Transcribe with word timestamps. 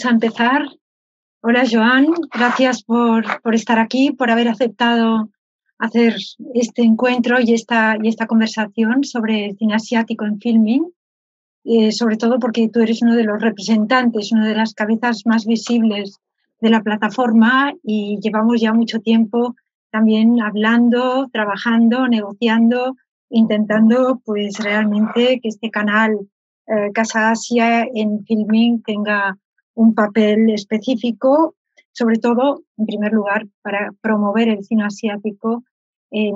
vamos 0.00 0.04
a 0.04 0.14
empezar. 0.14 0.62
Hola 1.42 1.64
Joan, 1.70 2.06
gracias 2.32 2.82
por, 2.82 3.24
por, 3.42 3.54
estar 3.54 3.78
aquí, 3.78 4.12
por 4.12 4.30
haber 4.30 4.48
aceptado 4.48 5.28
hacer 5.78 6.16
este 6.54 6.82
encuentro 6.82 7.38
y 7.40 7.52
esta, 7.52 7.96
y 8.02 8.08
esta 8.08 8.26
conversación 8.26 9.04
sobre 9.04 9.46
el 9.46 9.56
cine 9.58 9.74
asiático 9.74 10.24
en 10.24 10.38
filming, 10.38 10.90
eh, 11.64 11.92
sobre 11.92 12.16
todo 12.16 12.38
porque 12.38 12.68
tú 12.68 12.80
eres 12.80 13.02
uno 13.02 13.14
de 13.14 13.24
los 13.24 13.40
representantes, 13.42 14.32
una 14.32 14.48
de 14.48 14.54
las 14.54 14.72
cabezas 14.72 15.22
más 15.26 15.44
visibles 15.44 16.16
de 16.60 16.70
la 16.70 16.82
plataforma 16.82 17.74
y 17.82 18.18
llevamos 18.22 18.60
ya 18.60 18.72
mucho 18.72 19.00
tiempo 19.00 19.54
también 19.90 20.40
hablando, 20.40 21.28
trabajando, 21.30 22.08
negociando, 22.08 22.96
intentando 23.28 24.20
pues 24.24 24.58
realmente 24.58 25.40
que 25.42 25.48
este 25.48 25.70
canal 25.70 26.16
eh, 26.68 26.90
Casa 26.94 27.30
Asia 27.32 27.86
en 27.92 28.24
filming 28.24 28.82
tenga 28.82 29.36
un 29.74 29.94
papel 29.94 30.50
específico, 30.50 31.54
sobre 31.92 32.18
todo, 32.18 32.62
en 32.76 32.86
primer 32.86 33.12
lugar, 33.12 33.46
para 33.62 33.90
promover 34.00 34.48
el 34.48 34.64
cine 34.64 34.84
asiático 34.84 35.64
en, 36.10 36.34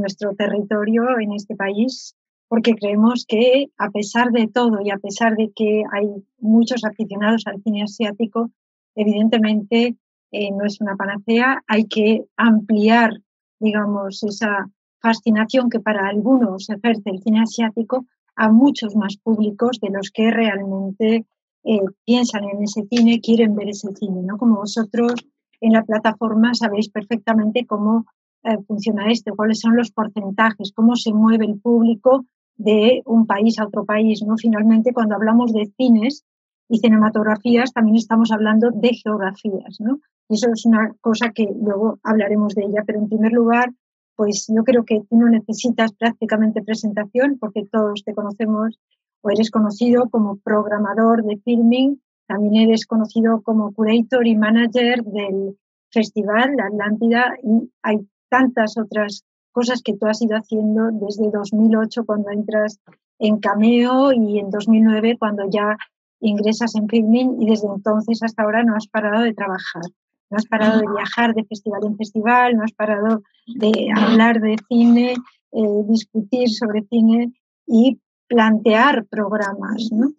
nuestro 0.00 0.34
territorio, 0.34 1.18
en 1.18 1.32
este 1.32 1.56
país, 1.56 2.14
porque 2.48 2.74
creemos 2.74 3.26
que 3.26 3.66
a 3.78 3.90
pesar 3.90 4.30
de 4.30 4.48
todo 4.48 4.80
y 4.82 4.90
a 4.90 4.98
pesar 4.98 5.36
de 5.36 5.50
que 5.54 5.82
hay 5.92 6.06
muchos 6.38 6.84
aficionados 6.84 7.46
al 7.46 7.62
cine 7.62 7.82
asiático, 7.82 8.50
evidentemente 8.94 9.96
eh, 10.32 10.50
no 10.52 10.64
es 10.64 10.80
una 10.80 10.96
panacea, 10.96 11.62
hay 11.66 11.86
que 11.86 12.24
ampliar, 12.36 13.20
digamos, 13.58 14.22
esa 14.22 14.68
fascinación 15.00 15.70
que 15.70 15.80
para 15.80 16.08
algunos 16.08 16.68
ejerce 16.70 17.10
el 17.10 17.22
cine 17.22 17.40
asiático 17.40 18.06
a 18.36 18.50
muchos 18.50 18.94
más 18.96 19.16
públicos 19.16 19.78
de 19.80 19.90
los 19.90 20.10
que 20.10 20.30
realmente 20.30 21.26
eh, 21.64 21.80
piensan 22.04 22.44
en 22.44 22.62
ese 22.62 22.86
cine, 22.90 23.20
quieren 23.20 23.54
ver 23.54 23.68
ese 23.68 23.88
cine, 23.94 24.22
¿no? 24.22 24.38
Como 24.38 24.56
vosotros 24.56 25.14
en 25.60 25.72
la 25.72 25.82
plataforma 25.82 26.54
sabéis 26.54 26.88
perfectamente 26.88 27.66
cómo 27.66 28.06
eh, 28.44 28.56
funciona 28.66 29.10
esto, 29.10 29.36
cuáles 29.36 29.60
son 29.60 29.76
los 29.76 29.90
porcentajes, 29.90 30.72
cómo 30.74 30.96
se 30.96 31.12
mueve 31.12 31.44
el 31.44 31.60
público 31.60 32.24
de 32.56 33.02
un 33.04 33.26
país 33.26 33.58
a 33.58 33.66
otro 33.66 33.84
país, 33.84 34.22
¿no? 34.22 34.36
Finalmente, 34.36 34.92
cuando 34.92 35.14
hablamos 35.14 35.52
de 35.52 35.70
cines 35.76 36.24
y 36.68 36.78
cinematografías, 36.78 37.72
también 37.72 37.96
estamos 37.96 38.30
hablando 38.32 38.70
de 38.70 38.94
geografías, 38.94 39.80
¿no? 39.80 39.98
Y 40.28 40.34
eso 40.34 40.50
es 40.52 40.64
una 40.64 40.94
cosa 41.00 41.30
que 41.30 41.48
luego 41.60 41.98
hablaremos 42.02 42.54
de 42.54 42.62
ella, 42.62 42.82
pero 42.86 42.98
en 42.98 43.08
primer 43.08 43.32
lugar, 43.32 43.72
pues 44.14 44.46
yo 44.48 44.62
creo 44.64 44.84
que 44.84 45.00
tú 45.08 45.16
no 45.16 45.28
necesitas 45.28 45.92
prácticamente 45.92 46.62
presentación 46.62 47.38
porque 47.38 47.66
todos 47.70 48.02
te 48.04 48.14
conocemos 48.14 48.78
o 49.22 49.30
eres 49.30 49.50
conocido 49.50 50.08
como 50.08 50.36
programador 50.36 51.24
de 51.24 51.36
filming, 51.38 52.00
también 52.26 52.68
eres 52.68 52.86
conocido 52.86 53.42
como 53.42 53.72
curator 53.72 54.26
y 54.26 54.36
manager 54.36 55.02
del 55.04 55.58
festival 55.90 56.56
La 56.56 56.66
Atlántida 56.66 57.34
y 57.42 57.70
hay 57.82 57.98
tantas 58.28 58.78
otras 58.78 59.24
cosas 59.52 59.82
que 59.82 59.96
tú 59.96 60.06
has 60.06 60.22
ido 60.22 60.36
haciendo 60.36 60.90
desde 60.92 61.30
2008 61.30 62.04
cuando 62.04 62.30
entras 62.30 62.78
en 63.18 63.38
Cameo 63.38 64.12
y 64.12 64.38
en 64.38 64.50
2009 64.50 65.16
cuando 65.18 65.48
ya 65.50 65.76
ingresas 66.20 66.74
en 66.76 66.88
filming 66.88 67.42
y 67.42 67.46
desde 67.46 67.68
entonces 67.68 68.22
hasta 68.22 68.42
ahora 68.42 68.62
no 68.62 68.76
has 68.76 68.86
parado 68.86 69.22
de 69.24 69.34
trabajar. 69.34 69.82
No 70.30 70.36
has 70.36 70.46
parado 70.46 70.78
de 70.78 70.86
viajar 70.86 71.34
de 71.34 71.44
festival 71.44 71.80
en 71.84 71.96
festival, 71.96 72.56
no 72.56 72.62
has 72.62 72.72
parado 72.72 73.22
de 73.46 73.88
hablar 73.96 74.40
de 74.40 74.56
cine, 74.68 75.14
eh, 75.52 75.82
discutir 75.88 76.48
sobre 76.50 76.82
cine 76.82 77.32
y 77.66 77.98
plantear 78.30 79.06
programas. 79.06 79.90
¿no? 79.90 80.12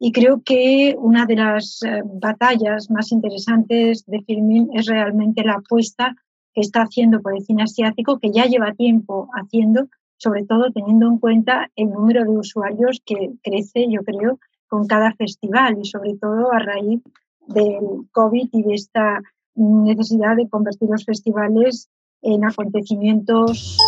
Y 0.00 0.10
creo 0.10 0.42
que 0.44 0.96
una 0.98 1.26
de 1.26 1.36
las 1.36 1.80
eh, 1.84 2.02
batallas 2.04 2.90
más 2.90 3.12
interesantes 3.12 4.04
de 4.06 4.20
Filmin 4.22 4.68
es 4.74 4.86
realmente 4.86 5.44
la 5.44 5.54
apuesta 5.54 6.16
que 6.52 6.60
está 6.60 6.82
haciendo 6.82 7.22
por 7.22 7.36
el 7.36 7.42
cine 7.42 7.62
asiático, 7.62 8.18
que 8.18 8.32
ya 8.32 8.46
lleva 8.46 8.74
tiempo 8.74 9.28
haciendo, 9.32 9.86
sobre 10.16 10.44
todo 10.44 10.72
teniendo 10.72 11.06
en 11.06 11.18
cuenta 11.18 11.70
el 11.76 11.90
número 11.90 12.24
de 12.24 12.36
usuarios 12.36 13.00
que 13.06 13.30
crece, 13.44 13.86
yo 13.88 14.02
creo, 14.02 14.40
con 14.66 14.88
cada 14.88 15.12
festival 15.14 15.78
y 15.80 15.84
sobre 15.84 16.14
todo 16.16 16.52
a 16.52 16.58
raíz 16.58 17.00
del 17.46 18.08
COVID 18.10 18.48
y 18.50 18.62
de 18.62 18.74
esta 18.74 19.20
necesidad 19.54 20.34
de 20.34 20.48
convertir 20.48 20.88
los 20.90 21.04
festivales 21.04 21.88
en 22.22 22.44
acontecimientos 22.44 23.78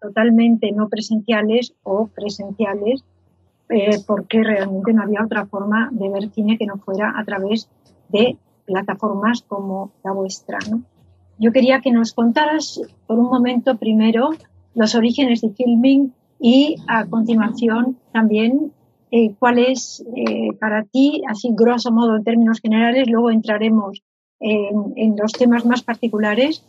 totalmente 0.00 0.72
no 0.72 0.88
presenciales 0.88 1.74
o 1.82 2.06
presenciales 2.06 3.04
eh, 3.70 3.98
porque 4.06 4.42
realmente 4.42 4.92
no 4.92 5.02
había 5.02 5.24
otra 5.24 5.46
forma 5.46 5.90
de 5.92 6.08
ver 6.08 6.30
cine 6.30 6.56
que 6.56 6.66
no 6.66 6.78
fuera 6.78 7.12
a 7.16 7.24
través 7.24 7.68
de 8.08 8.36
plataformas 8.64 9.42
como 9.42 9.92
la 10.02 10.12
vuestra. 10.12 10.58
Yo 11.38 11.52
quería 11.52 11.80
que 11.80 11.92
nos 11.92 12.14
contaras 12.14 12.80
por 13.06 13.18
un 13.18 13.26
momento 13.26 13.76
primero 13.76 14.30
los 14.74 14.94
orígenes 14.94 15.42
de 15.42 15.50
filming 15.50 16.12
y 16.40 16.76
a 16.86 17.04
continuación 17.06 17.98
también 18.12 18.72
eh, 19.10 19.34
cuál 19.38 19.58
es 19.58 20.04
eh, 20.16 20.52
para 20.58 20.84
ti, 20.84 21.22
así 21.28 21.50
grosso 21.52 21.90
modo 21.90 22.16
en 22.16 22.24
términos 22.24 22.60
generales, 22.60 23.08
luego 23.08 23.30
entraremos 23.30 24.02
en, 24.40 24.92
en 24.96 25.16
los 25.16 25.32
temas 25.32 25.66
más 25.66 25.82
particulares, 25.82 26.64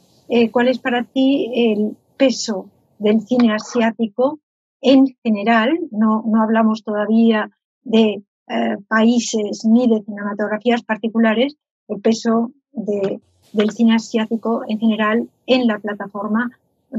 cuál 0.51 0.67
es 0.67 0.77
para 0.77 1.03
ti 1.03 1.51
el 1.55 1.97
peso 2.17 2.67
del 2.99 3.21
cine 3.21 3.53
asiático 3.53 4.39
en 4.81 5.07
general, 5.23 5.77
no, 5.91 6.23
no 6.25 6.41
hablamos 6.41 6.83
todavía 6.83 7.49
de 7.83 8.23
eh, 8.47 8.77
países 8.87 9.65
ni 9.65 9.87
de 9.87 10.01
cinematografías 10.03 10.83
particulares, 10.83 11.55
el 11.87 12.01
peso 12.01 12.51
de, 12.71 13.19
del 13.53 13.71
cine 13.71 13.95
asiático 13.95 14.63
en 14.67 14.79
general 14.79 15.29
en 15.45 15.67
la 15.67 15.79
plataforma 15.79 16.51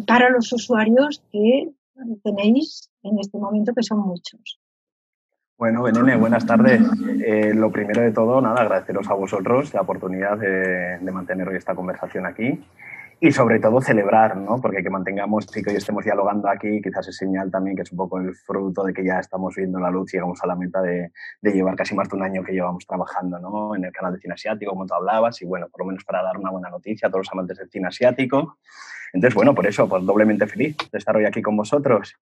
para 0.07 0.31
los 0.31 0.53
usuarios 0.53 1.23
que 1.33 1.71
tenéis 2.23 2.91
en 3.03 3.19
este 3.19 3.39
momento, 3.39 3.75
que 3.75 3.83
son 3.83 4.01
muchos. 4.01 4.61
Bueno, 5.59 5.83
Benene, 5.83 6.17
buenas 6.17 6.47
tardes. 6.47 6.81
Eh, 7.23 7.53
lo 7.55 7.71
primero 7.71 8.01
de 8.01 8.13
todo, 8.13 8.41
nada, 8.41 8.63
agradeceros 8.63 9.11
a 9.11 9.15
vosotros 9.15 9.75
la 9.75 9.83
oportunidad 9.83 10.39
de, 10.39 10.99
de 10.99 11.13
mantener 11.13 11.49
hoy 11.49 11.57
esta 11.57 11.75
conversación 11.75 12.25
aquí 12.25 12.59
y 13.23 13.33
sobre 13.33 13.61
todo 13.61 13.83
celebrar, 13.83 14.35
¿no? 14.39 14.59
Porque 14.63 14.83
que 14.83 14.89
mantengamos 14.89 15.47
y 15.55 15.63
que 15.63 15.71
hoy 15.71 15.77
estemos 15.77 16.05
dialogando 16.05 16.49
aquí, 16.49 16.81
quizás 16.81 17.07
es 17.09 17.17
señal 17.19 17.51
también 17.51 17.77
que 17.77 17.83
es 17.83 17.93
un 17.93 17.99
poco 17.99 18.19
el 18.19 18.35
fruto 18.35 18.83
de 18.83 18.95
que 18.95 19.05
ya 19.05 19.19
estamos 19.19 19.55
viendo 19.55 19.79
la 19.79 19.91
luz 19.91 20.11
llegamos 20.11 20.43
a 20.43 20.47
la 20.47 20.57
meta 20.57 20.81
de, 20.81 21.13
de, 21.43 21.53
llevar 21.53 21.77
casi 21.77 21.95
más 21.95 22.09
de 22.09 22.17
un 22.17 22.23
año 22.23 22.43
que 22.43 22.53
llevamos 22.53 22.87
trabajando, 22.87 23.39
¿no? 23.39 23.77
En 23.77 23.85
el 23.85 23.93
canal 23.93 24.15
de 24.15 24.21
cine 24.21 24.35
asiático, 24.35 24.71
como 24.71 24.87
tú 24.87 24.95
hablabas, 24.95 25.43
y 25.43 25.45
bueno, 25.45 25.69
por 25.69 25.81
lo 25.83 25.89
menos 25.89 26.03
para 26.05 26.23
dar 26.23 26.39
una 26.39 26.51
buena 26.51 26.71
noticia 26.71 27.09
a 27.09 27.11
todos 27.11 27.27
los 27.27 27.33
amantes 27.33 27.59
del 27.59 27.69
cine 27.69 27.89
asiático. 27.89 28.57
Entonces, 29.13 29.35
bueno, 29.35 29.55
por 29.55 29.67
eso, 29.67 29.87
pues 29.87 30.05
doblemente 30.07 30.47
feliz 30.47 30.77
de 30.91 30.99
estar 30.99 31.15
hoy 31.15 31.27
aquí 31.27 31.43
con 31.43 31.57
vosotros. 31.57 32.17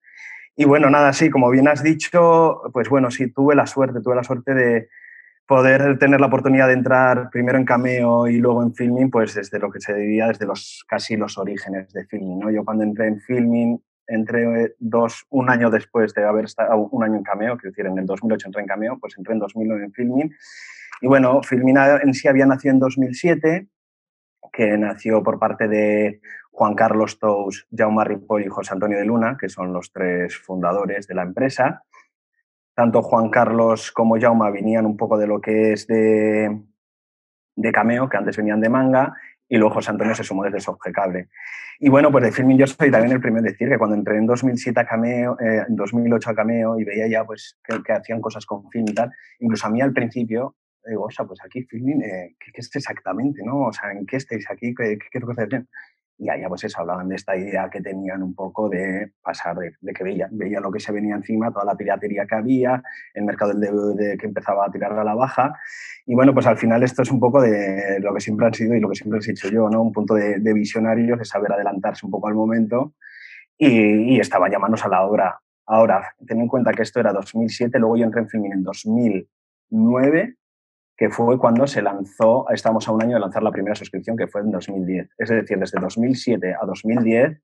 Y 0.57 0.65
bueno, 0.65 0.91
nada, 0.91 1.13
sí, 1.13 1.31
como 1.31 1.49
bien 1.51 1.69
has 1.69 1.85
dicho, 1.85 2.63
pues 2.73 2.89
bueno, 2.89 3.13
sí, 3.13 3.31
tuve 3.31 3.55
la 3.55 3.67
suerte, 3.67 4.01
tuve 4.01 4.17
la 4.17 4.25
suerte 4.25 4.53
de, 4.53 4.89
poder 5.49 5.99
tener 5.99 6.21
la 6.21 6.27
oportunidad 6.27 6.67
de 6.67 6.75
entrar 6.75 7.31
primero 7.31 7.57
en 7.57 7.65
Cameo 7.65 8.29
y 8.29 8.37
luego 8.37 8.63
en 8.63 8.75
Filming, 8.75 9.11
pues 9.11 9.35
desde 9.35 9.59
lo 9.59 9.71
que 9.71 9.81
se 9.81 9.95
diría 9.95 10.29
desde 10.29 10.45
los 10.45 10.85
casi 10.87 11.17
los 11.17 11.39
orígenes 11.39 11.91
de 11.95 12.05
Filming. 12.05 12.39
¿no? 12.39 12.51
Yo 12.51 12.67
cuando 12.67 12.85
entré 12.85 13.07
en 13.07 13.19
Filming, 13.19 13.83
entré 14.07 14.75
dos, 14.79 15.25
un 15.31 15.49
año 15.49 15.71
después 15.71 16.13
de 16.13 16.27
haber 16.27 16.45
estado 16.45 16.77
un 16.77 17.03
año 17.03 17.17
en 17.17 17.23
Cameo, 17.23 17.57
que 17.57 17.69
decir, 17.69 17.87
en 17.87 17.97
el 17.97 18.05
2008 18.05 18.47
entré 18.47 18.61
en 18.61 18.69
Cameo, 18.69 18.99
pues 19.01 19.17
entré 19.17 19.33
en 19.33 19.39
2009 19.41 19.85
en 19.87 19.93
Filming. 19.93 20.37
Y 21.01 21.07
bueno, 21.07 21.43
Filming 21.43 21.79
en 22.03 22.13
sí 22.13 22.29
había 22.29 22.45
nacido 22.45 22.75
en 22.75 22.81
2007, 22.81 23.69
que 24.53 24.77
nació 24.77 25.23
por 25.23 25.39
parte 25.39 25.67
de 25.67 26.21
Juan 26.51 26.75
Carlos 26.75 27.19
Tous, 27.19 27.67
Jaume 27.75 28.05
Ripoll 28.05 28.45
y 28.45 28.49
José 28.49 28.75
Antonio 28.75 28.99
de 28.99 29.07
Luna, 29.07 29.39
que 29.41 29.49
son 29.49 29.73
los 29.73 29.93
tres 29.93 30.37
fundadores 30.37 31.07
de 31.07 31.15
la 31.15 31.23
empresa 31.23 31.85
tanto 32.79 33.03
Juan 33.03 33.29
Carlos 33.29 33.91
como 33.91 34.21
Jauma 34.21 34.51
venían 34.51 34.87
un 34.87 34.97
poco 34.97 35.19
de 35.19 35.27
lo 35.27 35.41
que 35.41 35.73
es 35.73 35.89
de, 35.89 36.63
de 37.57 37.73
cameo, 37.73 38.09
que 38.09 38.17
antes 38.17 38.37
venían 38.37 38.61
de 38.61 38.69
manga, 38.69 39.17
y 39.49 39.57
luego 39.57 39.75
José 39.75 39.91
Antonio 39.91 40.15
se 40.15 40.23
sumó 40.23 40.45
desde 40.45 40.61
Cable. 40.93 41.29
Y 41.81 41.89
bueno, 41.89 42.13
pues 42.13 42.23
de 42.23 42.31
filming 42.31 42.57
yo 42.57 42.69
soy 42.69 42.93
también 42.93 43.15
el 43.15 43.21
primero 43.21 43.45
en 43.45 43.53
decir 43.53 43.69
que 43.69 43.79
cuando 43.79 43.97
entré 43.97 44.17
en 44.17 44.27
2007 44.27 44.79
a 44.79 44.87
Cameo, 44.87 45.37
eh, 45.41 45.65
en 45.69 45.75
2008 45.75 46.31
a 46.31 46.35
Cameo 46.37 46.79
y 46.79 46.85
veía 46.85 47.09
ya 47.09 47.25
pues 47.25 47.59
que, 47.65 47.93
hacían 47.93 48.21
cosas 48.21 48.47
con 48.47 48.71
film 48.71 48.87
y 48.87 48.95
tal, 48.95 49.11
incluso 49.41 49.67
a 49.67 49.71
mí 49.71 49.81
al 49.81 49.93
principio 49.93 50.55
digo, 50.87 51.07
o 51.07 51.11
sea, 51.11 51.25
pues 51.27 51.41
aquí 51.45 51.65
filming, 51.65 52.01
eh, 52.03 52.37
¿qué, 52.39 52.53
¿qué, 52.53 52.61
es 52.61 52.71
exactamente, 52.77 53.43
no? 53.45 53.67
O 53.67 53.73
sea, 53.73 53.91
¿en 53.91 54.07
qué 54.07 54.19
estáis 54.19 54.49
aquí? 54.49 54.73
¿Qué, 54.73 54.97
qué, 54.99 55.21
qué? 55.21 55.65
Y 56.19 56.29
allá 56.29 56.49
pues 56.49 56.65
eso, 56.65 56.81
hablaban 56.81 57.09
de 57.09 57.15
esta 57.15 57.37
idea 57.37 57.71
que 57.71 57.81
tenían 57.81 58.23
un 58.23 58.35
poco 58.35 58.69
de 58.69 59.13
pasar, 59.23 59.57
de, 59.57 59.93
que 59.93 60.03
veían, 60.03 60.31
veían 60.33 60.63
lo 60.63 60.73
que 60.73 60.81
se 60.81 60.91
venía 60.91 61.15
encima, 61.15 61.53
toda 61.53 61.65
la 61.65 61.77
piratería 61.77 62.27
que 62.27 62.35
había, 62.35 62.83
el 63.15 63.25
mercado 63.25 63.55
del 63.55 63.61
DVD 63.61 64.19
que 64.19 64.27
empezaba 64.27 64.67
a 64.67 64.71
tirar 64.71 64.93
a 64.93 65.05
la 65.05 65.15
baja. 65.15 65.55
Y 66.07 66.15
bueno, 66.15 66.35
pues 66.35 66.47
al 66.47 66.59
final 66.59 66.83
esto 66.83 67.03
es 67.03 67.11
un 67.13 67.21
poco 67.21 67.41
de 67.41 68.01
lo 68.01 68.13
que 68.13 68.21
siempre 68.21 68.47
han 68.47 68.55
sido 68.55 68.75
y 68.75 68.81
lo 68.81 68.89
que 68.89 68.97
siempre 68.97 69.21
he 69.25 69.31
hecho 69.31 69.49
yo, 69.49 69.69
¿no? 69.71 69.81
Un 69.81 69.93
punto 69.93 70.15
de, 70.15 70.41
de 70.41 70.53
visionarios, 70.53 71.19
de 71.19 71.25
saber 71.25 71.53
adelantarse 71.53 72.05
un 72.05 72.11
poco 72.11 72.27
al 72.27 72.35
momento 72.35 72.95
y, 73.57 74.15
y 74.15 74.21
estaba 74.21 74.49
llamándose 74.49 74.87
a 74.87 74.91
la 74.91 75.07
obra. 75.07 75.41
Ahora, 75.67 76.15
ten 76.27 76.41
en 76.41 76.49
cuenta 76.49 76.73
que 76.73 76.83
esto 76.83 76.99
era 76.99 77.13
2007, 77.13 77.79
luego 77.79 77.97
yo 77.97 78.05
entré 78.07 78.23
en 78.23 78.29
filming 78.29 78.53
en 78.53 78.63
2009 78.65 80.39
que 80.99 81.11
fue 81.11 81.39
cuando 81.39 81.65
se 81.69 81.81
lanzó, 81.81 82.47
estamos 82.51 82.89
a 82.89 82.93
un 82.93 83.01
año 83.01 83.15
de 83.15 83.21
lanzar 83.21 83.45
la 83.45 83.53
primera 83.53 83.77
suscripción, 83.77 84.17
que 84.17 84.27
fue 84.27 84.41
en 84.41 84.51
2010. 84.51 85.09
Es 85.17 85.29
decir, 85.29 85.57
desde 85.57 85.79
2007 85.81 86.57
a 86.61 86.67
2010, 86.67 87.41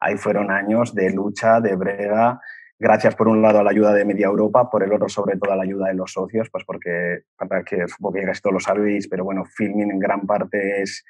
ahí 0.00 0.16
fueron 0.16 0.50
años 0.50 0.92
de 0.96 1.08
lucha, 1.12 1.60
de 1.60 1.76
brega, 1.76 2.40
gracias 2.76 3.14
por 3.14 3.28
un 3.28 3.40
lado 3.40 3.60
a 3.60 3.62
la 3.62 3.70
ayuda 3.70 3.92
de 3.92 4.04
Media 4.04 4.26
Europa, 4.26 4.68
por 4.68 4.82
el 4.82 4.92
otro 4.92 5.08
sobre 5.08 5.38
todo 5.38 5.52
a 5.52 5.56
la 5.56 5.62
ayuda 5.62 5.86
de 5.86 5.94
los 5.94 6.12
socios, 6.12 6.50
pues 6.50 6.64
porque, 6.64 7.20
para 7.36 7.62
que 7.62 7.86
supongo 7.86 8.14
que 8.14 8.24
casi 8.24 8.42
todos 8.42 8.54
lo 8.54 8.60
sabéis, 8.60 9.06
pero 9.06 9.22
bueno, 9.22 9.44
Filming 9.44 9.92
en 9.92 9.98
gran 10.00 10.26
parte 10.26 10.82
es, 10.82 11.04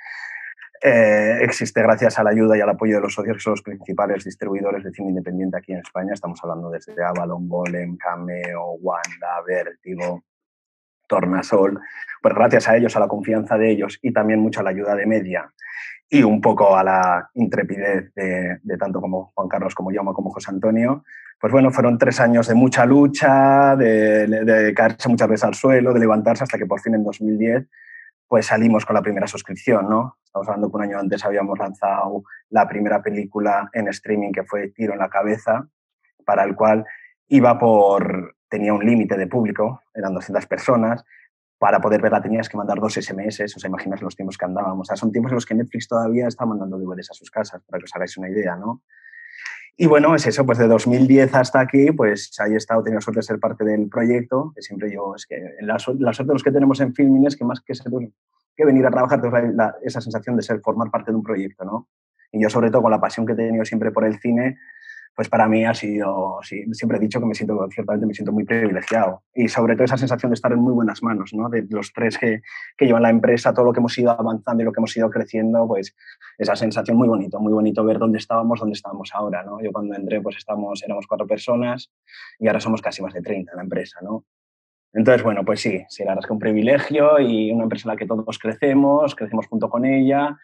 eh, 0.82 1.38
existe 1.40 1.80
gracias 1.80 2.18
a 2.18 2.22
la 2.22 2.30
ayuda 2.30 2.54
y 2.58 2.60
al 2.60 2.68
apoyo 2.68 2.96
de 2.96 3.00
los 3.00 3.14
socios, 3.14 3.38
que 3.38 3.42
son 3.42 3.52
los 3.52 3.62
principales 3.62 4.24
distribuidores 4.24 4.84
de 4.84 4.92
cine 4.92 5.08
independiente 5.08 5.56
aquí 5.56 5.72
en 5.72 5.78
España. 5.78 6.12
Estamos 6.12 6.38
hablando 6.42 6.68
desde 6.68 7.02
Avalon, 7.02 7.48
Golem, 7.48 7.96
Cameo, 7.96 8.72
Wanda, 8.72 9.42
Vértigo, 9.46 10.22
Tornasol. 11.08 11.80
Pues 12.22 12.34
gracias 12.34 12.68
a 12.68 12.76
ellos, 12.76 12.94
a 12.96 13.00
la 13.00 13.08
confianza 13.08 13.58
de 13.58 13.70
ellos 13.70 13.98
y 14.02 14.12
también 14.12 14.40
mucho 14.40 14.60
a 14.60 14.62
la 14.62 14.70
ayuda 14.70 14.94
de 14.94 15.06
Media 15.06 15.50
y 16.10 16.22
un 16.22 16.40
poco 16.40 16.76
a 16.76 16.82
la 16.84 17.30
intrepidez 17.34 18.12
de, 18.14 18.60
tanto 18.78 19.00
como 19.00 19.32
Juan 19.34 19.48
Carlos 19.48 19.74
como 19.74 19.90
yo, 19.92 20.04
como 20.04 20.30
José 20.30 20.50
Antonio, 20.50 21.04
pues 21.40 21.52
bueno, 21.52 21.70
fueron 21.70 21.98
tres 21.98 22.18
años 22.20 22.48
de 22.48 22.54
mucha 22.54 22.86
lucha, 22.86 23.76
de, 23.76 24.26
de, 24.26 24.74
caerse 24.74 25.08
muchas 25.08 25.28
veces 25.28 25.44
al 25.44 25.54
suelo, 25.54 25.92
de 25.92 26.00
levantarse 26.00 26.44
hasta 26.44 26.58
que 26.58 26.66
por 26.66 26.80
fin 26.80 26.94
en 26.94 27.04
2010 27.04 27.68
pues 28.28 28.46
salimos 28.46 28.84
con 28.84 28.94
la 28.94 29.02
primera 29.02 29.26
suscripción, 29.26 29.88
¿no? 29.88 30.18
Estamos 30.22 30.46
hablando 30.48 30.70
que 30.70 30.76
un 30.76 30.82
año 30.82 30.98
antes 30.98 31.24
habíamos 31.24 31.58
lanzado 31.58 32.24
la 32.50 32.68
primera 32.68 33.02
película 33.02 33.70
en 33.72 33.88
streaming 33.88 34.32
que 34.32 34.44
fue 34.44 34.68
Tiro 34.68 34.92
en 34.92 34.98
la 34.98 35.08
cabeza, 35.08 35.66
para 36.26 36.44
el 36.44 36.54
cual 36.54 36.84
iba 37.28 37.58
por, 37.58 38.36
tenía 38.48 38.72
un 38.72 38.84
límite 38.84 39.16
de 39.16 39.26
público, 39.26 39.82
eran 39.94 40.14
200 40.14 40.46
personas, 40.46 41.04
para 41.58 41.80
poder 41.80 42.00
verla 42.00 42.22
tenías 42.22 42.48
que 42.48 42.56
mandar 42.56 42.78
dos 42.78 42.94
SMS, 42.94 43.40
o 43.56 43.58
sea, 43.58 43.68
imaginas 43.68 44.00
los 44.00 44.14
tiempos 44.14 44.38
que 44.38 44.44
andábamos. 44.44 44.82
O 44.82 44.88
sea, 44.88 44.96
son 44.96 45.10
tiempos 45.10 45.32
en 45.32 45.34
los 45.36 45.46
que 45.46 45.54
Netflix 45.54 45.88
todavía 45.88 46.28
está 46.28 46.46
mandando 46.46 46.78
DVDs 46.78 47.10
a 47.10 47.14
sus 47.14 47.30
casas, 47.30 47.62
para 47.66 47.78
que 47.80 47.84
os 47.84 47.94
hagáis 47.94 48.16
una 48.16 48.30
idea, 48.30 48.54
¿no? 48.56 48.82
Y 49.80 49.86
bueno, 49.86 50.14
es 50.14 50.26
eso, 50.26 50.44
pues 50.44 50.58
de 50.58 50.66
2010 50.66 51.34
hasta 51.34 51.60
aquí, 51.60 51.92
pues 51.92 52.32
ahí 52.40 52.52
he 52.54 52.56
estado, 52.56 52.80
he 52.80 52.84
tenido 52.84 53.00
suerte 53.00 53.18
de 53.18 53.22
ser 53.22 53.38
parte 53.38 53.64
del 53.64 53.88
proyecto, 53.88 54.52
que 54.54 54.62
siempre 54.62 54.92
yo, 54.92 55.14
es 55.14 55.24
que 55.26 55.40
la, 55.60 55.78
suerte 55.78 56.02
de 56.02 56.32
los 56.32 56.42
que 56.42 56.50
tenemos 56.50 56.80
en 56.80 56.94
Filming 56.94 57.26
es 57.26 57.36
que 57.36 57.44
más 57.44 57.60
que, 57.60 57.76
ser, 57.76 57.86
que 58.56 58.64
venir 58.64 58.84
a 58.86 58.90
trabajar, 58.90 59.20
esa 59.82 60.00
sensación 60.00 60.36
de 60.36 60.42
ser, 60.42 60.60
formar 60.60 60.90
parte 60.90 61.12
de 61.12 61.16
un 61.16 61.22
proyecto, 61.22 61.64
¿no? 61.64 61.88
Y 62.32 62.42
yo 62.42 62.50
sobre 62.50 62.70
todo 62.70 62.82
con 62.82 62.90
la 62.90 63.00
pasión 63.00 63.24
que 63.24 63.34
he 63.34 63.36
tenido 63.36 63.64
siempre 63.64 63.92
por 63.92 64.04
el 64.04 64.18
cine, 64.18 64.58
pues 65.14 65.28
para 65.28 65.48
mí 65.48 65.64
ha 65.64 65.74
sido, 65.74 66.38
sí, 66.42 66.64
siempre 66.72 66.98
he 66.98 67.00
dicho 67.00 67.18
que 67.18 67.26
me 67.26 67.34
siento, 67.34 67.68
ciertamente 67.70 68.06
me 68.06 68.14
siento 68.14 68.32
muy 68.32 68.44
privilegiado. 68.44 69.22
Y 69.34 69.48
sobre 69.48 69.74
todo 69.74 69.84
esa 69.84 69.96
sensación 69.96 70.30
de 70.30 70.34
estar 70.34 70.52
en 70.52 70.60
muy 70.60 70.72
buenas 70.72 71.02
manos, 71.02 71.34
¿no? 71.34 71.48
De 71.48 71.66
los 71.70 71.92
tres 71.92 72.18
que, 72.18 72.42
llevan 72.78 73.02
la 73.02 73.10
empresa, 73.10 73.52
todo 73.52 73.64
lo 73.66 73.72
que 73.72 73.80
hemos 73.80 73.98
ido 73.98 74.10
avanzando 74.10 74.62
y 74.62 74.64
lo 74.64 74.72
que 74.72 74.80
hemos 74.80 74.96
ido 74.96 75.10
creciendo, 75.10 75.66
pues 75.66 75.94
esa 76.38 76.54
sensación 76.56 76.96
muy 76.96 77.08
bonito, 77.08 77.40
muy 77.40 77.52
bonito 77.52 77.84
ver 77.84 77.98
dónde 77.98 78.18
estábamos, 78.18 78.60
dónde 78.60 78.74
estábamos 78.74 79.10
ahora, 79.12 79.42
¿no? 79.42 79.60
Yo 79.60 79.72
cuando 79.72 79.94
entré, 79.96 80.20
pues 80.20 80.36
estamos, 80.36 80.82
éramos 80.84 81.06
cuatro 81.06 81.26
personas 81.26 81.90
y 82.38 82.46
ahora 82.46 82.60
somos 82.60 82.80
casi 82.80 83.02
más 83.02 83.12
de 83.12 83.22
30 83.22 83.52
en 83.52 83.56
la 83.56 83.62
empresa, 83.62 83.98
¿no? 84.02 84.24
Entonces, 84.92 85.22
bueno, 85.22 85.44
pues 85.44 85.60
sí, 85.60 85.84
sí, 85.88 86.02
la 86.02 86.10
verdad 86.10 86.24
es 86.24 86.26
que 86.26 86.32
un 86.32 86.38
privilegio 86.38 87.20
y 87.20 87.50
una 87.50 87.64
empresa 87.64 87.88
en 87.88 87.94
la 87.94 87.96
que 87.96 88.06
todos 88.06 88.38
crecemos, 88.38 89.14
crecemos 89.14 89.46
junto 89.46 89.68
con 89.68 89.84
ella 89.84 90.38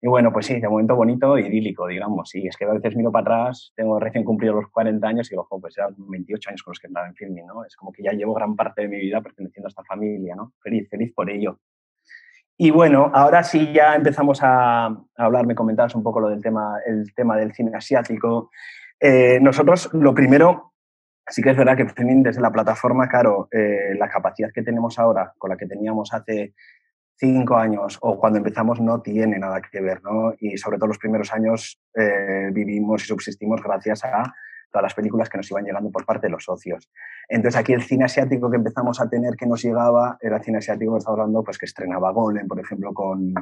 y 0.00 0.06
bueno, 0.06 0.32
pues 0.32 0.46
sí, 0.46 0.60
de 0.60 0.68
momento 0.68 0.94
bonito 0.94 1.38
y 1.38 1.46
idílico, 1.46 1.86
digamos. 1.88 2.34
Y 2.34 2.46
es 2.46 2.56
que 2.56 2.64
a 2.64 2.72
veces 2.72 2.94
miro 2.94 3.10
para 3.10 3.22
atrás, 3.22 3.72
tengo 3.74 3.98
recién 3.98 4.24
cumplido 4.24 4.54
los 4.54 4.70
40 4.70 5.06
años 5.06 5.26
y 5.28 5.30
digo, 5.30 5.48
pues 5.48 5.76
eran 5.76 5.94
28 5.96 6.50
años 6.50 6.62
con 6.62 6.70
los 6.72 6.78
que 6.78 6.86
andaba 6.86 7.08
en 7.08 7.14
filming, 7.14 7.46
¿no? 7.46 7.64
Es 7.64 7.74
como 7.74 7.90
que 7.90 8.02
ya 8.02 8.12
llevo 8.12 8.34
gran 8.34 8.54
parte 8.54 8.82
de 8.82 8.88
mi 8.88 8.98
vida 8.98 9.20
perteneciendo 9.20 9.66
a 9.66 9.70
esta 9.70 9.82
familia, 9.82 10.36
¿no? 10.36 10.52
Feliz, 10.62 10.88
feliz 10.88 11.12
por 11.12 11.28
ello. 11.30 11.58
Y 12.56 12.70
bueno, 12.70 13.10
ahora 13.14 13.42
sí 13.42 13.72
ya 13.72 13.94
empezamos 13.94 14.40
a, 14.42 14.86
hablar, 15.16 15.46
me 15.46 15.54
comentabas 15.54 15.94
un 15.94 16.02
poco 16.02 16.20
lo 16.20 16.28
del 16.28 16.42
tema, 16.42 16.78
el 16.86 17.12
tema 17.14 17.36
del 17.36 17.52
cine 17.52 17.72
asiático. 17.74 18.50
Eh, 19.00 19.38
nosotros, 19.40 19.90
lo 19.94 20.14
primero, 20.14 20.74
sí 21.26 21.42
que 21.42 21.50
es 21.50 21.56
verdad 21.56 21.76
que 21.76 21.84
desde 21.84 22.40
la 22.40 22.50
plataforma, 22.50 23.08
claro, 23.08 23.48
eh, 23.52 23.94
la 23.96 24.08
capacidad 24.08 24.50
que 24.52 24.62
tenemos 24.62 24.98
ahora 24.98 25.32
con 25.38 25.50
la 25.50 25.56
que 25.56 25.66
teníamos 25.66 26.12
hace 26.12 26.54
cinco 27.18 27.56
años 27.56 27.98
o 28.00 28.18
cuando 28.18 28.38
empezamos 28.38 28.80
no 28.80 29.00
tiene 29.02 29.38
nada 29.38 29.60
que 29.60 29.80
ver, 29.80 30.02
¿no? 30.02 30.34
Y 30.38 30.56
sobre 30.56 30.78
todo 30.78 30.88
los 30.88 30.98
primeros 30.98 31.32
años 31.32 31.80
eh, 31.94 32.50
vivimos 32.52 33.02
y 33.02 33.06
subsistimos 33.06 33.62
gracias 33.62 34.04
a 34.04 34.34
todas 34.70 34.82
las 34.82 34.94
películas 34.94 35.28
que 35.28 35.38
nos 35.38 35.50
iban 35.50 35.64
llegando 35.64 35.90
por 35.90 36.04
parte 36.04 36.26
de 36.26 36.30
los 36.30 36.44
socios. 36.44 36.90
Entonces 37.28 37.58
aquí 37.58 37.72
el 37.72 37.82
cine 37.82 38.04
asiático 38.04 38.50
que 38.50 38.56
empezamos 38.56 39.00
a 39.00 39.08
tener 39.08 39.34
que 39.34 39.46
nos 39.46 39.62
llegaba 39.62 40.18
era 40.20 40.36
el 40.36 40.42
cine 40.42 40.58
asiático 40.58 40.92
que 40.92 40.98
estaba 40.98 41.14
hablando, 41.22 41.42
pues 41.42 41.58
que 41.58 41.66
estrenaba 41.66 42.12
Golem, 42.12 42.46
por 42.46 42.60
ejemplo, 42.60 42.92
con, 42.92 43.34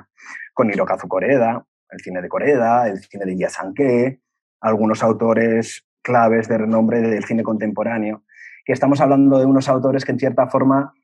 con 0.54 0.70
Hirokazu 0.70 1.08
Koreda, 1.08 1.64
el 1.90 2.00
cine 2.00 2.22
de 2.22 2.28
Koreda, 2.28 2.88
el 2.88 2.98
cine 2.98 3.24
de 3.24 3.36
Yasanke, 3.36 4.20
algunos 4.60 5.02
autores 5.02 5.84
claves 6.02 6.48
de 6.48 6.58
renombre 6.58 7.00
del 7.00 7.24
cine 7.24 7.42
contemporáneo, 7.42 8.22
que 8.64 8.72
estamos 8.72 9.00
hablando 9.00 9.38
de 9.38 9.46
unos 9.46 9.68
autores 9.68 10.04
que 10.04 10.12
en 10.12 10.18
cierta 10.18 10.46
forma 10.46 10.94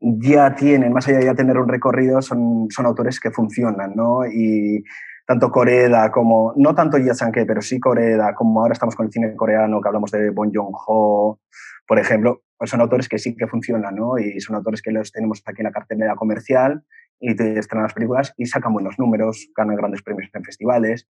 ya 0.00 0.54
tienen, 0.54 0.92
más 0.92 1.06
allá 1.08 1.18
de 1.18 1.26
ya 1.26 1.34
tener 1.34 1.58
un 1.58 1.68
recorrido, 1.68 2.22
son, 2.22 2.68
son 2.70 2.86
autores 2.86 3.20
que 3.20 3.30
funcionan, 3.30 3.94
¿no? 3.94 4.24
Y 4.26 4.82
tanto 5.26 5.50
Coreda 5.50 6.10
como, 6.10 6.54
no 6.56 6.74
tanto 6.74 6.98
Sanke, 7.14 7.44
pero 7.44 7.60
sí 7.60 7.78
Coreda, 7.78 8.34
como 8.34 8.60
ahora 8.60 8.72
estamos 8.72 8.96
con 8.96 9.06
el 9.06 9.12
cine 9.12 9.36
coreano, 9.36 9.80
que 9.80 9.88
hablamos 9.88 10.10
de 10.10 10.30
Bon 10.30 10.50
Joon-ho, 10.52 11.38
por 11.86 11.98
ejemplo, 11.98 12.42
pues 12.56 12.70
son 12.70 12.80
autores 12.80 13.08
que 13.08 13.18
sí 13.18 13.36
que 13.36 13.46
funcionan, 13.46 13.94
¿no? 13.94 14.18
Y 14.18 14.40
son 14.40 14.56
autores 14.56 14.82
que 14.82 14.90
los 14.90 15.12
tenemos 15.12 15.42
aquí 15.44 15.60
en 15.60 15.64
la 15.64 15.72
cartelera 15.72 16.14
comercial 16.16 16.82
y 17.20 17.36
te 17.36 17.58
estrenan 17.58 17.84
las 17.84 17.94
películas 17.94 18.34
y 18.36 18.46
sacan 18.46 18.72
buenos 18.72 18.98
números, 18.98 19.50
ganan 19.56 19.76
grandes 19.76 20.02
premios 20.02 20.30
en 20.32 20.42
festivales. 20.42 21.06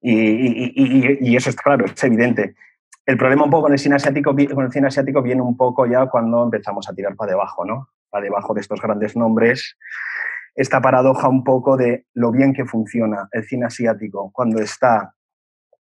Y, 0.00 0.12
y, 0.12 0.72
y, 0.74 1.18
y, 1.20 1.36
eso 1.36 1.50
es 1.50 1.56
claro, 1.56 1.84
es 1.84 2.02
evidente. 2.04 2.54
El 3.04 3.18
problema 3.18 3.44
un 3.44 3.50
poco 3.50 3.64
con 3.64 3.72
el 3.72 3.78
cine 3.78 3.96
asiático, 3.96 4.34
con 4.34 4.64
el 4.64 4.72
cine 4.72 4.86
asiático 4.86 5.20
viene 5.20 5.42
un 5.42 5.56
poco 5.56 5.86
ya 5.86 6.06
cuando 6.06 6.44
empezamos 6.44 6.88
a 6.88 6.94
tirar 6.94 7.14
para 7.16 7.32
debajo, 7.32 7.64
¿no? 7.64 7.88
Debajo 8.18 8.54
de 8.54 8.62
estos 8.62 8.80
grandes 8.80 9.16
nombres, 9.16 9.76
esta 10.54 10.80
paradoja 10.80 11.28
un 11.28 11.44
poco 11.44 11.76
de 11.76 12.06
lo 12.14 12.32
bien 12.32 12.52
que 12.52 12.64
funciona 12.64 13.28
el 13.32 13.44
cine 13.44 13.66
asiático 13.66 14.30
cuando 14.32 14.60
está 14.60 15.14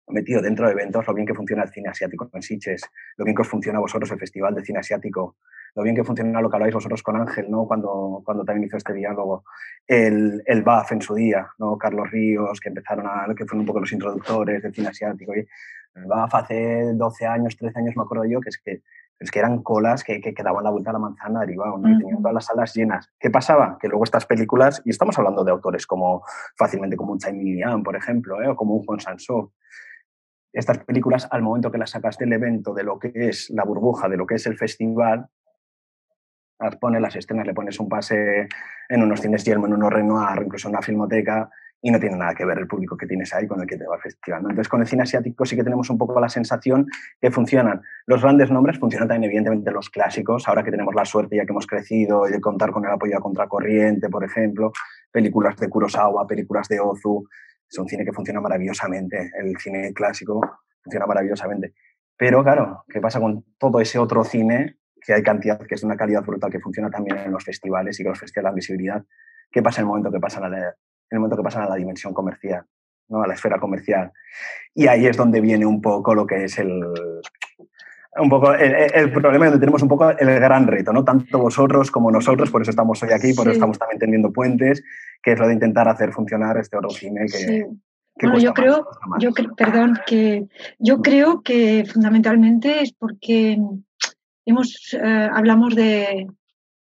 metido 0.07 0.41
dentro 0.41 0.67
de 0.67 0.73
eventos, 0.73 1.07
lo 1.07 1.13
bien 1.13 1.25
que 1.25 1.33
funciona 1.33 1.63
el 1.63 1.69
cine 1.69 1.89
asiático 1.89 2.29
en 2.33 2.41
Sitges, 2.41 2.83
lo 3.17 3.25
bien 3.25 3.35
que 3.35 3.41
os 3.41 3.47
funciona 3.47 3.79
a 3.79 3.81
vosotros 3.81 4.11
el 4.11 4.19
Festival 4.19 4.53
de 4.53 4.63
Cine 4.63 4.79
Asiático, 4.79 5.37
lo 5.75 5.83
bien 5.83 5.95
que 5.95 6.03
funciona 6.03 6.41
lo 6.41 6.49
que 6.49 6.55
habláis 6.57 6.73
vosotros 6.73 7.01
con 7.01 7.15
Ángel, 7.15 7.49
¿no? 7.49 7.65
cuando, 7.65 8.21
cuando 8.23 8.43
también 8.43 8.67
hizo 8.67 8.77
este 8.77 8.93
diálogo, 8.93 9.43
el, 9.87 10.43
el 10.45 10.61
BAF 10.61 10.91
en 10.91 11.01
su 11.01 11.15
día, 11.15 11.47
¿no? 11.57 11.77
Carlos 11.77 12.11
Ríos, 12.11 12.59
que 12.59 12.69
empezaron 12.69 13.07
a, 13.07 13.25
que 13.35 13.45
fueron 13.45 13.61
un 13.61 13.65
poco 13.65 13.79
los 13.79 13.91
introductores 13.91 14.61
del 14.61 14.73
cine 14.73 14.89
asiático. 14.89 15.33
Y 15.35 15.39
el 15.39 16.05
BAF 16.05 16.35
hace 16.35 16.93
12 16.93 17.25
años, 17.25 17.57
13 17.57 17.79
años, 17.79 17.97
me 17.97 18.03
acuerdo 18.03 18.25
yo, 18.25 18.39
que 18.39 18.49
es 18.49 18.57
que 18.59 18.81
es 19.19 19.31
que 19.31 19.39
eran 19.39 19.63
colas 19.63 20.03
que, 20.03 20.19
que, 20.19 20.43
daban 20.43 20.63
la 20.63 20.69
vuelta 20.69 20.89
a 20.89 20.93
la 20.93 20.99
manzana 20.99 21.41
derivado, 21.41 21.77
¿no? 21.77 21.97
tenían 21.97 22.17
todas 22.17 22.33
las 22.33 22.45
salas 22.45 22.73
llenas. 22.73 23.11
¿Qué 23.19 23.29
pasaba? 23.29 23.77
Que 23.79 23.87
luego 23.87 24.03
estas 24.03 24.25
películas, 24.25 24.81
y 24.85 24.89
estamos 24.89 25.17
hablando 25.17 25.43
de 25.43 25.51
autores 25.51 25.87
como 25.87 26.23
fácilmente 26.57 26.97
como 26.97 27.13
un 27.13 27.19
Chai 27.19 27.33
Liang, 27.33 27.83
por 27.83 27.95
ejemplo, 27.95 28.41
¿eh? 28.41 28.49
o 28.49 28.55
como 28.55 28.75
un 28.75 28.83
Juan 28.83 28.99
Sansó, 28.99 29.53
estas 30.51 30.79
películas, 30.79 31.27
al 31.31 31.41
momento 31.41 31.71
que 31.71 31.79
las 31.79 31.89
sacas 31.89 32.17
del 32.17 32.31
evento, 32.31 32.73
de 32.73 32.83
lo 32.83 32.99
que 32.99 33.11
es 33.15 33.49
la 33.49 33.63
burbuja, 33.63 34.07
de 34.07 34.17
lo 34.17 34.27
que 34.27 34.35
es 34.35 34.45
el 34.45 34.55
festival, 34.55 35.27
las 36.59 36.75
pones 36.77 37.01
las 37.01 37.15
escenas, 37.15 37.47
le 37.47 37.53
pones 37.53 37.79
un 37.79 37.89
pase 37.89 38.47
en 38.87 39.03
unos 39.03 39.21
cines 39.21 39.43
Yelmo, 39.43 39.65
en 39.65 39.73
unos 39.73 39.91
Renoir, 39.91 40.43
incluso 40.43 40.67
en 40.67 40.75
una 40.75 40.81
filmoteca, 40.81 41.49
y 41.85 41.91
no 41.91 41.99
tiene 41.99 42.15
nada 42.15 42.33
que 42.33 42.45
ver 42.45 42.57
el 42.57 42.65
público 42.65 42.95
que 42.95 43.05
tienes 43.05 43.33
ahí 43.33 43.45
con 43.45 43.59
el 43.59 43.67
que 43.67 43.75
te 43.75 43.85
va 43.85 43.95
al 43.95 44.01
festival. 44.01 44.39
Entonces, 44.39 44.69
con 44.69 44.79
el 44.79 44.87
cine 44.87 45.03
asiático 45.03 45.45
sí 45.45 45.57
que 45.57 45.65
tenemos 45.65 45.89
un 45.89 45.97
poco 45.97 46.17
la 46.21 46.29
sensación 46.29 46.87
que 47.19 47.29
funcionan 47.29 47.81
los 48.05 48.21
grandes 48.21 48.49
nombres, 48.49 48.79
funcionan 48.79 49.09
también 49.09 49.29
evidentemente 49.29 49.69
los 49.69 49.89
clásicos, 49.89 50.47
ahora 50.47 50.63
que 50.63 50.71
tenemos 50.71 50.95
la 50.95 51.03
suerte 51.03 51.35
ya 51.35 51.45
que 51.45 51.51
hemos 51.51 51.67
crecido 51.67 52.25
y 52.25 52.31
de 52.31 52.39
contar 52.39 52.71
con 52.71 52.85
el 52.85 52.91
apoyo 52.91 53.17
a 53.17 53.19
Contracorriente, 53.19 54.07
por 54.07 54.23
ejemplo, 54.23 54.71
películas 55.11 55.57
de 55.57 55.67
Kurosawa, 55.67 56.25
películas 56.25 56.69
de 56.69 56.79
Ozu, 56.79 57.27
es 57.69 57.77
un 57.77 57.89
cine 57.89 58.05
que 58.05 58.13
funciona 58.13 58.39
maravillosamente, 58.39 59.31
el 59.37 59.57
cine 59.57 59.91
clásico 59.93 60.39
funciona 60.81 61.05
maravillosamente. 61.05 61.73
Pero 62.15 62.41
claro, 62.45 62.85
¿qué 62.87 63.01
pasa 63.01 63.19
con 63.19 63.43
todo 63.57 63.81
ese 63.81 63.99
otro 63.99 64.23
cine 64.23 64.77
que 65.05 65.13
hay 65.13 65.21
cantidad, 65.21 65.59
que 65.59 65.75
es 65.75 65.81
de 65.81 65.87
una 65.87 65.97
calidad 65.97 66.23
brutal, 66.23 66.49
que 66.49 66.61
funciona 66.61 66.89
también 66.89 67.17
en 67.17 67.31
los 67.33 67.43
festivales 67.43 67.99
y 67.99 68.03
que 68.03 68.09
los 68.09 68.19
festivales 68.19 68.51
dan 68.51 68.55
visibilidad? 68.55 69.03
¿Qué 69.51 69.61
pasa 69.61 69.81
en 69.81 69.83
el 69.83 69.87
momento 69.89 70.09
que 70.09 70.19
pasan 70.21 70.45
a 70.45 70.49
la, 70.49 70.75
en 71.09 71.15
el 71.15 71.19
momento 71.19 71.37
que 71.37 71.43
pasan 71.43 71.63
a 71.63 71.69
la 71.69 71.75
dimensión 71.75 72.13
comercial, 72.13 72.63
¿no? 73.09 73.23
a 73.23 73.27
la 73.27 73.33
esfera 73.33 73.59
comercial. 73.59 74.11
Y 74.73 74.87
ahí 74.87 75.05
es 75.05 75.17
donde 75.17 75.41
viene 75.41 75.65
un 75.65 75.81
poco 75.81 76.15
lo 76.15 76.25
que 76.25 76.45
es 76.45 76.57
el, 76.57 76.83
un 78.17 78.29
poco 78.29 78.53
el, 78.53 79.11
problema 79.11 79.45
donde 79.45 79.59
tenemos 79.59 79.81
un 79.81 79.89
poco 79.89 80.09
el 80.09 80.39
gran 80.39 80.67
reto, 80.67 80.93
¿no? 80.93 81.03
Tanto 81.03 81.39
vosotros 81.39 81.89
como 81.89 82.11
nosotros, 82.11 82.51
por 82.51 82.61
eso 82.61 82.71
estamos 82.71 83.01
hoy 83.03 83.11
aquí, 83.11 83.33
por 83.33 83.47
eso 83.47 83.53
estamos 83.53 83.79
también 83.79 83.99
tendiendo 83.99 84.31
puentes, 84.31 84.83
que 85.21 85.33
es 85.33 85.39
lo 85.39 85.47
de 85.47 85.53
intentar 85.53 85.87
hacer 85.87 86.11
funcionar 86.11 86.57
este 86.57 86.77
otro 86.77 86.89
cine 86.89 87.25
que, 87.25 87.65
bueno, 88.21 88.37
yo 88.37 88.53
creo, 88.53 88.87
yo 89.19 89.31
perdón, 89.57 89.99
que 90.05 90.47
yo 90.77 91.01
creo 91.01 91.41
que 91.41 91.83
fundamentalmente 91.91 92.81
es 92.81 92.93
porque 92.93 93.57
hemos, 94.45 94.93
eh, 94.93 95.29
hablamos 95.33 95.75
de, 95.75 96.27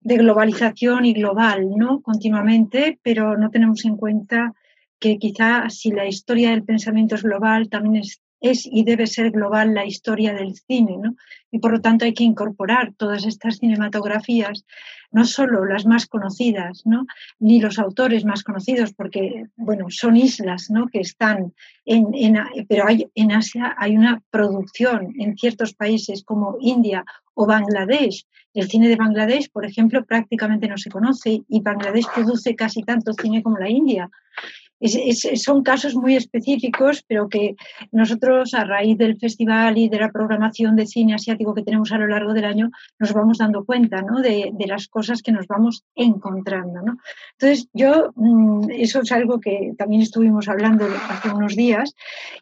de 0.05 0.17
globalización 0.17 1.03
y 1.05 1.13
global, 1.13 1.71
¿no? 1.75 2.01
Continuamente, 2.03 2.99
pero 3.01 3.35
no 3.37 3.49
tenemos 3.49 3.83
en 3.85 3.97
cuenta 3.97 4.53
que 4.99 5.17
quizá 5.17 5.67
si 5.71 5.91
la 5.91 6.05
historia 6.05 6.51
del 6.51 6.63
pensamiento 6.63 7.15
es 7.15 7.23
global, 7.23 7.69
también 7.69 7.95
es 7.95 8.21
es 8.51 8.65
y 8.65 8.83
debe 8.83 9.07
ser 9.07 9.31
global 9.31 9.73
la 9.73 9.85
historia 9.85 10.33
del 10.33 10.55
cine, 10.55 10.97
¿no? 10.97 11.15
Y 11.51 11.59
por 11.59 11.71
lo 11.71 11.81
tanto 11.81 12.05
hay 12.05 12.13
que 12.13 12.23
incorporar 12.23 12.93
todas 12.97 13.25
estas 13.25 13.57
cinematografías, 13.57 14.65
no 15.11 15.25
solo 15.25 15.65
las 15.65 15.85
más 15.85 16.05
conocidas, 16.07 16.81
¿no? 16.85 17.05
Ni 17.39 17.61
los 17.61 17.79
autores 17.79 18.25
más 18.25 18.43
conocidos, 18.43 18.93
porque, 18.93 19.45
bueno, 19.55 19.85
son 19.89 20.17
islas, 20.17 20.69
¿no? 20.69 20.87
Que 20.87 20.99
están 20.99 21.53
en, 21.85 22.13
en 22.13 22.37
pero 22.67 22.85
en 22.89 23.31
Asia 23.31 23.75
hay 23.77 23.95
una 23.95 24.21
producción 24.29 25.13
en 25.17 25.37
ciertos 25.37 25.73
países 25.73 26.23
como 26.23 26.57
India 26.59 27.05
o 27.33 27.45
Bangladesh. 27.45 28.25
El 28.53 28.69
cine 28.69 28.87
de 28.87 28.95
Bangladesh, 28.95 29.49
por 29.51 29.65
ejemplo, 29.65 30.05
prácticamente 30.05 30.67
no 30.67 30.77
se 30.77 30.89
conoce 30.89 31.41
y 31.47 31.61
Bangladesh 31.61 32.07
produce 32.13 32.55
casi 32.55 32.83
tanto 32.83 33.13
cine 33.13 33.43
como 33.43 33.57
la 33.57 33.69
India 33.69 34.09
son 34.87 35.63
casos 35.63 35.95
muy 35.95 36.15
específicos, 36.15 37.03
pero 37.07 37.29
que 37.29 37.55
nosotros 37.91 38.53
a 38.53 38.63
raíz 38.63 38.97
del 38.97 39.17
festival 39.17 39.77
y 39.77 39.89
de 39.89 39.99
la 39.99 40.11
programación 40.11 40.75
de 40.75 40.87
cine 40.87 41.13
asiático 41.13 41.53
que 41.53 41.63
tenemos 41.63 41.91
a 41.91 41.97
lo 41.97 42.07
largo 42.07 42.33
del 42.33 42.45
año, 42.45 42.71
nos 42.99 43.13
vamos 43.13 43.37
dando 43.37 43.65
cuenta 43.65 44.01
¿no? 44.01 44.21
de, 44.21 44.53
las 44.65 44.87
cosas 44.87 45.21
que 45.21 45.31
nos 45.31 45.47
vamos 45.47 45.83
encontrando. 45.95 46.81
¿no? 46.81 46.97
Entonces, 47.39 47.67
yo, 47.73 48.11
mm, 48.15 48.71
eso 48.71 49.01
es 49.01 49.11
algo 49.11 49.39
que 49.39 49.73
también 49.77 50.01
estuvimos 50.01 50.47
hablando 50.47 50.87
hace 51.09 51.29
unos 51.29 51.55
días, 51.55 51.93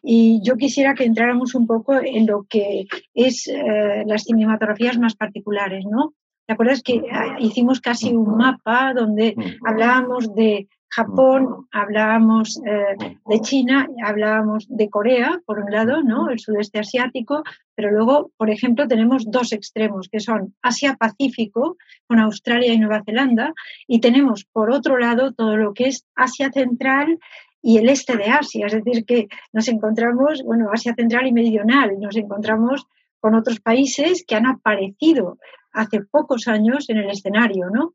y 0.02 0.40
yo 0.42 0.56
quisiera 0.56 0.94
que 0.94 1.04
entráramos 1.04 1.54
un 1.54 1.66
poco 1.66 1.94
en 1.94 2.26
lo 2.26 2.44
que 2.48 2.86
es 3.14 3.46
eh, 3.46 4.04
las 4.06 4.24
cinematografías 4.24 4.98
más 4.98 5.14
particulares, 5.14 5.84
¿no? 5.84 6.14
¿Te 6.46 6.52
acuerdas 6.52 6.82
que 6.82 7.00
ah, 7.10 7.36
hicimos 7.38 7.80
casi 7.80 8.14
un 8.14 8.36
mapa 8.36 8.92
donde 8.94 9.34
hablábamos 9.64 10.34
de 10.34 10.68
Japón, 10.94 11.66
hablábamos 11.72 12.60
eh, 12.64 13.18
de 13.26 13.40
China, 13.40 13.88
hablábamos 14.04 14.66
de 14.68 14.88
Corea, 14.88 15.40
por 15.44 15.58
un 15.58 15.72
lado, 15.72 16.02
¿no? 16.02 16.30
el 16.30 16.38
sudeste 16.38 16.78
asiático, 16.78 17.42
pero 17.74 17.90
luego, 17.90 18.30
por 18.36 18.48
ejemplo, 18.48 18.86
tenemos 18.86 19.24
dos 19.28 19.52
extremos, 19.52 20.08
que 20.08 20.20
son 20.20 20.54
Asia-Pacífico, 20.62 21.76
con 22.06 22.20
Australia 22.20 22.72
y 22.72 22.78
Nueva 22.78 23.02
Zelanda, 23.04 23.52
y 23.88 24.00
tenemos, 24.00 24.44
por 24.44 24.70
otro 24.70 24.96
lado, 24.96 25.32
todo 25.32 25.56
lo 25.56 25.74
que 25.74 25.88
es 25.88 26.06
Asia 26.14 26.52
Central 26.52 27.18
y 27.60 27.78
el 27.78 27.88
este 27.88 28.16
de 28.16 28.26
Asia, 28.26 28.66
es 28.66 28.72
decir, 28.74 29.04
que 29.04 29.26
nos 29.52 29.66
encontramos, 29.66 30.44
bueno, 30.44 30.68
Asia 30.72 30.94
Central 30.94 31.26
y 31.26 31.32
Meridional, 31.32 31.98
nos 31.98 32.14
encontramos 32.16 32.86
con 33.18 33.34
otros 33.34 33.58
países 33.58 34.24
que 34.24 34.36
han 34.36 34.46
aparecido 34.46 35.38
hace 35.72 36.02
pocos 36.02 36.46
años 36.46 36.88
en 36.88 36.98
el 36.98 37.10
escenario, 37.10 37.68
¿no? 37.70 37.94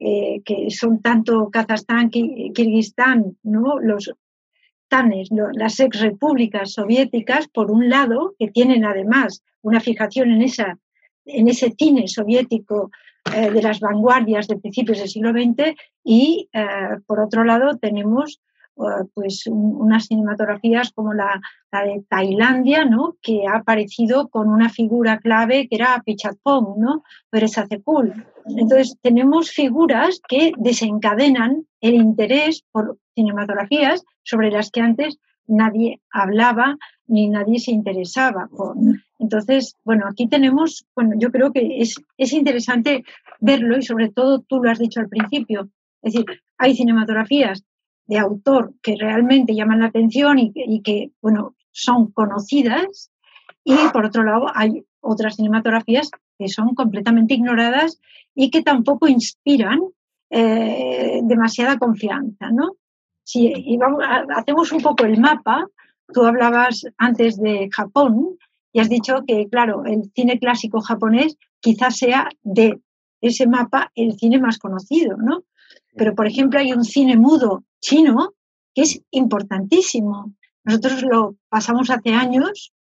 Eh, 0.00 0.42
que 0.44 0.70
son 0.70 1.02
tanto 1.02 1.50
Kazajstán, 1.50 2.10
Kirguistán, 2.10 3.36
¿no? 3.42 3.80
los 3.80 4.12
TANES, 4.86 5.30
las 5.54 5.80
ex 5.80 6.00
repúblicas 6.00 6.72
soviéticas, 6.72 7.48
por 7.48 7.70
un 7.72 7.88
lado, 7.88 8.34
que 8.38 8.48
tienen 8.48 8.84
además 8.84 9.42
una 9.60 9.80
fijación 9.80 10.30
en, 10.30 10.42
esa, 10.42 10.78
en 11.24 11.48
ese 11.48 11.74
cine 11.76 12.06
soviético 12.06 12.90
eh, 13.34 13.50
de 13.50 13.60
las 13.60 13.80
vanguardias 13.80 14.46
de 14.46 14.58
principios 14.58 14.98
del 14.98 15.08
siglo 15.08 15.32
XX, 15.32 15.74
y 16.04 16.48
eh, 16.52 16.64
por 17.06 17.18
otro 17.20 17.42
lado 17.42 17.76
tenemos 17.76 18.40
pues 19.14 19.44
unas 19.46 20.06
cinematografías 20.06 20.92
como 20.92 21.12
la, 21.12 21.40
de 21.72 22.04
Tailandia, 22.08 22.84
¿no? 22.84 23.16
que 23.20 23.46
ha 23.46 23.58
aparecido 23.58 24.28
con 24.28 24.48
una 24.48 24.68
figura 24.68 25.18
clave 25.18 25.68
que 25.68 25.76
era 25.76 26.02
Pichatpong, 26.04 26.78
¿no? 26.78 27.02
Cepul. 27.32 28.26
Entonces, 28.46 28.96
tenemos 29.02 29.50
figuras 29.50 30.20
que 30.28 30.52
desencadenan 30.56 31.66
el 31.80 31.94
interés 31.94 32.64
por 32.72 32.98
cinematografías 33.14 34.04
sobre 34.22 34.50
las 34.50 34.70
que 34.70 34.80
antes 34.80 35.18
nadie 35.46 36.00
hablaba 36.10 36.76
ni 37.06 37.28
nadie 37.28 37.58
se 37.58 37.72
interesaba. 37.72 38.48
Entonces, 39.18 39.74
bueno, 39.84 40.06
aquí 40.08 40.28
tenemos, 40.28 40.86
bueno, 40.94 41.14
yo 41.18 41.30
creo 41.30 41.52
que 41.52 41.80
es, 41.80 41.96
es 42.16 42.32
interesante 42.32 43.04
verlo 43.40 43.76
y 43.76 43.82
sobre 43.82 44.10
todo 44.10 44.40
tú 44.40 44.62
lo 44.62 44.70
has 44.70 44.78
dicho 44.78 45.00
al 45.00 45.08
principio. 45.08 45.70
Es 46.02 46.12
decir, 46.12 46.26
hay 46.58 46.74
cinematografías 46.74 47.64
de 48.08 48.18
autor 48.18 48.74
que 48.82 48.96
realmente 48.98 49.54
llaman 49.54 49.80
la 49.80 49.86
atención 49.86 50.38
y, 50.38 50.82
que, 50.82 51.12
bueno, 51.20 51.54
son 51.70 52.10
conocidas. 52.10 53.12
Y 53.62 53.76
por 53.92 54.06
otro 54.06 54.24
lado, 54.24 54.46
hay 54.54 54.84
otras 55.00 55.36
cinematografías 55.36 56.10
que 56.38 56.48
son 56.48 56.74
completamente 56.74 57.34
ignoradas 57.34 58.00
y 58.34 58.50
que 58.50 58.62
tampoco 58.62 59.08
inspiran 59.08 59.80
eh, 60.30 61.20
demasiada 61.22 61.78
confianza, 61.78 62.50
¿no? 62.50 62.76
Si 63.24 63.52
hacemos 64.34 64.72
un 64.72 64.80
poco 64.80 65.04
el 65.04 65.20
mapa, 65.20 65.66
tú 66.12 66.24
hablabas 66.24 66.86
antes 66.96 67.36
de 67.38 67.68
Japón 67.70 68.38
y 68.72 68.80
has 68.80 68.88
dicho 68.88 69.22
que, 69.26 69.48
claro, 69.50 69.84
el 69.84 70.10
cine 70.14 70.38
clásico 70.38 70.80
japonés 70.80 71.36
quizás 71.60 71.98
sea 71.98 72.30
de 72.42 72.80
ese 73.20 73.46
mapa 73.46 73.90
el 73.94 74.14
cine 74.14 74.38
más 74.38 74.58
conocido, 74.58 75.18
¿no? 75.18 75.44
Pero, 75.98 76.14
por 76.14 76.26
ejemplo, 76.26 76.58
hay 76.60 76.72
un 76.72 76.84
cine 76.84 77.16
mudo 77.16 77.64
chino 77.80 78.34
que 78.74 78.82
es 78.82 79.00
importantísimo. 79.10 80.32
Nosotros 80.64 81.02
lo 81.02 81.36
pasamos 81.48 81.90
hace 81.90 82.10
años 82.10 82.72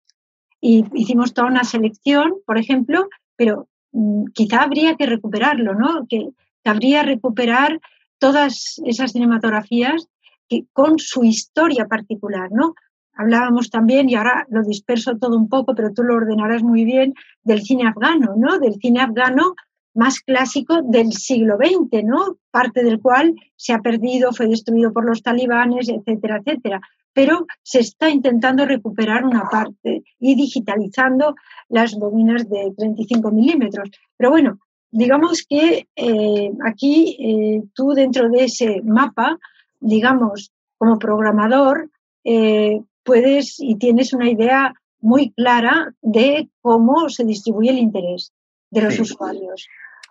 y 0.61 0.85
hicimos 0.93 1.33
toda 1.33 1.47
una 1.47 1.63
selección, 1.63 2.35
por 2.45 2.57
ejemplo, 2.57 3.09
pero 3.35 3.67
mm, 3.91 4.25
quizá 4.33 4.61
habría 4.61 4.95
que 4.95 5.05
recuperarlo, 5.05 5.73
¿no? 5.73 6.05
Que 6.07 6.29
habría 6.63 7.03
recuperar 7.03 7.79
todas 8.19 8.81
esas 8.85 9.11
cinematografías 9.11 10.07
que, 10.47 10.65
con 10.73 10.99
su 10.99 11.23
historia 11.23 11.85
particular, 11.85 12.49
¿no? 12.51 12.75
Hablábamos 13.13 13.69
también, 13.71 14.09
y 14.09 14.15
ahora 14.15 14.45
lo 14.49 14.63
disperso 14.63 15.17
todo 15.17 15.35
un 15.37 15.49
poco, 15.49 15.73
pero 15.73 15.91
tú 15.93 16.03
lo 16.03 16.15
ordenarás 16.15 16.61
muy 16.61 16.83
bien, 16.85 17.15
del 17.43 17.63
cine 17.63 17.87
afgano, 17.87 18.35
¿no? 18.37 18.59
Del 18.59 18.75
cine 18.75 19.01
afgano 19.01 19.55
más 19.97 20.19
clásico 20.19 20.81
del 20.83 21.11
siglo 21.11 21.57
XX, 21.57 22.03
¿no? 22.03 22.37
Parte 22.51 22.83
del 22.83 23.01
cual 23.01 23.35
se 23.55 23.73
ha 23.73 23.79
perdido, 23.79 24.31
fue 24.31 24.47
destruido 24.47 24.93
por 24.93 25.05
los 25.05 25.23
talibanes, 25.23 25.89
etcétera, 25.89 26.37
etcétera. 26.37 26.81
Pero 27.13 27.47
se 27.63 27.79
está 27.79 28.09
intentando 28.09 28.65
recuperar 28.65 29.25
una 29.25 29.49
parte 29.49 30.03
y 30.19 30.35
digitalizando 30.35 31.35
las 31.67 31.95
bobinas 31.95 32.47
de 32.47 32.71
35 32.77 33.31
milímetros. 33.31 33.89
Pero 34.15 34.29
bueno, 34.29 34.59
digamos 34.91 35.43
que 35.49 35.87
eh, 35.95 36.51
aquí 36.63 37.17
eh, 37.19 37.63
tú 37.73 37.93
dentro 37.93 38.29
de 38.29 38.43
ese 38.43 38.81
mapa, 38.83 39.39
digamos, 39.79 40.51
como 40.77 40.99
programador, 40.99 41.89
eh, 42.23 42.81
puedes 43.03 43.59
y 43.59 43.77
tienes 43.77 44.13
una 44.13 44.29
idea 44.29 44.75
muy 44.99 45.31
clara 45.31 45.91
de 46.03 46.49
cómo 46.61 47.09
se 47.09 47.23
distribuye 47.23 47.71
el 47.71 47.79
interés 47.79 48.31
de 48.69 48.81
los 48.81 48.99
usuarios. 48.99 49.67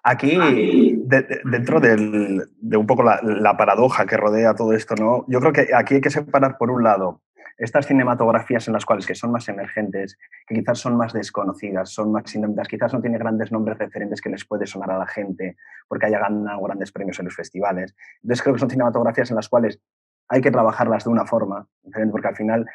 Aquí, 0.09 0.39
dentro 1.05 1.81
de 1.81 2.77
un 2.77 2.87
poco 2.87 3.03
la, 3.03 3.57
paradoja 3.57 4.07
que 4.07 4.17
rodea 4.17 4.55
todo 4.55 4.73
esto, 4.73 4.95
¿no? 4.95 5.25
yo 5.27 5.41
creo 5.41 5.53
que 5.53 5.75
aquí 5.75 5.95
hay 5.95 6.01
que 6.01 6.11
separar, 6.11 6.59
por 6.59 6.71
un 6.71 6.85
lado, 6.85 7.23
estas 7.59 7.89
cinematografías 7.89 8.69
en 8.69 8.75
las 8.75 8.85
cuales 8.85 9.05
que 9.05 9.17
son 9.17 9.33
más 9.33 9.49
emergentes, 9.49 10.17
que 10.47 10.55
quizás 10.55 10.79
son 10.79 10.97
más 10.97 11.13
desconocidas, 11.13 11.91
son 11.91 12.13
más 12.13 12.33
indómitas, 12.37 12.69
quizás 12.69 12.95
no 12.95 13.01
tienen 13.01 13.19
grandes 13.19 13.51
nombres 13.51 13.79
referentes 13.79 14.21
que 14.21 14.31
les 14.31 14.45
puede 14.45 14.65
sonar 14.69 14.93
a 14.93 14.99
la 14.99 15.09
gente 15.09 15.57
porque 15.89 16.07
haya 16.07 16.21
ganado 16.21 16.63
grandes 16.63 16.93
premios 16.93 17.19
en 17.19 17.25
los 17.25 17.35
festivales. 17.35 17.97
Entonces 18.23 18.43
creo 18.45 18.55
que 18.55 18.61
son 18.61 18.71
cinematografías 18.71 19.31
en 19.31 19.37
las 19.37 19.49
cuales 19.49 19.81
hay 20.29 20.41
que 20.41 20.53
trabajarlas 20.53 21.03
de 21.03 21.11
una 21.11 21.27
forma 21.27 21.67
diferente 21.83 22.13
porque 22.13 22.29
al 22.29 22.37
final 22.37 22.67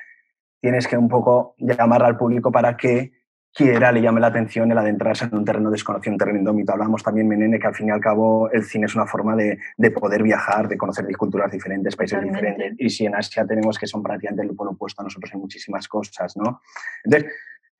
tienes 0.59 0.85
que 0.85 0.97
un 0.97 1.07
poco 1.07 1.55
llamar 1.59 2.03
al 2.03 2.17
público 2.17 2.51
para 2.51 2.75
que 2.75 3.20
quiera, 3.53 3.91
le 3.91 4.01
llame 4.01 4.21
la 4.21 4.27
atención 4.27 4.71
el 4.71 4.77
adentrarse 4.77 5.25
en 5.25 5.35
un 5.35 5.45
terreno 5.45 5.69
desconocido, 5.69 6.13
un 6.13 6.17
terreno 6.17 6.39
indómito. 6.39 6.71
Hablamos 6.71 7.03
también, 7.03 7.27
Menene, 7.27 7.59
que 7.59 7.67
al 7.67 7.75
fin 7.75 7.87
y 7.87 7.91
al 7.91 7.99
cabo 7.99 8.49
el 8.51 8.63
cine 8.63 8.85
es 8.85 8.95
una 8.95 9.05
forma 9.05 9.35
de, 9.35 9.59
de 9.77 9.91
poder 9.91 10.23
viajar, 10.23 10.67
de 10.67 10.77
conocer 10.77 11.05
culturas 11.17 11.51
diferentes, 11.51 11.95
países 11.95 12.21
diferentes. 12.21 12.73
Y 12.77 12.89
si 12.89 13.05
en 13.05 13.15
Asia 13.15 13.45
tenemos 13.45 13.77
que 13.77 13.87
son 13.87 14.01
prácticamente 14.01 14.43
el 14.43 14.55
polo 14.55 14.71
opuesto 14.71 15.01
a 15.01 15.05
nosotros 15.05 15.33
en 15.33 15.39
muchísimas 15.39 15.87
cosas, 15.87 16.35
¿no? 16.37 16.61
Entonces, 17.03 17.31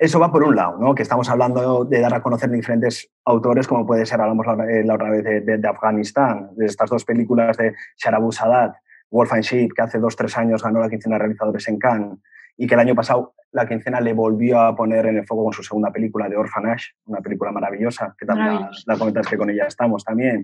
eso 0.01 0.19
va 0.19 0.31
por 0.31 0.43
un 0.43 0.55
lado, 0.55 0.79
¿no? 0.79 0.95
Que 0.95 1.03
estamos 1.03 1.29
hablando 1.29 1.85
de 1.85 2.01
dar 2.01 2.11
a 2.15 2.23
conocer 2.23 2.49
diferentes 2.49 3.11
autores, 3.23 3.67
como 3.67 3.85
puede 3.85 4.03
ser, 4.07 4.19
hablamos 4.19 4.47
la, 4.47 4.53
eh, 4.65 4.83
otra 4.91 5.11
vez 5.11 5.23
de, 5.23 5.57
de, 5.59 5.67
Afganistán, 5.67 6.49
de 6.55 6.65
estas 6.65 6.89
dos 6.89 7.05
películas 7.05 7.55
de 7.57 7.75
Sharabu 7.97 8.31
Sadat, 8.31 8.73
Wolf 9.11 9.33
and 9.33 9.43
Sheep, 9.43 9.73
que 9.75 9.81
hace 9.81 9.99
dos, 9.99 10.15
tres 10.15 10.37
años 10.37 10.63
ganó 10.63 10.79
la 10.79 10.89
quincena 10.89 11.15
de 11.15 11.19
realizadores 11.19 11.67
en 11.67 11.77
Cannes, 11.77 12.17
y 12.57 12.67
que 12.67 12.73
el 12.73 12.79
año 12.79 12.95
pasado 12.95 13.33
la 13.53 13.67
quincena 13.67 13.99
le 13.99 14.13
volvió 14.13 14.61
a 14.61 14.75
poner 14.75 15.05
en 15.07 15.17
el 15.17 15.25
foco 15.25 15.43
con 15.43 15.53
su 15.53 15.61
segunda 15.61 15.91
película 15.91 16.29
de 16.29 16.37
Orphanage, 16.37 16.91
una 17.05 17.19
película 17.19 17.51
maravillosa, 17.51 18.15
que 18.17 18.25
también 18.25 18.69
la, 18.85 18.97
comentas 18.97 19.27
que 19.27 19.37
con 19.37 19.49
ella 19.49 19.65
estamos 19.67 20.05
también. 20.05 20.43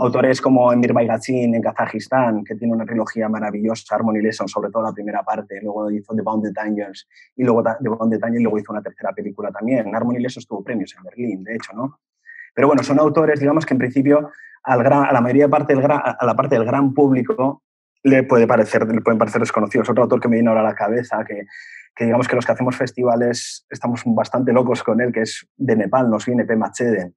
Autores 0.00 0.40
como 0.40 0.72
Emir 0.72 0.94
Baygazin 0.94 1.54
en 1.54 1.60
Kazajistán, 1.60 2.44
que 2.44 2.54
tiene 2.54 2.72
una 2.72 2.86
trilogía 2.86 3.28
maravillosa, 3.28 3.94
Harmony 3.94 4.22
Lesson, 4.22 4.48
sobre 4.48 4.70
todo 4.70 4.82
la 4.82 4.92
primera 4.92 5.22
parte, 5.22 5.60
luego 5.62 5.90
hizo 5.90 6.14
The 6.14 6.22
Bounded 6.22 6.56
Angels 6.56 7.06
y 7.36 7.44
luego 7.44 7.62
The 7.62 7.88
Bounded 7.88 8.22
Angels, 8.22 8.40
y 8.40 8.42
luego 8.42 8.58
hizo 8.58 8.72
una 8.72 8.82
tercera 8.82 9.12
película 9.12 9.50
también. 9.50 9.94
Harmony 9.94 10.18
Lesson 10.18 10.42
tuvo 10.48 10.64
premios 10.64 10.94
en 10.96 11.04
Berlín, 11.04 11.44
de 11.44 11.54
hecho, 11.54 11.72
¿no? 11.74 11.98
Pero 12.54 12.68
bueno, 12.68 12.82
son 12.82 12.98
autores, 12.98 13.40
digamos, 13.40 13.66
que 13.66 13.74
en 13.74 13.78
principio 13.78 14.30
al 14.62 14.82
gran, 14.82 15.04
a 15.04 15.12
la 15.12 15.20
mayoría 15.20 15.48
parte 15.48 15.74
del 15.74 15.82
gran, 15.82 16.00
a 16.02 16.24
la 16.24 16.34
parte 16.34 16.54
del 16.54 16.64
gran 16.64 16.94
público 16.94 17.62
le, 18.02 18.22
puede 18.22 18.46
parecer, 18.46 18.86
le 18.86 19.00
pueden 19.00 19.18
parecer 19.18 19.40
desconocidos. 19.40 19.88
Otro 19.88 20.04
autor 20.04 20.20
que 20.20 20.28
me 20.28 20.36
viene 20.36 20.48
ahora 20.48 20.60
a 20.60 20.64
la 20.64 20.74
cabeza, 20.74 21.24
que, 21.26 21.46
que 21.94 22.04
digamos 22.04 22.28
que 22.28 22.36
los 22.36 22.46
que 22.46 22.52
hacemos 22.52 22.76
festivales 22.76 23.66
estamos 23.70 24.02
bastante 24.06 24.52
locos 24.52 24.82
con 24.82 25.00
él, 25.00 25.12
que 25.12 25.22
es 25.22 25.46
de 25.56 25.76
Nepal, 25.76 26.10
nos 26.10 26.26
viene 26.26 26.44
P. 26.44 26.56
Macheden 26.56 27.14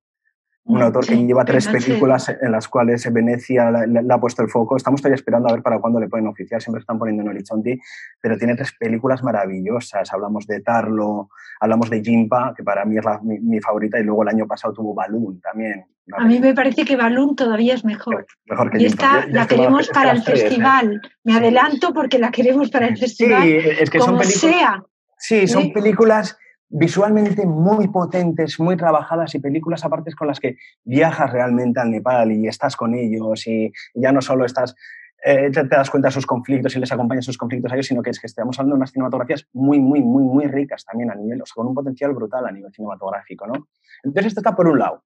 un 0.64 0.82
autor 0.82 1.06
que 1.06 1.16
lleva 1.16 1.44
tres 1.44 1.68
películas 1.68 2.30
en 2.30 2.52
las 2.52 2.68
cuales 2.68 3.12
Venecia 3.12 3.72
le, 3.72 4.14
ha 4.14 4.20
puesto 4.20 4.44
el 4.44 4.50
foco. 4.50 4.78
Estamos 4.78 5.02
todavía 5.02 5.16
esperando 5.16 5.50
a 5.50 5.54
ver 5.54 5.64
para 5.64 5.80
cuándo 5.80 6.00
le 6.00 6.08
pueden 6.08 6.28
oficiar, 6.28 6.62
siempre 6.62 6.82
están 6.82 7.00
poniendo 7.00 7.24
en 7.24 7.30
Horizonte, 7.30 7.80
pero 8.22 8.38
tiene 8.38 8.56
tres 8.56 8.72
películas 8.80 9.24
maravillosas. 9.24 10.14
Hablamos 10.14 10.46
de 10.46 10.62
Tarlo, 10.62 11.30
hablamos 11.60 11.90
de 11.90 12.02
Jimpa, 12.02 12.54
que 12.56 12.64
para 12.64 12.86
mí 12.86 12.98
es 12.98 13.06
mi, 13.24 13.60
favorita, 13.60 14.00
y 14.00 14.04
luego 14.04 14.24
el 14.24 14.30
año 14.30 14.48
pasado 14.48 14.74
tuvo 14.74 14.94
Balloon 14.94 15.42
también. 15.42 15.86
A 16.14 16.26
mí 16.26 16.40
me 16.40 16.54
parece 16.54 16.86
que 16.86 16.96
Balloon 16.96 17.36
todavía 17.36 17.74
es 17.74 17.84
mejor. 17.84 18.26
mejor 18.46 18.70
que 18.70 18.82
y 18.82 18.86
esta 18.86 19.26
la 19.28 19.48
queremos 19.48 19.88
para 19.90 20.12
el 20.12 20.22
festival. 20.22 21.02
Me 21.24 21.34
adelanto 21.34 21.94
porque 21.94 22.20
la 22.20 22.32
queremos 22.32 22.70
para 22.70 22.88
el 22.88 22.98
festival. 22.98 23.44
Sí, 23.44 23.58
es 23.80 23.90
que 23.90 24.00
son 24.00 24.18
películas. 24.18 24.40
Sea. 24.40 24.84
Sí, 25.18 25.48
son 25.48 25.72
películas 25.72 26.38
visualmente 26.72 27.46
muy 27.46 27.90
potentes, 27.90 28.60
muy 28.60 28.78
trabajadas 28.78 29.36
y 29.36 29.40
películas 29.40 29.84
aparte 29.84 30.14
con 30.14 30.28
las 30.28 30.40
que 30.40 30.58
viajas 30.84 31.32
realmente 31.32 31.80
al 31.80 31.92
Nepal 31.92 32.32
y 32.32 32.48
estás 32.48 32.76
con 32.76 32.96
ellos 32.96 33.46
y 33.46 33.72
ya 33.94 34.12
no 34.12 34.22
solo 34.22 34.46
estás, 34.46 34.76
eh, 35.24 35.52
te, 35.52 35.64
das 35.66 35.90
cuenta 35.90 36.08
de 36.08 36.14
sus 36.14 36.26
conflictos 36.26 36.76
y 36.76 36.80
les 36.80 36.92
acompañas 36.92 37.26
sus 37.26 37.38
conflictos 37.38 37.72
a 37.72 37.76
ellos, 37.76 37.88
sino 37.88 38.02
que 38.02 38.10
es 38.10 38.20
que 38.20 38.28
estamos 38.28 38.58
hablando 38.58 38.76
de 38.76 38.80
unas 38.80 38.92
cinematografías 38.92 39.48
muy, 39.52 39.80
muy, 39.80 40.02
muy, 40.02 40.24
muy 40.24 40.48
ricas 40.48 40.86
también 40.86 41.12
a 41.12 41.16
nivel, 41.16 41.42
o 41.42 41.46
sea, 41.46 41.56
con 41.56 41.68
un 41.68 41.76
potencial 41.76 42.14
brutal 42.14 42.46
a 42.48 42.52
nivel 42.52 42.72
cinematográfico, 42.72 43.46
¿no? 43.46 43.68
Entonces 44.04 44.28
esto 44.28 44.40
está 44.40 44.56
por 44.56 44.68
un 44.68 44.80
lado. 44.80 45.04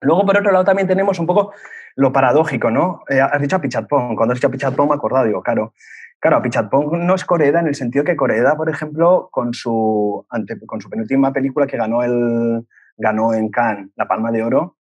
Luego, 0.00 0.24
por 0.24 0.38
otro 0.38 0.52
lado, 0.52 0.64
también 0.64 0.86
tenemos 0.88 1.18
un 1.18 1.26
poco 1.26 1.52
lo 1.96 2.12
paradójico, 2.12 2.70
¿no? 2.70 3.02
Eh, 3.08 3.20
has 3.20 3.40
dicho 3.40 3.56
a 3.56 3.60
Pichatpong. 3.60 4.14
Cuando 4.16 4.32
has 4.32 4.38
dicho 4.38 4.46
a 4.46 4.50
Pichatpong 4.50 4.88
me 4.88 4.94
he 4.94 4.96
acordado, 4.96 5.26
digo, 5.26 5.42
claro, 5.42 5.74
Claro, 6.20 6.42
Pichatpong 6.42 7.06
no 7.06 7.14
es 7.14 7.24
Coreda 7.24 7.60
en 7.60 7.68
el 7.68 7.76
sentido 7.76 8.04
que 8.04 8.16
Coreda, 8.16 8.56
por 8.56 8.68
ejemplo, 8.68 9.28
con 9.30 9.54
su, 9.54 10.26
ante, 10.30 10.58
con 10.66 10.80
su 10.80 10.90
penúltima 10.90 11.32
película 11.32 11.66
que 11.66 11.76
ganó, 11.76 12.02
el, 12.02 12.66
ganó 12.96 13.34
en 13.34 13.50
Cannes, 13.50 13.90
La 13.94 14.08
Palma 14.08 14.32
de 14.32 14.42
Oro, 14.42 14.78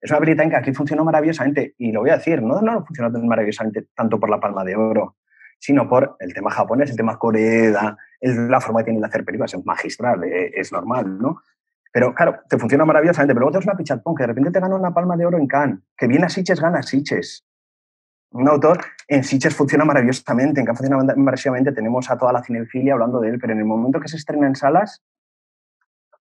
es 0.00 0.10
una 0.10 0.20
película 0.20 0.44
en 0.44 0.50
que 0.50 0.56
aquí 0.56 0.72
funcionó 0.72 1.04
maravillosamente. 1.04 1.74
Y 1.76 1.92
lo 1.92 2.00
voy 2.00 2.10
a 2.10 2.16
decir, 2.16 2.42
no, 2.42 2.62
no 2.62 2.84
funcionó 2.86 3.10
maravillosamente 3.10 3.88
tanto 3.94 4.18
por 4.18 4.30
La 4.30 4.40
Palma 4.40 4.64
de 4.64 4.74
Oro, 4.74 5.16
sino 5.58 5.86
por 5.86 6.16
el 6.18 6.32
tema 6.32 6.50
japonés, 6.50 6.90
el 6.90 6.96
tema 6.96 7.18
Coreda, 7.18 7.98
la 8.22 8.60
forma 8.62 8.80
que 8.80 8.84
tiene 8.84 9.00
de 9.00 9.06
hacer 9.06 9.22
películas 9.22 9.52
es 9.52 9.64
magistral, 9.66 10.24
eh, 10.24 10.52
es, 10.54 10.72
normal, 10.72 11.18
¿no? 11.18 11.42
Pero 11.92 12.14
claro, 12.14 12.40
te 12.48 12.56
funciona 12.56 12.86
maravillosamente, 12.86 13.34
pero 13.34 13.40
luego 13.40 13.52
tienes 13.52 13.66
una 13.66 13.76
Pichatpong 13.76 14.16
que 14.16 14.22
de 14.22 14.28
repente 14.28 14.50
te 14.50 14.60
gana 14.60 14.76
una 14.76 14.94
palma 14.94 15.16
de 15.16 15.26
oro 15.26 15.36
en 15.36 15.46
Cannes, 15.46 15.80
que 15.94 16.06
viene 16.06 16.24
a 16.24 16.28
Siches, 16.30 16.60
gana 16.60 16.78
a 16.78 16.82
Siches 16.82 17.44
un 18.32 18.48
autor, 18.48 18.80
en 19.08 19.24
Sitges 19.24 19.54
funciona 19.54 19.84
maravillosamente, 19.84 20.60
en 20.60 20.66
Cannes 20.66 20.78
funciona 20.78 21.14
maravillosamente, 21.16 21.72
tenemos 21.72 22.10
a 22.10 22.16
toda 22.16 22.32
la 22.32 22.42
cinefilia 22.42 22.92
hablando 22.92 23.20
de 23.20 23.30
él, 23.30 23.38
pero 23.40 23.52
en 23.52 23.58
el 23.58 23.64
momento 23.64 24.00
que 24.00 24.08
se 24.08 24.16
estrena 24.16 24.46
en 24.46 24.54
salas, 24.54 25.02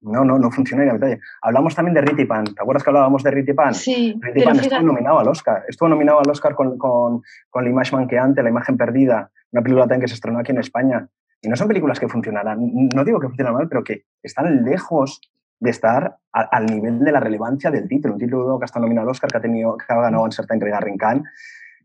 no, 0.02 0.24
no, 0.24 0.38
no 0.38 0.50
funciona 0.50 0.84
ni 0.84 0.90
a 0.90 0.94
detalle. 0.94 1.20
Hablamos 1.42 1.74
también 1.74 1.94
de 1.94 2.00
Ritipan, 2.00 2.44
¿te 2.44 2.60
acuerdas 2.60 2.82
que 2.82 2.90
hablábamos 2.90 3.22
de 3.22 3.30
Ritipan? 3.32 3.74
Sí. 3.74 4.18
Ritipan 4.20 4.58
estuvo 4.58 4.80
nominado 4.80 5.18
al 5.18 5.28
Oscar, 5.28 5.64
estuvo 5.68 5.88
nominado 5.88 6.20
al 6.20 6.30
Oscar 6.30 6.54
con, 6.54 6.78
con, 6.78 7.22
con 7.50 7.64
La 7.64 7.70
imagen 7.70 7.98
manqueante, 7.98 8.42
La 8.42 8.48
imagen 8.48 8.76
perdida, 8.76 9.30
una 9.50 9.62
película 9.62 9.84
también 9.84 10.00
que 10.00 10.08
se 10.08 10.14
estrenó 10.14 10.38
aquí 10.38 10.52
en 10.52 10.58
España. 10.58 11.08
Y 11.42 11.48
no 11.48 11.56
son 11.56 11.68
películas 11.68 11.98
que 11.98 12.08
funcionarán, 12.08 12.58
no 12.94 13.04
digo 13.04 13.18
que 13.18 13.28
funcionan 13.28 13.54
mal, 13.54 13.68
pero 13.68 13.82
que 13.82 14.04
están 14.22 14.62
lejos 14.62 15.20
de 15.58 15.70
estar 15.70 16.16
al 16.32 16.66
nivel 16.66 17.00
de 17.00 17.12
la 17.12 17.20
relevancia 17.20 17.70
del 17.70 17.88
título. 17.88 18.14
Un 18.14 18.20
título 18.20 18.58
que 18.58 18.64
está 18.64 18.80
nominado 18.80 19.06
al 19.06 19.10
Oscar, 19.10 19.30
que 19.30 19.38
ha, 19.38 19.40
tenido, 19.40 19.76
que 19.76 19.84
ha 19.88 20.00
ganado 20.00 20.24
en 20.24 20.32
Certain 20.32 20.60
en 20.62 21.24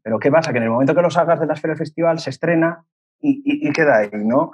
pero 0.06 0.20
¿qué 0.20 0.30
pasa? 0.30 0.52
Que 0.52 0.60
en 0.60 0.66
el 0.66 0.70
momento 0.70 0.94
que 0.94 1.02
lo 1.02 1.10
sacas 1.10 1.40
de 1.40 1.48
la 1.48 1.56
esfera 1.56 1.72
del 1.72 1.80
festival 1.80 2.20
se 2.20 2.30
estrena 2.30 2.86
y, 3.20 3.72
queda 3.72 3.98
ahí, 3.98 4.10
¿no? 4.14 4.52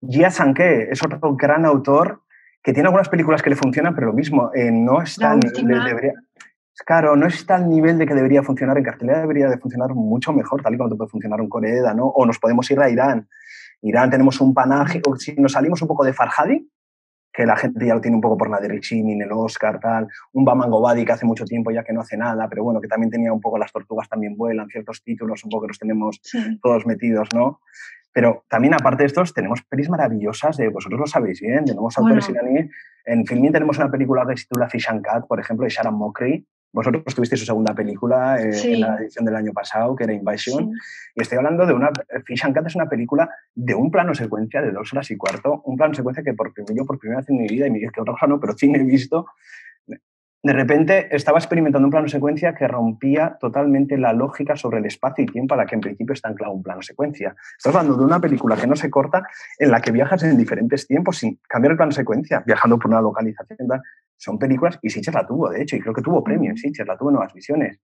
Jia 0.00 0.30
Sanke 0.30 0.90
es 0.90 1.04
otro 1.04 1.36
gran 1.36 1.66
autor 1.66 2.22
que 2.62 2.72
tiene 2.72 2.86
algunas 2.86 3.10
películas 3.10 3.42
que 3.42 3.50
le 3.50 3.56
funcionan, 3.56 3.94
pero 3.94 4.06
lo 4.06 4.14
mismo, 4.14 4.50
eh, 4.54 4.70
no 4.72 5.02
está 5.02 5.32
al 5.32 5.40
nivel, 5.40 5.84
debería, 5.84 6.14
claro, 6.86 7.14
no 7.14 7.26
está 7.26 7.56
al 7.56 7.68
nivel 7.68 7.98
de 7.98 8.06
que 8.06 8.14
debería 8.14 8.42
funcionar 8.42 8.78
en 8.78 8.84
cartelera, 8.84 9.20
debería 9.20 9.50
de 9.50 9.58
funcionar 9.58 9.94
mucho 9.94 10.32
mejor, 10.32 10.62
tal 10.62 10.74
y 10.74 10.78
como 10.78 10.96
puede 10.96 11.10
funcionar 11.10 11.42
un 11.42 11.50
Corea, 11.50 11.92
¿no? 11.92 12.06
O 12.06 12.24
nos 12.24 12.38
podemos 12.38 12.70
ir 12.70 12.80
a 12.80 12.88
Irán. 12.88 13.28
Irán 13.82 14.08
tenemos 14.08 14.40
un 14.40 14.54
panaje, 14.54 15.02
o 15.06 15.14
si 15.16 15.34
nos 15.34 15.52
salimos 15.52 15.82
un 15.82 15.88
poco 15.88 16.06
de 16.06 16.14
Farhadi, 16.14 16.66
que 17.36 17.44
la 17.44 17.54
gente 17.54 17.86
ya 17.86 17.94
lo 17.94 18.00
tiene 18.00 18.14
un 18.14 18.22
poco 18.22 18.38
por 18.38 18.50
Richini, 18.50 19.12
en 19.12 19.20
el 19.20 19.32
Oscar, 19.32 19.78
tal. 19.78 20.08
Un 20.32 20.44
Baman 20.44 20.70
Gobadi 20.70 21.04
que 21.04 21.12
hace 21.12 21.26
mucho 21.26 21.44
tiempo 21.44 21.70
ya 21.70 21.84
que 21.84 21.92
no 21.92 22.00
hace 22.00 22.16
nada, 22.16 22.48
pero 22.48 22.64
bueno, 22.64 22.80
que 22.80 22.88
también 22.88 23.10
tenía 23.10 23.30
un 23.30 23.42
poco 23.42 23.58
las 23.58 23.70
tortugas 23.70 24.08
también 24.08 24.36
vuelan, 24.38 24.68
ciertos 24.68 25.02
títulos, 25.04 25.44
un 25.44 25.50
poco 25.50 25.64
que 25.64 25.68
los 25.68 25.78
tenemos 25.78 26.20
todos 26.62 26.86
metidos, 26.86 27.28
¿no? 27.34 27.60
Pero 28.10 28.46
también, 28.48 28.72
aparte 28.72 29.02
de 29.02 29.08
estos, 29.08 29.34
tenemos 29.34 29.62
pelis 29.68 29.90
maravillosas 29.90 30.56
de, 30.56 30.68
vosotros 30.70 30.98
lo 30.98 31.06
sabéis 31.06 31.42
bien, 31.42 31.66
de 31.66 31.74
nuevos 31.74 31.98
autores 31.98 32.26
iraníes. 32.30 32.70
En 33.04 33.26
Filmin 33.26 33.52
tenemos 33.52 33.76
una 33.76 33.90
película 33.90 34.24
que 34.26 34.38
se 34.38 34.44
titula 34.44 34.70
Fish 34.70 34.88
and 34.88 35.02
Cat, 35.02 35.26
por 35.26 35.38
ejemplo, 35.38 35.64
de 35.64 35.70
Sharon 35.70 35.94
Mokri, 35.94 36.46
vosotros 36.72 37.14
tuvisteis 37.14 37.40
su 37.40 37.46
segunda 37.46 37.74
película 37.74 38.40
eh, 38.40 38.50
en 38.64 38.80
la 38.80 38.96
edición 38.96 39.24
del 39.24 39.36
año 39.36 39.52
pasado, 39.52 39.96
que 39.96 40.04
era 40.04 40.12
Invasion. 40.12 40.72
Y 41.14 41.22
estoy 41.22 41.38
hablando 41.38 41.66
de 41.66 41.72
una. 41.72 41.90
Fish 42.24 42.44
and 42.44 42.54
Cat 42.54 42.66
es 42.66 42.74
una 42.74 42.88
película 42.88 43.30
de 43.54 43.74
un 43.74 43.90
plano 43.90 44.14
secuencia 44.14 44.60
de 44.60 44.72
dos 44.72 44.92
horas 44.92 45.10
y 45.10 45.16
cuarto. 45.16 45.62
Un 45.64 45.76
plano 45.76 45.94
secuencia 45.94 46.22
que 46.22 46.34
por, 46.34 46.52
yo 46.74 46.84
por 46.84 46.98
primera 46.98 47.20
vez 47.20 47.30
en 47.30 47.38
mi 47.38 47.48
vida, 47.48 47.66
y 47.66 47.70
me 47.70 47.78
dice 47.78 47.92
que 47.94 48.00
otra 48.00 48.12
cosa 48.12 48.26
no, 48.26 48.38
pero 48.38 48.52
sí 48.56 48.70
he 48.74 48.84
visto. 48.84 49.26
De 50.46 50.52
repente 50.52 51.08
estaba 51.10 51.38
experimentando 51.38 51.88
un 51.88 51.90
plano 51.90 52.06
secuencia 52.06 52.54
que 52.54 52.68
rompía 52.68 53.36
totalmente 53.40 53.98
la 53.98 54.12
lógica 54.12 54.54
sobre 54.54 54.78
el 54.78 54.86
espacio 54.86 55.24
y 55.24 55.26
tiempo 55.26 55.54
a 55.54 55.56
la 55.56 55.66
que 55.66 55.74
en 55.74 55.80
principio 55.80 56.12
está 56.12 56.28
anclado 56.28 56.52
un 56.52 56.62
plano 56.62 56.82
secuencia. 56.82 57.34
Estás 57.58 57.74
hablando 57.74 57.96
de 57.96 58.04
una 58.04 58.20
película 58.20 58.54
que 58.54 58.68
no 58.68 58.76
se 58.76 58.88
corta, 58.88 59.26
en 59.58 59.72
la 59.72 59.80
que 59.80 59.90
viajas 59.90 60.22
en 60.22 60.38
diferentes 60.38 60.86
tiempos 60.86 61.18
sin 61.18 61.40
cambiar 61.48 61.72
el 61.72 61.76
plano 61.76 61.90
secuencia, 61.90 62.44
viajando 62.46 62.78
por 62.78 62.92
una 62.92 63.00
localización 63.00 63.66
son 64.16 64.38
películas, 64.38 64.78
y 64.82 64.90
Sitges 64.90 65.12
la 65.12 65.26
tuvo, 65.26 65.50
de 65.50 65.62
hecho, 65.62 65.74
y 65.74 65.80
creo 65.80 65.92
que 65.92 66.00
tuvo 66.00 66.22
premio 66.22 66.52
en 66.52 66.56
Sitges, 66.56 66.86
la 66.86 66.96
tuvo 66.96 67.08
en 67.08 67.14
Nuevas 67.14 67.34
Visiones. 67.34 67.80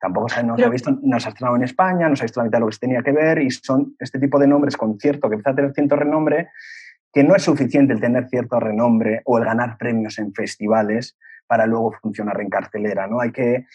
Tampoco 0.00 0.28
se, 0.28 0.42
no, 0.42 0.58
se 0.58 0.64
ha 0.64 0.70
visto, 0.70 0.98
no 1.04 1.20
se 1.20 1.28
ha 1.28 1.30
estrenado 1.30 1.54
en 1.54 1.62
España, 1.62 2.08
no 2.08 2.16
se 2.16 2.24
ha 2.24 2.26
visto 2.26 2.40
la 2.40 2.46
mitad 2.46 2.58
de 2.58 2.62
lo 2.62 2.66
que 2.66 2.72
se 2.72 2.80
tenía 2.80 3.02
que 3.02 3.12
ver, 3.12 3.38
y 3.38 3.48
son 3.52 3.94
este 4.00 4.18
tipo 4.18 4.40
de 4.40 4.48
nombres 4.48 4.76
con 4.76 4.98
cierto, 4.98 5.28
que 5.28 5.36
empieza 5.36 5.50
a 5.50 5.54
tener 5.54 5.72
cierto 5.72 5.94
renombre, 5.94 6.48
que 7.12 7.22
no 7.22 7.36
es 7.36 7.44
suficiente 7.44 7.92
el 7.92 8.00
tener 8.00 8.28
cierto 8.28 8.58
renombre 8.58 9.22
o 9.24 9.38
el 9.38 9.44
ganar 9.44 9.78
premios 9.78 10.18
en 10.18 10.34
festivales 10.34 11.16
para 11.46 11.66
luego 11.66 11.92
funcionar 12.00 12.40
en 12.40 12.48
cartelera, 12.48 13.06
¿no? 13.06 13.20
Hay 13.20 13.32
que, 13.32 13.66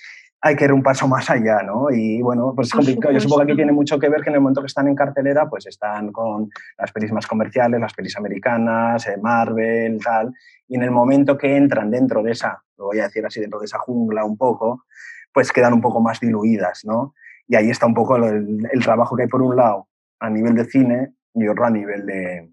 hay 0.41 0.56
que 0.56 0.65
ir 0.65 0.73
un 0.73 0.84
paso 0.84 1.08
más 1.08 1.30
allá, 1.30 1.62
¿no? 1.63 1.89
Y 1.91 2.21
bueno, 2.21 2.53
pues 2.56 2.67
es 2.67 2.73
complicado. 2.73 3.13
Yo 3.13 3.19
supongo 3.19 3.45
que 3.45 3.51
aquí 3.51 3.56
tiene 3.56 3.71
mucho 3.71 3.99
que 3.99 4.10
ver 4.10 4.21
que 4.21 4.30
en 4.30 4.36
el 4.36 4.41
momento 4.41 4.62
que 4.62 4.67
están 4.67 4.88
en 4.88 4.95
cartelera, 4.95 5.49
pues 5.49 5.65
están 5.65 6.12
con 6.12 6.49
las 6.77 6.91
pelis 6.91 7.12
más 7.12 7.27
comerciales, 7.27 7.80
las 7.80 7.93
pelis 7.93 8.17
americanas, 8.17 9.08
eh, 9.08 9.17
Marvel, 9.21 9.99
tal. 10.03 10.34
Y 10.67 10.75
en 10.75 10.84
el 10.84 10.91
momento 10.91 11.38
que 11.38 11.56
entran 11.56 11.91
dentro 11.91 12.21
de 12.23 12.32
esa, 12.32 12.62
lo 12.77 12.86
voy 12.86 12.99
a 12.99 13.03
decir 13.03 13.25
así, 13.25 13.39
dentro 13.39 13.60
de 13.60 13.65
esa 13.65 13.80
jungla 13.80 14.25
un 14.25 14.38
poco, 14.38 14.86
pues 15.34 15.51
quedan 15.51 15.73
un 15.73 15.82
poco 15.82 16.01
más 16.01 16.19
diluidas, 16.19 16.84
¿no? 16.86 17.13
Y 17.47 17.56
ahí 17.56 17.69
está 17.69 17.86
un 17.86 17.93
poco 17.93 18.17
el, 18.17 18.67
el 18.71 18.84
trabajo 18.84 19.15
que 19.15 19.23
hay 19.23 19.30
por 19.30 19.41
un 19.41 19.56
lado 19.56 19.88
a 20.19 20.30
nivel 20.30 20.56
de 20.56 20.65
cine 20.65 21.13
y 21.34 21.47
otro 21.47 21.65
a 21.65 21.69
nivel 21.69 22.06
de, 22.06 22.49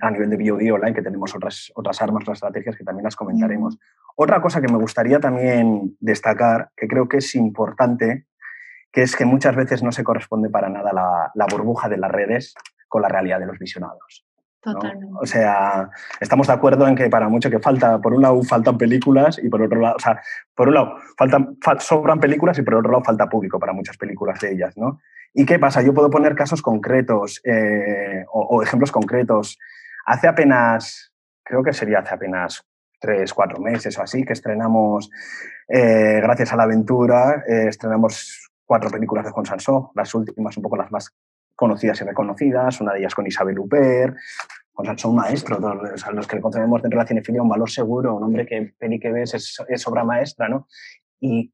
a 0.00 0.10
nivel 0.10 0.30
de 0.30 0.36
BOD 0.36 0.72
online, 0.72 0.94
que 0.94 1.02
tenemos 1.02 1.34
otras, 1.34 1.72
otras 1.74 2.00
armas, 2.00 2.22
otras 2.22 2.36
estrategias 2.36 2.76
que 2.76 2.84
también 2.84 3.04
las 3.04 3.16
comentaremos. 3.16 3.78
Otra 4.16 4.40
cosa 4.40 4.60
que 4.60 4.68
me 4.68 4.78
gustaría 4.78 5.18
también 5.18 5.96
destacar, 6.00 6.70
que 6.76 6.86
creo 6.86 7.08
que 7.08 7.18
es 7.18 7.34
importante, 7.34 8.26
que 8.92 9.02
es 9.02 9.16
que 9.16 9.24
muchas 9.24 9.56
veces 9.56 9.82
no 9.82 9.90
se 9.90 10.04
corresponde 10.04 10.50
para 10.50 10.68
nada 10.68 10.92
la, 11.34 11.46
burbuja 11.50 11.88
de 11.88 11.96
las 11.96 12.10
redes 12.10 12.54
con 12.88 13.02
la 13.02 13.08
realidad 13.08 13.40
de 13.40 13.46
los 13.46 13.58
visionados. 13.58 14.26
Totalmente. 14.60 15.12
O 15.20 15.26
sea, 15.26 15.90
estamos 16.20 16.46
de 16.46 16.52
acuerdo 16.52 16.86
en 16.86 16.94
que 16.94 17.08
para 17.08 17.28
mucho 17.28 17.50
que 17.50 17.58
falta, 17.58 18.00
por 18.00 18.14
un 18.14 18.22
lado 18.22 18.40
faltan 18.44 18.78
películas 18.78 19.40
y 19.42 19.48
por 19.48 19.62
otro 19.62 19.80
lado, 19.80 19.96
o 19.96 19.98
sea, 19.98 20.20
por 20.54 20.68
un 20.68 20.74
lado 20.74 20.96
faltan, 21.18 21.56
sobran 21.80 22.20
películas 22.20 22.56
y 22.58 22.62
por 22.62 22.76
otro 22.76 22.92
lado 22.92 23.02
falta 23.02 23.28
público 23.28 23.58
para 23.58 23.72
muchas 23.72 23.96
películas 23.96 24.38
de 24.38 24.52
ellas, 24.52 24.76
¿no? 24.76 25.00
¿Y 25.34 25.46
qué 25.46 25.58
pasa? 25.58 25.82
Yo 25.82 25.94
puedo 25.94 26.10
poner 26.10 26.34
casos 26.34 26.60
concretos 26.60 27.40
eh, 27.44 28.24
o, 28.32 28.62
ejemplos 28.62 28.92
concretos. 28.92 29.58
Hace 30.04 30.28
apenas, 30.28 31.12
creo 31.42 31.62
que 31.62 31.72
sería 31.72 32.00
hace 32.00 32.14
apenas 32.14 32.66
tres, 33.00 33.32
cuatro 33.32 33.58
meses 33.58 33.98
o 33.98 34.02
así, 34.02 34.24
que 34.24 34.34
estrenamos, 34.34 35.10
eh, 35.68 36.20
gracias 36.22 36.52
a 36.52 36.56
la 36.56 36.64
aventura, 36.64 37.44
eh, 37.48 37.66
estrenamos 37.68 38.50
cuatro 38.64 38.90
películas 38.90 39.24
de 39.24 39.30
Juan 39.30 39.46
Sansó, 39.46 39.90
las 39.94 40.14
últimas 40.14 40.56
un 40.56 40.62
poco 40.62 40.76
las 40.76 40.92
más 40.92 41.10
conocidas 41.56 42.00
y 42.00 42.04
reconocidas, 42.04 42.80
una 42.80 42.92
de 42.92 43.00
ellas 43.00 43.14
con 43.14 43.26
Isabel 43.26 43.58
Huppert, 43.58 44.16
Juan 44.72 44.86
Sansó 44.86 45.10
un 45.10 45.16
maestro, 45.16 45.58
todos, 45.58 46.04
los 46.12 46.26
que 46.26 46.36
le 46.36 46.42
concebemos 46.42 46.82
dentro 46.82 46.98
de 46.98 47.04
la 47.04 47.08
cinefilia 47.08 47.42
un 47.42 47.48
valor 47.48 47.70
seguro, 47.70 48.14
un 48.14 48.22
hombre 48.22 48.46
que 48.46 48.74
peli 48.78 49.00
que 49.00 49.10
ves 49.10 49.34
es, 49.34 49.56
es 49.68 49.86
obra 49.88 50.04
maestra, 50.04 50.48
¿no? 50.48 50.68
Y 51.20 51.52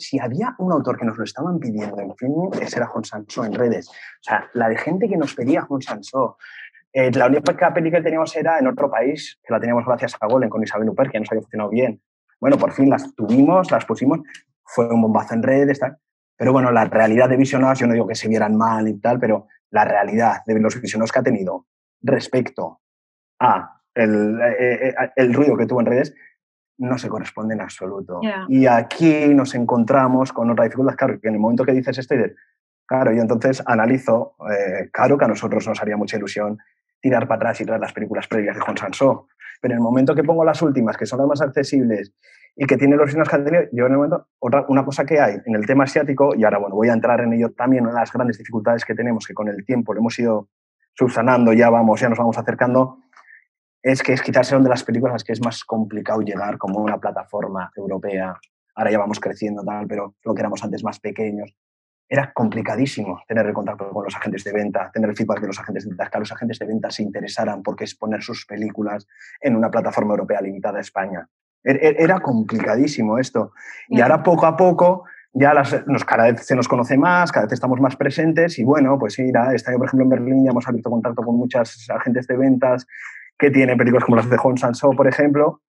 si 0.00 0.18
había 0.18 0.54
un 0.58 0.72
autor 0.72 0.98
que 0.98 1.04
nos 1.04 1.16
lo 1.16 1.24
estaban 1.24 1.58
pidiendo 1.58 2.00
en 2.00 2.16
film, 2.16 2.50
ese 2.60 2.78
era 2.78 2.86
Juan 2.86 3.04
Sansó 3.04 3.44
en 3.44 3.54
redes. 3.54 3.88
O 3.88 4.22
sea, 4.22 4.48
la 4.54 4.68
de 4.68 4.76
gente 4.76 5.08
que 5.08 5.16
nos 5.16 5.34
pedía 5.34 5.62
Juan 5.62 5.82
Sansó, 5.82 6.38
eh, 6.92 7.10
la 7.12 7.26
única 7.26 7.72
peli 7.72 7.90
que 7.90 8.00
teníamos 8.00 8.34
era 8.34 8.58
en 8.58 8.66
otro 8.66 8.90
país, 8.90 9.38
que 9.44 9.52
la 9.52 9.60
teníamos 9.60 9.84
gracias 9.84 10.16
a 10.20 10.26
Golem 10.26 10.48
con 10.48 10.62
Isabel 10.62 10.88
Huppert, 10.88 11.12
que 11.12 11.20
nos 11.20 11.30
había 11.30 11.42
funcionado 11.42 11.70
bien. 11.70 12.00
bueno, 12.40 12.56
por 12.56 12.72
fin 12.72 12.88
las 12.88 13.14
tuvimos, 13.14 13.70
las 13.70 13.84
pusimos, 13.84 14.20
fue 14.64 14.88
un 14.88 15.02
bombazo 15.02 15.34
en 15.34 15.42
redes, 15.42 15.78
tal. 15.78 15.98
Pero 16.36 16.52
bueno, 16.52 16.72
la 16.72 16.86
realidad 16.86 17.28
de 17.28 17.36
visionados, 17.36 17.78
yo 17.78 17.86
no 17.86 17.92
digo 17.92 18.06
que 18.06 18.14
se 18.14 18.26
vieran 18.26 18.56
mal 18.56 18.88
y 18.88 18.98
tal, 18.98 19.20
pero 19.20 19.46
la 19.70 19.84
realidad 19.84 20.38
de 20.46 20.58
los 20.58 20.80
visionados 20.80 21.12
que 21.12 21.18
ha 21.18 21.22
tenido 21.22 21.66
respecto 22.00 22.80
a 23.38 23.80
el, 23.94 24.40
eh, 24.40 24.88
eh, 24.88 24.94
el 25.16 25.34
ruido 25.34 25.56
que 25.56 25.66
tuvo 25.66 25.80
en 25.80 25.86
redes 25.86 26.14
no 26.80 26.96
se 26.96 27.08
corresponde 27.08 27.54
en 27.54 27.60
absoluto. 27.60 28.20
Y 28.48 28.66
aquí 28.66 29.28
nos 29.34 29.54
encontramos 29.54 30.32
con 30.32 30.50
otra 30.50 30.64
dificultad, 30.64 30.96
claro, 30.96 31.20
que 31.20 31.28
en 31.28 31.34
el 31.34 31.40
momento 31.40 31.64
que 31.64 31.72
dices 31.72 31.98
esto, 31.98 32.14
claro, 32.86 33.12
yo 33.12 33.20
entonces 33.20 33.62
analizo, 33.66 34.34
eh, 34.50 34.88
claro 34.90 35.18
que 35.18 35.26
a 35.26 35.28
nosotros 35.28 35.66
nos 35.68 35.80
haría 35.80 35.96
mucha 35.96 36.16
ilusión 36.16 36.58
tirar 37.00 37.28
para 37.28 37.36
atrás 37.36 37.60
y 37.60 37.66
traer 37.66 37.80
las 37.80 37.92
películas 37.92 38.26
previas 38.26 38.56
de 38.56 38.62
Juan 38.62 38.76
Sansó, 38.78 39.28
pero 39.60 39.74
en 39.74 39.78
el 39.78 39.82
momento 39.82 40.14
que 40.14 40.24
pongo 40.24 40.42
las 40.42 40.62
últimas, 40.62 40.96
que 40.96 41.04
son 41.04 41.18
las 41.18 41.28
más 41.28 41.42
accesibles 41.42 42.14
y 42.56 42.64
que 42.64 42.78
tienen 42.78 42.98
los 42.98 43.10
signos 43.10 43.28
que 43.28 43.36
han 43.36 43.44
tenido, 43.44 43.64
yo 43.72 43.86
en 43.86 43.92
el 43.92 43.98
momento, 43.98 44.28
otra, 44.38 44.64
una 44.68 44.84
cosa 44.84 45.04
que 45.04 45.20
hay 45.20 45.36
en 45.44 45.54
el 45.54 45.66
tema 45.66 45.84
asiático, 45.84 46.34
y 46.34 46.44
ahora 46.44 46.58
bueno, 46.58 46.76
voy 46.76 46.88
a 46.88 46.94
entrar 46.94 47.20
en 47.20 47.34
ello 47.34 47.52
también, 47.52 47.84
una 47.84 47.92
de 47.92 48.00
las 48.00 48.12
grandes 48.12 48.38
dificultades 48.38 48.86
que 48.86 48.94
tenemos, 48.94 49.26
que 49.26 49.34
con 49.34 49.48
el 49.48 49.64
tiempo 49.66 49.92
lo 49.92 50.00
hemos 50.00 50.18
ido 50.18 50.48
subsanando, 50.94 51.52
ya 51.52 51.68
vamos, 51.68 52.00
ya 52.00 52.08
nos 52.08 52.18
vamos 52.18 52.38
acercando, 52.38 52.98
es 53.82 54.02
que 54.02 54.12
es 54.12 54.22
quizás 54.22 54.48
ser 54.48 54.60
de 54.60 54.68
las 54.68 54.84
películas 54.84 55.12
a 55.12 55.14
las 55.14 55.24
que 55.24 55.32
es 55.32 55.42
más 55.42 55.64
complicado 55.64 56.20
llegar 56.20 56.58
como 56.58 56.80
una 56.80 56.98
plataforma 56.98 57.70
europea. 57.76 58.38
Ahora 58.74 58.90
ya 58.90 58.98
vamos 58.98 59.20
creciendo 59.20 59.64
tal, 59.64 59.86
pero 59.86 60.14
lo 60.24 60.34
que 60.34 60.40
éramos 60.40 60.62
antes 60.62 60.84
más 60.84 61.00
pequeños. 61.00 61.54
Era 62.08 62.32
complicadísimo 62.32 63.20
tener 63.26 63.46
el 63.46 63.52
contacto 63.52 63.88
con 63.90 64.04
los 64.04 64.16
agentes 64.16 64.42
de 64.44 64.52
venta, 64.52 64.90
tener 64.92 65.10
el 65.10 65.16
feedback 65.16 65.40
de 65.40 65.46
los 65.46 65.58
agentes 65.60 65.84
de 65.84 65.90
venta, 65.90 66.10
que 66.10 66.18
los 66.18 66.32
agentes 66.32 66.58
de 66.58 66.66
venta 66.66 66.90
se 66.90 67.02
interesaran 67.02 67.62
porque 67.62 67.84
exponer 67.84 68.22
sus 68.22 68.44
películas 68.46 69.06
en 69.40 69.54
una 69.54 69.70
plataforma 69.70 70.12
europea 70.12 70.40
limitada 70.40 70.78
a 70.78 70.80
España. 70.80 71.28
Er, 71.62 71.78
er, 71.82 72.00
era 72.00 72.18
complicadísimo 72.20 73.18
esto. 73.18 73.52
Y 73.88 74.00
ahora 74.00 74.22
poco 74.22 74.46
a 74.46 74.56
poco 74.56 75.04
ya 75.32 75.54
las, 75.54 75.86
nos, 75.86 76.04
cada 76.04 76.24
vez 76.24 76.44
se 76.44 76.56
nos 76.56 76.66
conoce 76.66 76.98
más, 76.98 77.30
cada 77.30 77.46
vez 77.46 77.52
estamos 77.52 77.80
más 77.80 77.96
presentes 77.96 78.58
y 78.58 78.64
bueno, 78.64 78.98
pues 78.98 79.18
mira, 79.18 79.54
este 79.54 79.70
año 79.70 79.78
por 79.78 79.86
ejemplo 79.86 80.04
en 80.04 80.10
Berlín 80.10 80.44
ya 80.44 80.50
hemos 80.50 80.66
abierto 80.66 80.90
contacto 80.90 81.22
con 81.22 81.36
muchas 81.36 81.86
agentes 81.90 82.26
de 82.26 82.36
ventas 82.36 82.86
que 83.40 83.50
tienen 83.50 83.78
películas 83.78 84.04
como 84.04 84.16
las 84.16 84.28
de 84.28 84.36
Hong 84.36 84.58
Sanso, 84.58 84.90
por 84.90 85.08
ejemplo, 85.08 85.62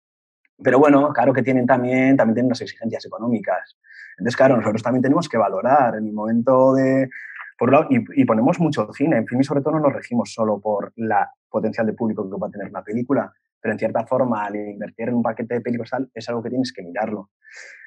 pero 0.62 0.80
bueno, 0.80 1.14
claro 1.14 1.32
que 1.34 1.44
tienen 1.44 1.66
también, 1.66 2.18
también 2.18 2.34
tienen 2.34 2.48
unas 2.48 2.62
exigencias 2.62 3.06
económicas. 3.06 3.78
Entonces, 4.18 4.36
claro, 4.36 4.58
nosotros 4.58 4.84
también 4.84 5.02
tenemos 5.02 5.30
que 5.30 5.38
valorar 5.38 5.96
en 5.96 6.08
el 6.08 6.14
momento 6.14 6.74
de... 6.74 7.10
Por 7.58 7.72
lado, 7.72 7.88
y, 7.90 8.26
ponemos 8.26 8.60
mucho 8.60 8.92
cine. 8.94 9.18
En 9.18 9.28
fin, 9.28 9.40
y 9.40 9.44
sobre 9.44 9.62
todo 9.62 9.74
no 9.74 9.82
nos 9.82 9.94
regimos 9.94 10.34
solo 10.34 10.60
por 10.62 10.94
la 10.96 11.30
potencial 11.50 11.86
de 11.86 11.94
público 11.94 12.30
que 12.30 12.38
va 12.38 12.48
a 12.48 12.52
tener 12.52 12.72
la 12.72 12.82
película, 12.82 13.34
pero 13.60 13.74
en 13.74 13.80
cierta 13.80 14.06
forma 14.06 14.46
al 14.46 14.56
invertir 14.56 15.10
en 15.10 15.16
un 15.16 15.24
paquete 15.24 15.56
de 15.56 15.62
películas 15.62 15.90
tal, 15.90 16.10
es 16.14 16.30
algo 16.30 16.42
que 16.42 16.50
tienes 16.50 16.72
que 16.72 16.82
mirarlo. 16.82 17.32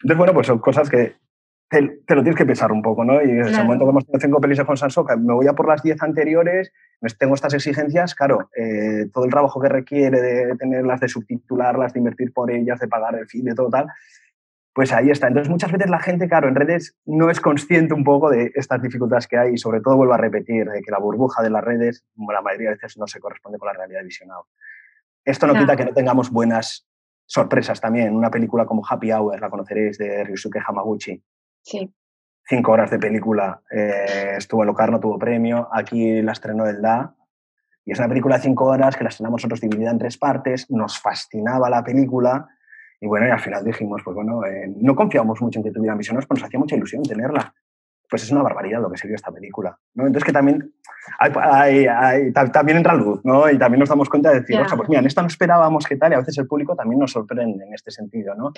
Entonces, 0.02 0.18
bueno, 0.18 0.34
pues 0.34 0.46
son 0.46 0.58
cosas 0.58 0.90
que 0.90 1.16
te, 1.72 2.14
lo 2.14 2.22
tienes 2.22 2.36
que 2.36 2.44
pensar 2.44 2.70
un 2.70 2.82
poco, 2.82 3.04
¿no? 3.04 3.22
Y 3.22 3.30
en 3.30 3.40
ese 3.40 3.62
momento 3.62 3.86
que 3.86 3.90
hemos 3.90 4.04
tenido 4.04 4.20
cinco 4.20 4.40
películas 4.40 4.66
con 4.66 4.76
Sansoka, 4.76 5.16
me 5.16 5.32
voy 5.32 5.46
a 5.46 5.54
por 5.54 5.66
las 5.66 5.82
diez 5.82 6.02
anteriores, 6.02 6.70
tengo 7.18 7.34
estas 7.34 7.54
exigencias, 7.54 8.14
claro, 8.14 8.50
eh, 8.56 9.06
todo 9.12 9.24
el 9.24 9.30
trabajo 9.30 9.60
que 9.60 9.68
requiere 9.68 10.20
de 10.20 10.56
tenerlas, 10.56 11.00
de 11.00 11.08
subtitularlas, 11.08 11.94
de 11.94 12.00
invertir 12.00 12.32
por 12.32 12.50
ellas, 12.50 12.78
de 12.78 12.88
pagar 12.88 13.14
el 13.14 13.26
fin, 13.26 13.44
de 13.44 13.54
todo 13.54 13.70
tal, 13.70 13.86
pues 14.74 14.92
ahí 14.92 15.10
está. 15.10 15.28
Entonces, 15.28 15.50
muchas 15.50 15.72
veces 15.72 15.90
la 15.90 15.98
gente, 15.98 16.28
claro, 16.28 16.48
en 16.48 16.54
redes 16.54 16.96
no 17.06 17.30
es 17.30 17.40
consciente 17.40 17.94
un 17.94 18.04
poco 18.04 18.28
de 18.30 18.52
estas 18.54 18.82
dificultades 18.82 19.26
que 19.26 19.38
hay 19.38 19.54
y 19.54 19.58
sobre 19.58 19.80
todo 19.80 19.96
vuelvo 19.96 20.14
a 20.14 20.18
repetir, 20.18 20.66
de 20.68 20.82
que 20.82 20.90
la 20.90 20.98
burbuja 20.98 21.42
de 21.42 21.50
las 21.50 21.64
redes, 21.64 22.04
la 22.16 22.42
mayoría 22.42 22.68
de 22.68 22.74
veces 22.76 22.98
no 22.98 23.06
se 23.06 23.18
corresponde 23.18 23.58
con 23.58 23.66
la 23.66 23.72
realidad 23.72 24.00
de 24.00 24.06
visionado. 24.06 24.46
Esto 25.24 25.46
no 25.46 25.54
quita 25.54 25.76
que 25.76 25.86
no 25.86 25.92
tengamos 25.92 26.30
buenas 26.30 26.86
sorpresas 27.26 27.80
también. 27.80 28.14
Una 28.14 28.30
película 28.30 28.66
como 28.66 28.82
Happy 28.86 29.10
Hour, 29.12 29.40
la 29.40 29.48
conoceréis, 29.48 29.96
de 29.96 30.24
Ryusuke 30.24 30.60
Hamaguchi, 30.66 31.22
Sí. 31.62 31.92
Cinco 32.44 32.72
horas 32.72 32.90
de 32.90 32.98
película. 32.98 33.62
Eh, 33.70 34.34
estuvo 34.36 34.62
en 34.62 34.66
Locarno, 34.66 35.00
tuvo 35.00 35.18
premio. 35.18 35.68
Aquí 35.72 36.20
la 36.22 36.32
estrenó 36.32 36.66
el 36.66 36.82
Da. 36.82 37.14
Y 37.84 37.92
es 37.92 37.98
una 37.98 38.08
película 38.08 38.36
de 38.36 38.42
cinco 38.42 38.66
horas 38.66 38.96
que 38.96 39.04
la 39.04 39.10
estrenamos 39.10 39.40
nosotros 39.40 39.60
dividida 39.60 39.90
en 39.90 39.98
tres 39.98 40.18
partes. 40.18 40.70
Nos 40.70 41.00
fascinaba 41.00 41.70
la 41.70 41.82
película. 41.82 42.48
Y 43.00 43.06
bueno, 43.06 43.26
y 43.26 43.30
al 43.30 43.40
final 43.40 43.64
dijimos, 43.64 44.02
pues 44.04 44.14
bueno, 44.14 44.44
eh, 44.44 44.72
no 44.76 44.94
confiamos 44.94 45.40
mucho 45.40 45.58
en 45.58 45.64
que 45.64 45.72
tuvieran 45.72 45.98
visiones, 45.98 46.26
pero 46.26 46.38
nos 46.38 46.46
hacía 46.46 46.60
mucha 46.60 46.76
ilusión 46.76 47.02
tenerla. 47.02 47.54
Pues 48.08 48.24
es 48.24 48.30
una 48.30 48.42
barbaridad 48.42 48.80
lo 48.80 48.90
que 48.90 48.98
se 48.98 49.08
vio 49.08 49.16
esta 49.16 49.32
película. 49.32 49.76
¿no? 49.94 50.06
Entonces 50.06 50.24
que 50.24 50.32
también, 50.32 50.72
hay, 51.18 52.32
también 52.32 52.76
entra 52.76 52.94
luz, 52.94 53.20
¿no? 53.24 53.50
Y 53.50 53.58
también 53.58 53.80
nos 53.80 53.88
damos 53.88 54.08
cuenta 54.08 54.30
de 54.30 54.40
decir, 54.40 54.60
o 54.60 54.68
sea, 54.68 54.76
pues 54.76 54.88
mira, 54.88 55.00
en 55.00 55.06
esta 55.06 55.22
no 55.22 55.28
esperábamos 55.28 55.86
que 55.86 55.96
tal, 55.96 56.12
y 56.12 56.14
a 56.14 56.18
veces 56.18 56.36
el 56.38 56.46
público 56.46 56.76
también 56.76 57.00
nos 57.00 57.12
sorprende 57.12 57.64
en 57.64 57.74
este 57.74 57.90
sentido, 57.90 58.34
¿no? 58.34 58.52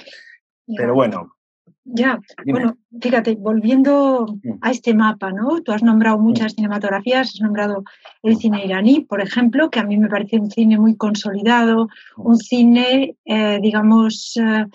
Pero 0.76 0.94
bueno, 0.94 1.36
ya, 1.84 2.18
bueno, 2.46 2.78
fíjate, 3.00 3.34
volviendo 3.34 4.26
a 4.62 4.70
este 4.70 4.94
mapa, 4.94 5.30
¿no? 5.30 5.62
Tú 5.62 5.72
has 5.72 5.82
nombrado 5.82 6.18
muchas 6.18 6.54
cinematografías, 6.54 7.34
has 7.34 7.40
nombrado 7.40 7.84
el 8.22 8.36
cine 8.36 8.64
iraní, 8.64 9.00
por 9.00 9.20
ejemplo, 9.20 9.68
que 9.70 9.80
a 9.80 9.84
mí 9.84 9.98
me 9.98 10.08
parece 10.08 10.38
un 10.38 10.50
cine 10.50 10.78
muy 10.78 10.96
consolidado, 10.96 11.88
un 12.16 12.38
cine, 12.38 13.16
eh, 13.26 13.58
digamos, 13.60 14.36
eh, 14.36 14.66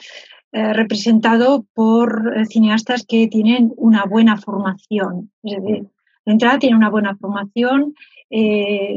eh, 0.51 0.73
representado 0.73 1.65
por 1.73 2.45
cineastas 2.47 3.05
que 3.07 3.27
tienen 3.27 3.73
una 3.75 4.05
buena 4.05 4.37
formación. 4.37 5.31
Es 5.43 5.61
decir, 5.61 5.87
de 6.25 6.31
entrada 6.31 6.59
tienen 6.59 6.77
una 6.77 6.89
buena 6.89 7.15
formación, 7.17 7.95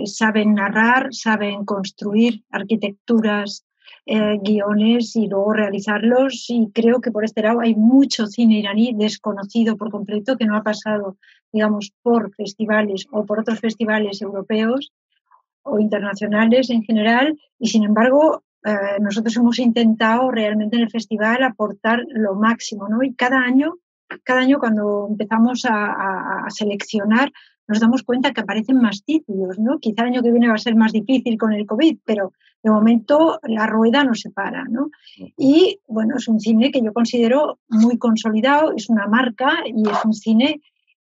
saben 0.05 0.55
narrar, 0.55 1.09
saben 1.13 1.65
construir 1.65 2.45
arquitecturas 2.51 3.65
eh, 4.07 4.39
guiones 4.43 5.15
y 5.17 5.29
luego 5.29 5.53
realizarlos. 5.53 6.47
Y 6.49 6.71
creo 6.73 7.01
que 7.01 7.11
por 7.11 7.25
este 7.25 7.43
lado 7.43 7.61
hay 7.61 7.75
mucho 7.75 8.27
cine 8.27 8.59
iraní 8.59 8.95
desconocido 8.95 9.77
por 9.77 9.91
completo 9.91 10.37
que 10.37 10.47
no 10.47 10.57
ha 10.57 10.63
pasado, 10.63 11.17
digamos, 11.53 11.93
por 12.03 12.35
festivales 12.35 13.07
o 13.11 13.25
por 13.25 13.41
otros 13.41 13.61
festivales 13.61 14.21
europeos 14.23 14.93
o 15.63 15.79
internacionales 15.79 16.71
en 16.71 16.83
general. 16.83 17.39
Y 17.59 17.69
sin 17.69 17.85
embargo, 17.85 18.43
eh, 18.65 19.01
nosotros 19.01 19.37
hemos 19.37 19.59
intentado 19.59 20.31
realmente 20.31 20.77
en 20.77 20.83
el 20.83 20.91
festival 20.91 21.43
aportar 21.43 22.05
lo 22.09 22.35
máximo, 22.35 22.89
¿no? 22.89 23.03
Y 23.03 23.15
cada 23.15 23.41
año, 23.41 23.79
cada 24.23 24.41
año 24.41 24.59
cuando 24.59 25.09
empezamos 25.11 25.65
a, 25.69 26.45
seleccionar, 26.49 27.33
nos 27.67 27.81
damos 27.81 28.03
cuenta 28.03 28.33
que 28.33 28.41
aparecen 28.41 28.77
más 28.77 29.05
títulos, 29.05 29.59
¿no? 29.59 29.79
Quizá 29.79 30.03
el 30.03 30.09
año 30.09 30.23
que 30.23 30.31
viene 30.31 30.49
va 30.49 30.55
a 30.55 30.59
ser 30.59 30.77
más 30.77 30.93
difícil 30.93 31.39
con 31.39 31.53
el 31.53 31.67
COVID, 31.67 31.99
pero 32.05 32.33
de 32.63 32.71
momento 32.71 33.39
la 33.43 33.67
rueda 33.67 34.05
no 34.05 34.15
se 34.15 34.31
para, 34.31 34.65
¿no? 34.65 34.91
Y 35.37 35.81
bueno, 35.87 36.17
es 36.17 36.29
un 36.29 36.41
cine 36.41 36.71
que 36.71 36.83
yo 36.83 36.93
considero 36.93 37.59
muy 37.69 37.99
consolidado, 37.99 38.73
es 38.77 38.89
una 38.89 39.07
marca 39.07 39.59
y 39.67 39.89
es 39.89 40.05
un 40.05 40.13
cine, 40.13 40.61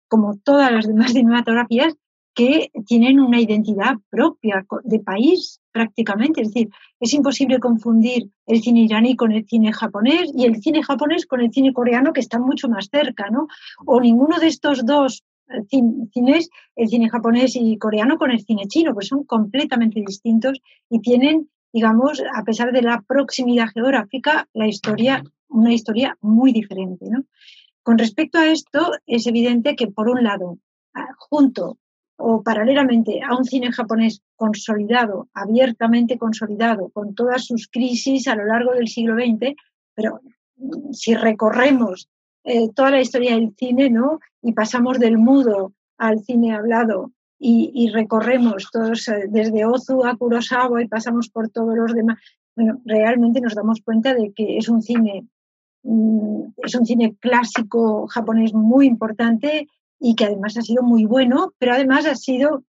como 0.09 0.37
todas 0.39 0.73
las 0.73 0.87
demás 0.87 1.13
cinematografías, 1.13 1.95
que 2.35 2.71
tienen 2.87 3.21
una 3.21 3.41
identidad 3.41 3.97
propia 4.09 4.65
de 4.85 5.01
país 5.01 5.61
prácticamente. 5.73 6.43
Es 6.43 6.49
decir, 6.49 6.71
es 7.01 7.13
imposible 7.13 7.59
confundir 7.59 8.31
el 8.47 8.63
cine 8.63 8.83
iraní 8.83 9.17
con 9.17 9.33
el 9.33 9.45
cine 9.47 9.73
japonés 9.73 10.31
y 10.35 10.45
el 10.45 10.63
cine 10.63 10.83
japonés 10.83 11.27
con 11.27 11.41
el 11.41 11.53
cine 11.53 11.73
coreano 11.73 12.13
que 12.13 12.21
están 12.21 12.43
mucho 12.43 12.69
más 12.69 12.89
cerca, 12.91 13.29
¿no? 13.31 13.49
O 13.85 14.01
ninguno 14.01 14.39
de 14.39 14.47
estos 14.47 14.87
dos 14.87 15.25
cines, 15.69 16.51
el 16.77 16.89
cine 16.89 17.09
japonés 17.09 17.57
y 17.57 17.77
coreano 17.79 18.19
con 18.19 18.31
el 18.31 18.41
cine 18.41 18.67
chino, 18.67 18.95
pues 18.95 19.09
son 19.09 19.25
completamente 19.25 20.01
distintos 20.01 20.61
y 20.89 21.01
tienen, 21.01 21.51
digamos, 21.73 22.23
a 22.35 22.45
pesar 22.45 22.73
de 22.73 22.83
la 22.83 23.03
proximidad 23.07 23.69
geográfica, 23.69 24.49
la 24.55 24.67
historia, 24.67 25.23
una 25.49 25.73
historia 25.73 26.17
muy 26.21 26.53
diferente. 26.53 27.07
¿no? 27.11 27.25
Con 27.83 27.99
respecto 27.99 28.39
a 28.39 28.47
esto, 28.47 28.93
es 29.07 29.27
evidente 29.27 29.77
que, 29.77 29.89
por 29.89 30.09
un 30.09 30.23
lado, 30.23 30.59
junto 31.17 31.79
o 32.23 32.43
paralelamente 32.43 33.23
a 33.23 33.35
un 33.35 33.45
cine 33.45 33.73
japonés 33.73 34.21
consolidado, 34.37 35.29
abiertamente 35.33 36.19
consolidado, 36.19 36.91
con 36.91 37.15
todas 37.15 37.47
sus 37.47 37.69
crisis 37.69 38.29
a 38.29 38.37
lo 38.37 38.45
largo 38.45 38.73
del 38.73 38.89
siglo 38.89 39.15
XX, 39.15 39.55
pero 39.95 40.21
si 40.93 41.15
recorremos 41.15 42.09
eh, 42.45 42.69
toda 42.75 42.91
la 42.91 43.01
historia 43.01 43.35
del 43.35 43.55
cine, 43.57 43.89
¿no? 43.91 44.21
Y 44.43 44.53
pasamos 44.53 44.99
del 44.99 45.19
mudo 45.19 45.73
al 45.99 46.21
cine 46.21 46.55
hablado 46.55 47.13
y, 47.43 47.89
recorremos 47.89 48.69
todos 48.71 49.09
eh, 49.09 49.25
desde 49.29 49.65
Ozu 49.65 50.05
a 50.05 50.17
Kurosawa 50.17 50.83
y 50.83 50.89
pasamos 50.89 51.31
por 51.31 51.49
todos 51.49 51.75
los 51.75 51.95
demás. 51.95 52.19
Bueno, 52.55 52.83
realmente 52.85 53.41
nos 53.41 53.55
damos 53.55 53.81
cuenta 53.83 54.15
de 54.15 54.33
que 54.35 54.59
es 54.59 54.69
un 54.69 54.83
cine, 54.83 55.27
mm, 55.83 56.53
es 56.59 56.75
un 56.75 56.85
cine 56.85 57.17
clásico 57.19 58.07
japonés 58.09 58.53
muy 58.53 58.87
importante 58.87 59.69
y 59.99 60.15
que 60.15 60.27
además 60.27 60.59
ha 60.59 60.63
sido 60.63 60.83
muy 60.83 61.07
bueno, 61.07 61.55
pero 61.59 61.73
además 61.73 62.05
ha 62.07 62.15
sido 62.15 62.63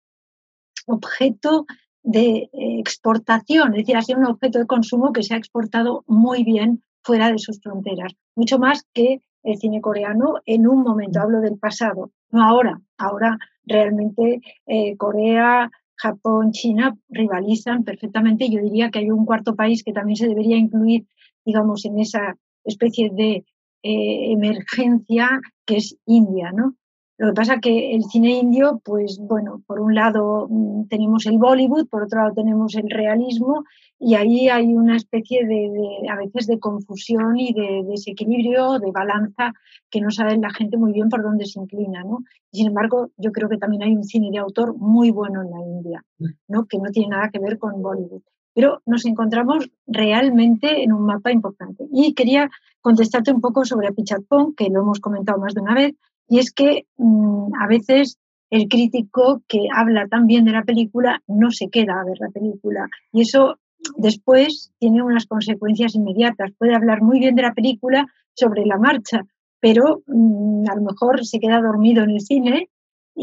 objeto 0.88 1.66
de 2.04 2.50
exportación, 2.54 3.74
es 3.74 3.82
decir, 3.82 3.96
ha 3.96 4.02
sido 4.02 4.20
un 4.20 4.26
objeto 4.26 4.58
de 4.58 4.66
consumo 4.66 5.14
que 5.14 5.22
se 5.22 5.34
ha 5.34 5.38
exportado 5.38 6.04
muy 6.08 6.44
bien 6.44 6.82
fuera 7.04 7.32
de 7.32 7.38
sus 7.38 7.60
fronteras, 7.62 8.14
mucho 8.36 8.58
más 8.58 8.86
que 8.94 9.22
el 9.44 9.58
cine 9.58 9.82
coreano 9.82 10.36
en 10.46 10.68
un 10.68 10.84
momento, 10.84 11.20
hablo 11.20 11.42
del 11.42 11.58
pasado, 11.58 12.12
no 12.32 12.44
ahora. 12.44 12.82
Ahora 12.98 13.38
realmente 13.66 14.42
eh, 14.66 14.96
Corea, 14.98 15.70
Japón, 15.96 16.52
China 16.52 16.98
rivalizan 17.10 17.84
perfectamente. 17.84 18.50
Yo 18.50 18.62
diría 18.62 18.90
que 18.90 19.00
hay 19.00 19.12
un 19.12 19.26
cuarto 19.26 19.56
país 19.56 19.84
que 19.84 19.94
también 19.94 20.16
se 20.16 20.28
debería 20.28 20.58
incluir, 20.58 21.06
digamos, 21.46 21.86
en 21.86 22.00
esa 22.00 22.38
especie 22.64 23.10
de 23.12 23.46
eh, 23.84 24.32
emergencia 24.32 25.42
que 25.66 25.78
es 25.78 25.98
India, 26.06 26.52
¿no? 26.52 26.76
Lo 27.22 27.28
que 27.28 27.34
pasa 27.34 27.60
que 27.60 27.94
el 27.94 28.04
cine 28.06 28.32
indio, 28.32 28.82
pues 28.84 29.20
bueno, 29.22 29.62
por 29.68 29.80
un 29.80 29.94
lado 29.94 30.48
mm, 30.50 30.88
tenemos 30.88 31.28
el 31.28 31.38
Bollywood, 31.38 31.88
por 31.88 32.02
otro 32.02 32.20
lado 32.20 32.34
tenemos 32.34 32.74
el 32.74 32.90
realismo 32.90 33.64
y 34.00 34.16
ahí 34.16 34.50
hay 34.50 34.74
una 34.74 34.98
especie 34.98 35.46
de, 35.46 35.70
a 36.10 36.16
veces 36.16 36.48
de 36.48 36.58
confusión 36.58 37.38
y 37.38 37.54
de, 37.54 37.84
desequilibrio, 37.88 38.80
de 38.80 38.90
balanza 38.90 39.54
que 39.92 40.02
no 40.02 40.10
sabe 40.10 40.36
la 40.38 40.50
gente 40.50 40.78
muy 40.78 40.94
bien 40.94 41.10
por 41.10 41.22
dónde 41.22 41.46
se 41.46 41.60
inclina, 41.60 42.04
¿no? 42.04 42.24
sin 42.52 42.70
embargo, 42.70 43.12
yo 43.18 43.32
creo 43.32 43.50
que 43.50 43.60
también 43.60 43.84
hay 43.84 43.96
un 43.96 44.04
cine 44.04 44.32
de 44.32 44.40
autor 44.40 44.76
muy 44.76 45.12
bueno 45.12 45.44
en 45.44 45.52
la 45.52 45.60
India, 45.60 46.04
¿no? 46.48 46.66
Que 46.66 46.80
no 46.80 46.90
tiene 46.90 47.10
nada 47.10 47.30
que 47.32 47.38
ver 47.38 47.60
con 47.60 47.84
Bollywood. 47.84 48.24
Pero 48.56 48.82
nos 48.88 49.06
encontramos 49.06 49.70
realmente 49.86 50.84
en 50.84 50.92
un 50.92 51.06
mapa 51.06 51.32
importante. 51.32 51.86
Y 51.94 52.16
quería 52.16 52.50
contestarte 52.82 53.32
un 53.32 53.42
poco 53.42 53.64
sobre 53.64 53.88
Apichatpong, 53.88 54.56
que 54.56 54.70
lo 54.70 54.82
hemos 54.82 55.00
comentado 55.00 55.40
más 55.40 55.54
de 55.54 55.62
una 55.62 55.76
vez, 55.76 55.94
y 56.32 56.40
es 56.40 56.54
que 56.54 56.86
mm, 56.96 57.56
a 57.60 57.68
veces 57.68 58.18
el 58.50 58.70
crítico 58.70 59.42
que 59.50 59.68
habla 59.76 60.08
tan 60.08 60.28
bien 60.28 60.46
de 60.46 60.54
la 60.54 60.64
película 60.64 61.22
no 61.28 61.52
se 61.52 61.70
queda 61.70 62.00
a 62.00 62.06
ver 62.06 62.20
la 62.22 62.30
película. 62.30 62.88
Y 63.12 63.24
eso 63.24 63.58
después 63.98 64.72
tiene 64.80 65.04
unas 65.04 65.26
consecuencias 65.26 65.94
inmediatas. 65.94 66.54
Puede 66.58 66.74
hablar 66.74 67.02
muy 67.02 67.20
bien 67.20 67.36
de 67.36 67.42
la 67.42 67.54
película 67.54 68.08
sobre 68.34 68.66
la 68.66 68.78
marcha, 68.78 69.26
pero 69.60 70.04
mm, 70.08 70.70
a 70.72 70.76
lo 70.76 70.84
mejor 70.84 71.26
se 71.26 71.42
queda 71.42 71.60
dormido 71.60 72.02
en 72.06 72.12
el 72.12 72.22
cine 72.22 72.70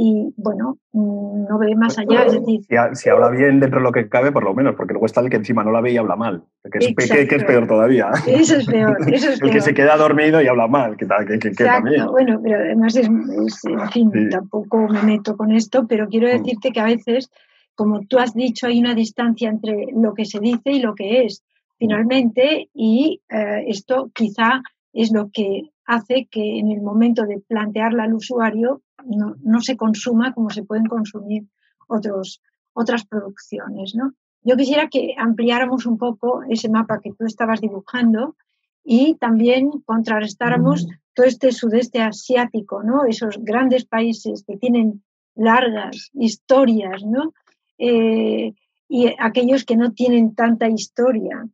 y 0.00 0.32
bueno, 0.36 0.78
mm, 0.92 1.48
no 1.48 1.58
ve 1.58 1.74
más 1.74 1.98
allá. 1.98 2.24
Es 2.24 2.32
decir, 2.32 2.60
si, 2.92 3.08
habla 3.08 3.30
bien 3.30 3.58
dentro 3.58 3.80
de 3.80 3.84
lo 3.84 3.90
que 3.90 4.08
cabe, 4.08 4.30
por 4.30 4.44
lo 4.44 4.54
menos, 4.54 4.76
porque 4.76 4.92
luego 4.92 5.06
está 5.06 5.20
el 5.20 5.28
que 5.28 5.38
encima 5.38 5.64
no 5.64 5.72
la 5.72 5.80
ve 5.80 5.90
y 5.90 5.96
habla 5.96 6.14
mal, 6.14 6.44
que 6.70 6.78
es, 6.78 7.10
que, 7.28 7.34
es 7.34 7.44
peor 7.44 7.66
todavía. 7.66 8.10
Eso 8.26 8.56
es 8.56 8.66
peor. 8.66 8.96
Eso 9.12 9.30
es 9.30 9.42
el 9.42 9.50
que 9.50 9.60
se 9.60 9.74
queda 9.74 9.96
dormido 9.96 10.40
y 10.40 10.46
habla 10.46 10.68
mal, 10.68 10.96
que, 10.96 11.06
que, 11.06 11.50
también. 11.64 12.06
Bueno, 12.06 12.40
pero 12.40 12.58
además 12.58 12.94
es, 12.94 13.08
en 13.08 13.90
fin, 13.90 14.30
tampoco 14.30 14.86
me 14.86 15.02
meto 15.02 15.36
con 15.36 15.50
esto, 15.50 15.86
pero 15.88 16.06
quiero 16.08 16.28
mm. 16.28 16.30
decirte 16.30 16.70
que 16.70 16.80
a 16.80 16.84
veces, 16.84 17.32
como 17.74 18.06
tú 18.06 18.18
has 18.18 18.34
dicho, 18.34 18.68
hay 18.68 18.78
una 18.78 18.94
distancia 18.94 19.50
entre 19.50 19.88
lo 19.92 20.14
que 20.14 20.26
se 20.26 20.38
dice 20.38 20.70
y 20.70 20.80
lo 20.80 20.94
que 20.94 21.24
es 21.24 21.42
finalmente, 21.76 22.68
y 22.72 23.20
eh, 23.30 23.64
esto 23.66 24.10
quizá 24.14 24.62
es 24.92 25.12
lo 25.12 25.30
que 25.32 25.70
hace 25.86 26.28
que 26.30 26.58
en 26.58 26.70
el 26.70 26.82
momento 26.82 27.24
de 27.24 27.40
plantearla 27.48 28.04
al 28.04 28.14
usuario 28.14 28.82
no, 29.04 29.60
se 29.60 29.76
consuma 29.76 30.32
como 30.32 30.50
se 30.50 30.64
pueden 30.64 30.86
consumir 30.86 31.46
otros, 31.88 32.42
otras 32.72 33.04
producciones. 33.06 33.94
¿no? 33.94 34.12
Yo 34.42 34.56
quisiera 34.56 34.88
que 34.88 35.14
ampliáramos 35.16 35.86
un 35.86 35.98
poco 35.98 36.42
ese 36.48 36.68
mapa 36.68 37.00
que 37.00 37.12
tú 37.12 37.24
estabas 37.26 37.60
dibujando 37.60 38.36
y 38.84 39.14
también 39.16 39.70
contrarrestáramos 39.84 40.86
todo 41.14 41.26
este 41.26 41.52
sudeste 41.52 42.00
asiático, 42.00 42.82
¿no? 42.82 43.04
esos 43.04 43.38
grandes 43.42 43.84
países 43.84 44.44
que 44.46 44.56
tienen 44.56 45.02
largas 45.34 46.10
historias, 46.14 47.04
¿no? 47.04 47.32
Eh, 47.78 48.54
y 48.88 49.14
aquellos 49.18 49.64
que 49.64 49.76
no 49.76 49.92
tienen 49.92 50.34
tanta 50.34 50.68
historia. 50.68 51.46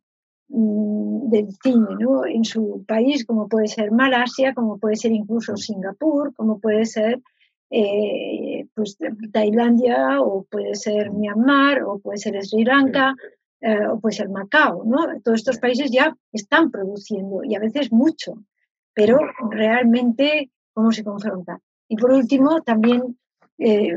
Mm, 0.47 1.29
del 1.29 1.47
cine 1.63 1.95
¿no? 1.99 2.25
en 2.25 2.43
su 2.43 2.85
país, 2.87 3.25
como 3.25 3.47
puede 3.47 3.67
ser 3.67 3.91
Malasia, 3.91 4.53
como 4.53 4.77
puede 4.77 4.95
ser 4.95 5.11
incluso 5.11 5.57
Singapur, 5.57 6.33
como 6.35 6.59
puede 6.59 6.85
ser 6.85 7.21
eh, 7.69 8.67
pues, 8.73 8.97
Tailandia, 9.31 10.21
o 10.21 10.43
puede 10.43 10.75
ser 10.75 11.11
Myanmar, 11.11 11.83
o 11.83 11.99
puede 11.99 12.17
ser 12.17 12.43
Sri 12.45 12.63
Lanka, 12.63 13.15
eh, 13.61 13.87
o 13.87 13.99
puede 13.99 14.15
ser 14.15 14.29
Macao. 14.29 14.83
¿no? 14.85 15.07
Todos 15.23 15.39
estos 15.39 15.59
países 15.59 15.91
ya 15.91 16.15
están 16.31 16.71
produciendo 16.71 17.43
y 17.43 17.55
a 17.55 17.59
veces 17.59 17.91
mucho, 17.91 18.33
pero 18.93 19.17
realmente, 19.49 20.51
¿cómo 20.73 20.91
se 20.91 21.03
confronta? 21.03 21.59
Y 21.87 21.97
por 21.97 22.11
último, 22.11 22.61
también, 22.61 23.17
eh, 23.57 23.95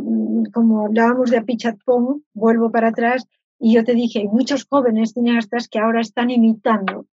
como 0.53 0.87
hablábamos 0.87 1.31
de 1.31 1.39
Apichatpong, 1.39 2.23
vuelvo 2.35 2.71
para 2.71 2.89
atrás, 2.89 3.27
y 3.59 3.75
yo 3.75 3.85
te 3.85 3.95
dije, 3.95 4.21
hay 4.21 4.29
muchos 4.29 4.67
jóvenes 4.69 5.13
cineastas 5.13 5.69
que 5.69 5.79
ahora 5.79 6.01
están 6.01 6.31
imitando 6.31 7.07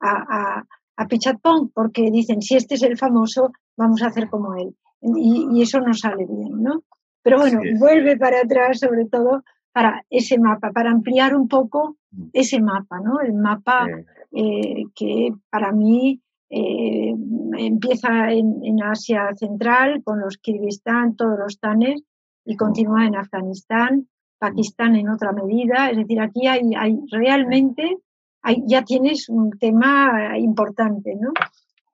a, 0.00 0.10
a, 0.10 0.66
a 0.96 1.06
Pichatpong 1.06 1.70
porque 1.74 2.10
dicen, 2.10 2.40
si 2.42 2.56
este 2.56 2.74
es 2.74 2.82
el 2.82 2.96
famoso, 2.96 3.52
vamos 3.76 4.02
a 4.02 4.06
hacer 4.06 4.28
como 4.28 4.54
él. 4.56 4.74
Y, 5.02 5.62
eso 5.62 5.80
no 5.80 5.94
sale 5.94 6.26
bien, 6.26 6.62
¿no? 6.62 6.82
Pero 7.22 7.38
bueno, 7.38 7.60
vuelve 7.78 8.16
para 8.16 8.40
atrás 8.40 8.80
sobre 8.80 9.06
todo 9.06 9.42
para 9.72 10.04
ese 10.10 10.38
mapa, 10.38 10.72
para 10.72 10.90
ampliar 10.90 11.34
un 11.34 11.48
poco 11.48 11.96
mm. 12.10 12.28
ese 12.32 12.60
mapa, 12.60 13.00
¿no? 13.00 13.20
El 13.20 13.34
mapa 13.34 13.86
eh, 14.32 14.84
que 14.94 15.32
para 15.48 15.72
mí 15.72 16.20
eh, 16.50 17.14
empieza 17.58 18.32
en, 18.32 18.64
en, 18.64 18.82
Asia 18.82 19.30
Central 19.36 20.02
con 20.02 20.20
los 20.20 20.38
Kirguistán, 20.38 21.14
todos 21.14 21.38
los 21.38 21.60
Tanes, 21.60 22.02
y 22.44 22.54
mm. 22.54 22.56
continúa 22.56 23.06
en 23.06 23.16
Afganistán, 23.16 24.08
Pakistán 24.38 24.96
en 24.96 25.08
otra 25.08 25.32
medida. 25.32 25.90
Es 25.90 25.98
decir, 25.98 26.20
aquí 26.20 26.46
hay, 26.46 26.74
hay 26.76 26.98
realmente, 27.12 27.98
hay, 28.42 28.64
ya 28.66 28.82
tienes 28.82 29.28
un 29.28 29.50
tema 29.50 30.36
importante, 30.38 31.14
¿no? 31.14 31.32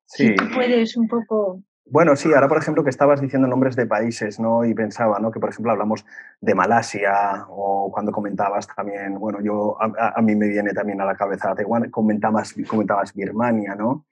Sí. 0.07 0.35
puedes 0.55 0.97
un 0.97 1.09
poco... 1.09 1.63
Bueno, 1.89 2.17
sí, 2.17 2.35
ahora 2.35 2.49
por 2.49 2.59
ejemplo 2.59 2.83
que 2.83 2.91
estabas 2.91 3.21
diciendo 3.21 3.47
nombres 3.47 3.77
de 3.77 3.87
países, 3.87 4.41
¿no? 4.41 4.65
Y 4.65 4.75
pensaba, 4.75 5.21
¿no? 5.21 5.31
Que 5.31 5.39
por 5.39 5.51
ejemplo 5.51 5.71
hablamos 5.71 6.05
de 6.41 6.53
Malasia 6.53 7.47
o 7.49 7.93
cuando 7.93 8.11
comentabas 8.11 8.67
también, 8.67 9.21
bueno, 9.21 9.41
yo 9.41 9.77
a, 9.81 10.21
mí 10.21 10.35
me 10.35 10.49
viene 10.49 10.73
también 10.73 11.01
a 11.01 11.05
la 11.05 11.15
cabeza 11.15 11.55
Taiwán, 11.55 11.89
comentabas, 11.91 12.57
comentabas 12.69 13.15
Birmania, 13.15 13.77
¿no? 13.77 14.05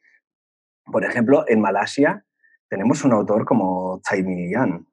Por 0.84 1.04
ejemplo, 1.04 1.44
en 1.48 1.60
Malasia 1.60 2.24
tenemos 2.68 3.04
un 3.04 3.12
autor 3.12 3.44
como 3.44 4.00
Tsai 4.04 4.22
Ming-yan, 4.22 4.86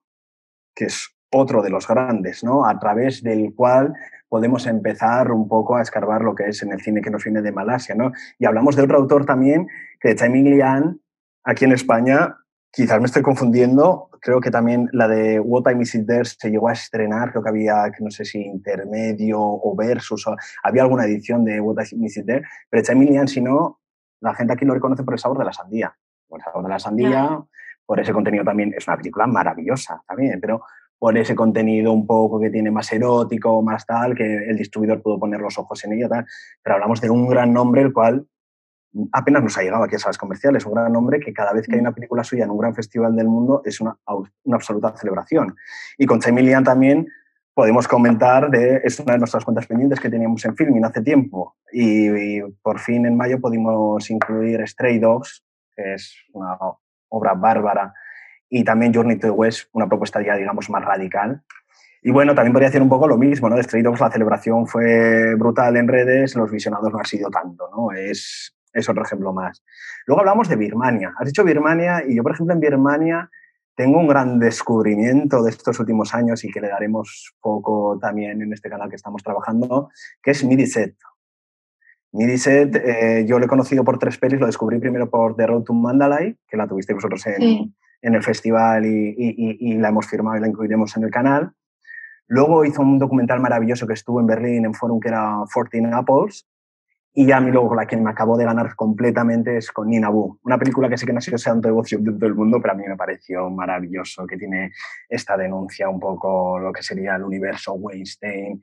que 0.74 0.86
es 0.86 1.16
otro 1.32 1.62
de 1.62 1.70
los 1.70 1.88
grandes, 1.88 2.44
¿no? 2.44 2.66
A 2.66 2.80
través 2.80 3.22
del 3.22 3.54
cual 3.54 3.94
podemos 4.28 4.66
empezar 4.66 5.32
un 5.32 5.48
poco 5.48 5.76
a 5.76 5.84
escarbar 5.84 6.24
lo 6.24 6.34
que 6.34 6.48
es 6.48 6.64
en 6.64 6.72
el 6.72 6.82
cine 6.82 7.02
que 7.02 7.12
nos 7.12 7.24
viene 7.24 7.44
de 7.44 7.52
Malasia, 7.52 7.94
¿no? 7.94 8.12
Y 8.40 8.46
hablamos 8.46 8.76
de 8.76 8.82
otro 8.82 8.98
autor 8.98 9.26
también, 9.26 9.68
que 10.00 10.10
de 10.10 10.16
Tsai 10.16 10.32
Lian, 10.32 11.00
aquí 11.44 11.66
en 11.66 11.74
España, 11.74 12.38
quizás 12.72 13.00
me 13.00 13.06
estoy 13.06 13.22
confundiendo, 13.22 14.10
creo 14.22 14.40
que 14.40 14.50
también 14.50 14.90
la 14.94 15.08
de 15.08 15.40
What 15.40 15.70
I 15.72 15.76
Miss 15.76 15.96
It 15.96 16.08
There 16.08 16.26
se 16.26 16.50
llegó 16.50 16.70
a 16.70 16.74
estrenar, 16.74 17.32
creo 17.32 17.44
que 17.44 17.50
había, 17.50 17.92
no 18.00 18.10
sé 18.12 18.24
si 18.24 18.42
intermedio 18.42 19.40
o 19.40 19.76
versus, 19.76 20.26
había 20.64 20.84
alguna 20.84 21.06
edición 21.06 21.44
de 21.44 21.60
What 21.60 21.84
I 21.92 21.96
Miss 21.98 22.18
It 22.18 22.26
There, 22.26 22.44
pero 22.70 23.00
Lian, 23.00 23.28
si 23.28 23.42
no, 23.42 23.80
la 24.22 24.34
gente 24.36 24.54
aquí 24.54 24.66
lo 24.66 24.74
reconoce 24.74 25.04
por 25.04 25.16
el 25.16 25.20
sabor 25.20 25.40
de 25.40 25.46
la 25.46 25.54
sandía. 25.54 25.94
Por 26.28 26.40
el 26.40 26.46
sabor 26.46 26.64
de 26.64 26.70
la 26.70 26.80
sandía, 26.80 27.44
por 27.86 28.00
ese 28.00 28.14
contenido 28.14 28.46
también, 28.46 28.74
es 28.78 28.88
una 28.88 28.98
película 28.98 29.28
maravillosa 29.28 30.02
también, 30.08 30.40
pero 30.40 30.62
por 30.98 31.18
ese 31.18 31.36
contenido 31.36 31.92
un 31.92 32.06
poco 32.06 32.40
que 32.40 32.52
tiene 32.52 32.70
más 32.70 32.94
erótico, 32.94 33.62
más 33.64 33.86
tal, 33.86 34.16
que 34.16 34.24
el 34.24 34.56
distribuidor 34.56 35.02
pudo 35.02 35.20
poner 35.20 35.42
los 35.42 35.58
ojos 35.58 35.84
en 35.84 35.94
ella, 35.94 36.08
tal. 36.08 36.26
Pero 36.62 36.76
hablamos 36.76 37.02
de 37.02 37.10
un 37.10 37.28
gran 37.28 37.52
nombre, 37.52 37.82
el 37.82 37.92
cual 37.92 38.28
apenas 39.12 39.44
nos 39.44 39.58
ha 39.58 39.62
llegado 39.62 39.84
aquí 39.84 39.96
a 39.96 40.00
salas 40.00 40.18
comerciales, 40.18 40.66
un 40.66 40.74
gran 40.74 40.92
nombre 40.92 41.20
que 41.20 41.34
cada 41.34 41.54
vez 41.54 41.66
que 41.68 41.76
hay 41.76 41.82
una 41.82 41.94
película 41.94 42.24
suya 42.24 42.44
en 42.44 42.52
un 42.52 42.58
gran 42.58 42.76
festival 42.76 43.16
del 43.16 43.28
mundo 43.28 43.62
es 43.66 43.80
una, 43.82 43.98
una 44.44 44.56
absoluta 44.56 44.96
celebración. 44.96 45.56
Y 45.98 46.06
con 46.06 46.20
Chamilian 46.20 46.64
también 46.64 47.08
podemos 47.54 47.88
comentar 47.88 48.50
de, 48.50 48.82
es 48.84 49.00
una 49.00 49.14
de 49.14 49.20
nuestras 49.20 49.44
cuentas 49.44 49.68
pendientes 49.68 50.00
que 50.00 50.10
teníamos 50.10 50.44
en 50.46 50.56
Filming 50.56 50.86
hace 50.86 51.02
tiempo 51.02 51.58
y, 51.72 52.42
por 52.62 52.80
fin 52.80 53.06
en 53.06 53.16
mayo 53.16 53.40
pudimos 53.40 54.10
incluir 54.10 54.66
Stray 54.68 55.00
Dogs, 55.00 55.44
que 55.76 55.94
es 55.96 56.16
una 56.34 56.58
obra 57.10 57.34
bárbara 57.34 57.94
y 58.50 58.64
también 58.64 58.94
Journey 58.94 59.18
to 59.18 59.28
the 59.28 59.32
West, 59.32 59.70
una 59.74 59.88
propuesta 59.88 60.22
ya, 60.22 60.36
digamos, 60.36 60.70
más 60.70 60.84
radical. 60.84 61.44
Y 62.04 62.12
bueno, 62.12 62.34
también 62.34 62.52
podría 62.52 62.70
decir 62.70 62.82
un 62.82 62.90
poco 62.90 63.08
lo 63.08 63.18
mismo, 63.18 63.48
¿no? 63.48 63.56
De 63.56 63.64
Stray 63.64 63.84
Dogs 63.84 64.00
la 64.00 64.12
celebración 64.12 64.68
fue 64.68 65.36
brutal 65.36 65.78
en 65.78 65.88
redes, 65.88 66.36
los 66.36 66.52
visionados 66.52 66.92
no 66.92 67.00
han 67.00 67.06
sido 67.06 67.30
tanto, 67.30 67.70
¿no? 67.70 67.92
Es, 67.92 68.56
es 68.74 68.90
otro 68.90 69.04
ejemplo 69.04 69.34
más. 69.34 69.64
Luego 70.06 70.22
hablamos 70.22 70.50
de 70.50 70.56
Birmania. 70.56 71.14
Has 71.18 71.28
dicho 71.28 71.44
Birmania 71.44 72.04
y 72.08 72.16
yo, 72.16 72.24
por 72.24 72.34
ejemplo, 72.34 72.54
en 72.54 72.60
Birmania 72.60 73.30
tengo 73.76 74.00
un 74.00 74.08
gran 74.08 74.40
descubrimiento 74.40 75.44
de 75.44 75.50
estos 75.50 75.80
últimos 75.80 76.14
años 76.14 76.44
y 76.44 76.52
que 76.52 76.62
le 76.62 76.68
daremos 76.68 77.34
poco 77.40 77.98
también 78.00 78.42
en 78.42 78.54
este 78.54 78.70
canal 78.70 78.90
que 78.90 78.96
estamos 78.96 79.24
trabajando, 79.24 79.90
que 80.22 80.32
es 80.32 80.44
Midiset. 80.44 80.96
Midiset, 82.12 82.76
eh, 82.76 83.26
yo 83.26 83.40
lo 83.40 83.46
he 83.46 83.48
conocido 83.48 83.84
por 83.84 83.98
tres 83.98 84.18
pelis, 84.18 84.40
lo 84.40 84.46
descubrí 84.46 84.80
primero 84.80 85.10
por 85.10 85.36
The 85.36 85.48
Road 85.48 85.64
to 85.64 85.74
Mandalay, 85.74 86.38
que 86.48 86.58
la 86.58 86.68
tuvisteis 86.68 86.96
vosotros 86.96 87.26
en, 87.28 87.74
en 88.02 88.16
el 88.16 88.24
festival 88.24 88.86
y, 88.86 89.78
la 89.78 89.90
hemos 89.90 90.08
firmado 90.08 90.38
y 90.38 90.42
la 90.42 90.48
incluiremos 90.48 90.96
en 90.98 91.04
el 91.04 91.12
canal. 91.12 91.52
Luego 92.28 92.66
hizo 92.66 92.82
un 92.82 92.98
documental 92.98 93.40
maravilloso 93.40 93.88
que 93.88 93.94
estuvo 93.94 94.20
en 94.20 94.28
Berlín 94.28 94.66
en 94.66 94.74
Forum 94.74 95.00
que 95.00 95.10
era 95.10 95.44
14 95.54 95.90
Apples. 95.94 96.48
Y 97.14 97.30
a 97.32 97.42
mí 97.42 97.52
luego 97.52 97.76
la 97.76 97.86
que 97.86 97.98
me 97.98 98.10
acabó 98.10 98.38
de 98.38 98.46
ganar 98.46 98.74
completamente 98.76 99.58
es 99.58 99.70
con 99.72 99.90
Nina 99.90 100.10
Wu, 100.10 100.40
una 100.44 100.58
película 100.58 100.88
que 100.88 100.98
sé 100.98 101.06
que 101.06 101.12
no 101.12 101.18
ha 101.18 101.22
sido 101.22 101.38
santo 101.38 101.68
devoción 101.68 102.04
de 102.06 102.14
todo 102.14 102.26
el 102.26 102.36
mundo, 102.36 102.60
pero 102.62 102.74
a 102.74 102.78
mí 102.78 102.84
me 102.88 102.96
pareció 102.96 103.50
maravilloso, 103.50 104.26
que 104.26 104.38
tiene 104.38 104.72
esta 105.10 105.36
denuncia 105.36 105.90
un 105.90 106.00
poco 106.00 106.58
lo 106.58 106.72
que 106.72 106.82
sería 106.82 107.18
el 107.18 107.24
universo 107.24 107.74
Weinstein. 107.74 108.62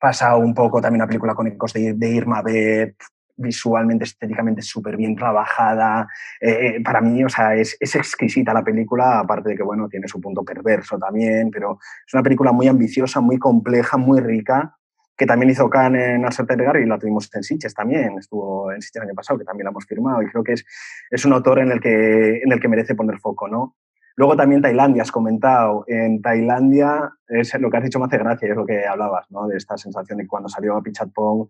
Pasa 0.00 0.36
un 0.36 0.52
poco 0.52 0.80
también 0.80 1.02
una 1.02 1.06
película 1.06 1.34
con 1.34 1.46
ecos 1.46 1.72
de, 1.74 1.94
de 1.94 2.08
Irma 2.10 2.42
Beth, 2.42 2.96
visualmente, 3.36 4.04
estéticamente 4.04 4.62
súper 4.62 4.96
bien 4.96 5.14
trabajada. 5.14 6.08
Eh, 6.40 6.80
para 6.82 7.00
mí, 7.00 7.22
o 7.22 7.28
sea, 7.28 7.54
es, 7.54 7.76
es, 7.78 7.94
exquisita 7.94 8.52
la 8.52 8.64
película, 8.64 9.20
aparte 9.20 9.50
de 9.50 9.56
que, 9.56 9.62
bueno, 9.62 9.88
tiene 9.88 10.08
su 10.08 10.20
punto 10.20 10.42
perverso 10.42 10.98
también, 10.98 11.50
pero 11.50 11.78
es 12.06 12.14
una 12.14 12.22
película 12.22 12.50
muy 12.50 12.66
ambiciosa, 12.66 13.20
muy 13.20 13.38
compleja, 13.38 13.96
muy 13.96 14.20
rica, 14.20 14.76
que 15.16 15.26
también 15.26 15.50
hizo 15.50 15.70
Khan 15.70 15.96
en 15.96 16.24
Alsertegar 16.24 16.76
y 16.76 16.86
la 16.86 16.98
tuvimos 16.98 17.28
en 17.34 17.42
Sitges 17.42 17.74
también, 17.74 18.18
estuvo 18.18 18.70
en 18.70 18.82
Sitges 18.82 19.02
el 19.02 19.08
año 19.08 19.14
pasado, 19.14 19.38
que 19.38 19.44
también 19.44 19.64
la 19.64 19.70
hemos 19.70 19.86
firmado, 19.86 20.22
y 20.22 20.26
creo 20.26 20.44
que 20.44 20.52
es, 20.52 20.66
es 21.10 21.24
un 21.24 21.32
autor 21.32 21.60
en 21.60 21.72
el, 21.72 21.80
que, 21.80 22.42
en 22.42 22.52
el 22.52 22.60
que 22.60 22.68
merece 22.68 22.94
poner 22.94 23.18
foco, 23.18 23.48
¿no? 23.48 23.76
Luego 24.16 24.34
también 24.34 24.62
Tailandia, 24.62 25.02
has 25.02 25.12
comentado. 25.12 25.84
En 25.86 26.22
Tailandia, 26.22 27.12
es 27.28 27.52
lo 27.60 27.70
que 27.70 27.76
has 27.76 27.84
dicho 27.84 27.98
me 27.98 28.06
hace 28.06 28.16
gracia, 28.16 28.48
es 28.48 28.56
lo 28.56 28.64
que 28.64 28.86
hablabas, 28.86 29.30
¿no? 29.30 29.46
De 29.46 29.58
esta 29.58 29.76
sensación 29.76 30.18
de 30.18 30.26
cuando 30.26 30.48
salió 30.48 30.82
Pichatpong, 30.82 31.46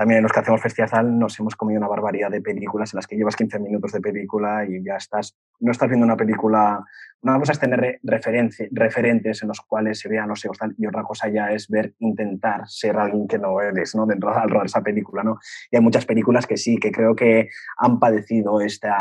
también 0.00 0.16
en 0.16 0.22
los 0.22 0.32
que 0.32 0.40
hacemos 0.40 0.62
festival 0.62 1.18
nos 1.18 1.38
hemos 1.38 1.54
comido 1.56 1.78
una 1.78 1.86
barbaridad 1.86 2.30
de 2.30 2.40
películas 2.40 2.94
en 2.94 2.96
las 2.96 3.06
que 3.06 3.16
llevas 3.16 3.36
15 3.36 3.58
minutos 3.58 3.92
de 3.92 4.00
película 4.00 4.64
y 4.66 4.82
ya 4.82 4.96
estás, 4.96 5.36
no 5.58 5.72
estás 5.72 5.90
viendo 5.90 6.06
una 6.06 6.16
película, 6.16 6.82
una 7.20 7.38
cosa 7.38 7.52
es 7.52 7.58
tener 7.58 8.00
referentes 8.02 9.42
en 9.42 9.48
los 9.48 9.60
cuales 9.60 9.98
se 9.98 10.08
vea, 10.08 10.24
no 10.24 10.34
sé, 10.36 10.48
y 10.78 10.86
otra 10.86 11.02
cosa 11.02 11.28
ya 11.28 11.52
es 11.52 11.68
ver, 11.68 11.92
intentar 11.98 12.66
ser 12.66 12.96
alguien 12.96 13.28
que 13.28 13.38
no 13.38 13.60
eres, 13.60 13.94
¿no? 13.94 14.06
Dentro 14.06 14.32
de 14.32 14.64
esa 14.64 14.80
película. 14.80 15.22
Y 15.70 15.76
hay 15.76 15.82
muchas 15.82 16.06
películas 16.06 16.46
que 16.46 16.56
sí, 16.56 16.78
que 16.78 16.90
creo 16.90 17.14
que 17.14 17.50
han 17.76 17.98
padecido 17.98 18.62
esta, 18.62 18.96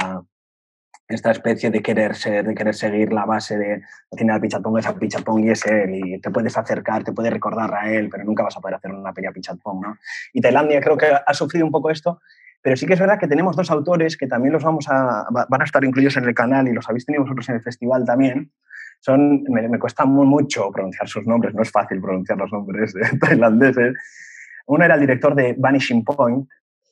esta 1.09 1.31
especie 1.31 1.71
de 1.71 1.81
querer 1.81 2.15
ser, 2.15 2.45
de 2.45 2.53
querer 2.53 2.75
seguir 2.75 3.11
la 3.11 3.25
base 3.25 3.57
de 3.57 3.81
tiene 4.15 4.31
al 4.31 4.39
Pichatpong, 4.39 4.77
es 4.77 4.85
al 4.85 4.95
Pichatpong 4.95 5.43
y 5.43 5.49
es 5.49 5.65
él, 5.65 5.95
y 5.95 6.21
te 6.21 6.29
puedes 6.29 6.55
acercar, 6.55 7.03
te 7.03 7.11
puedes 7.11 7.33
recordar 7.33 7.73
a 7.73 7.91
él, 7.91 8.09
pero 8.09 8.23
nunca 8.23 8.43
vas 8.43 8.55
a 8.55 8.59
poder 8.59 8.75
hacer 8.75 8.91
una 8.91 9.11
peli 9.11 9.27
a 9.27 9.31
¿no? 9.31 9.97
Y 10.33 10.39
Tailandia 10.39 10.79
creo 10.79 10.97
que 10.97 11.07
ha 11.07 11.33
sufrido 11.33 11.65
un 11.65 11.71
poco 11.71 11.89
esto, 11.89 12.21
pero 12.61 12.77
sí 12.77 12.85
que 12.85 12.93
es 12.93 12.99
verdad 12.99 13.19
que 13.19 13.27
tenemos 13.27 13.55
dos 13.55 13.71
autores 13.71 14.17
que 14.17 14.27
también 14.27 14.53
los 14.53 14.63
vamos 14.63 14.87
a, 14.87 15.25
van 15.31 15.61
a 15.61 15.63
estar 15.63 15.83
incluidos 15.83 16.15
en 16.17 16.25
el 16.25 16.35
canal 16.35 16.67
y 16.67 16.73
los 16.73 16.87
habéis 16.87 17.07
tenido 17.07 17.23
vosotros 17.23 17.49
en 17.49 17.55
el 17.55 17.61
festival 17.61 18.05
también. 18.05 18.51
Son, 18.99 19.43
me, 19.43 19.67
me 19.67 19.79
cuesta 19.79 20.05
muy 20.05 20.27
mucho 20.27 20.69
pronunciar 20.71 21.07
sus 21.07 21.25
nombres, 21.25 21.55
no 21.55 21.63
es 21.63 21.71
fácil 21.71 22.01
pronunciar 22.01 22.37
los 22.37 22.51
nombres 22.51 22.93
de 22.93 23.17
tailandeses. 23.19 23.95
Uno 24.67 24.85
era 24.85 24.93
el 24.93 25.01
director 25.01 25.33
de 25.33 25.55
Vanishing 25.57 26.03
Point, 26.03 26.47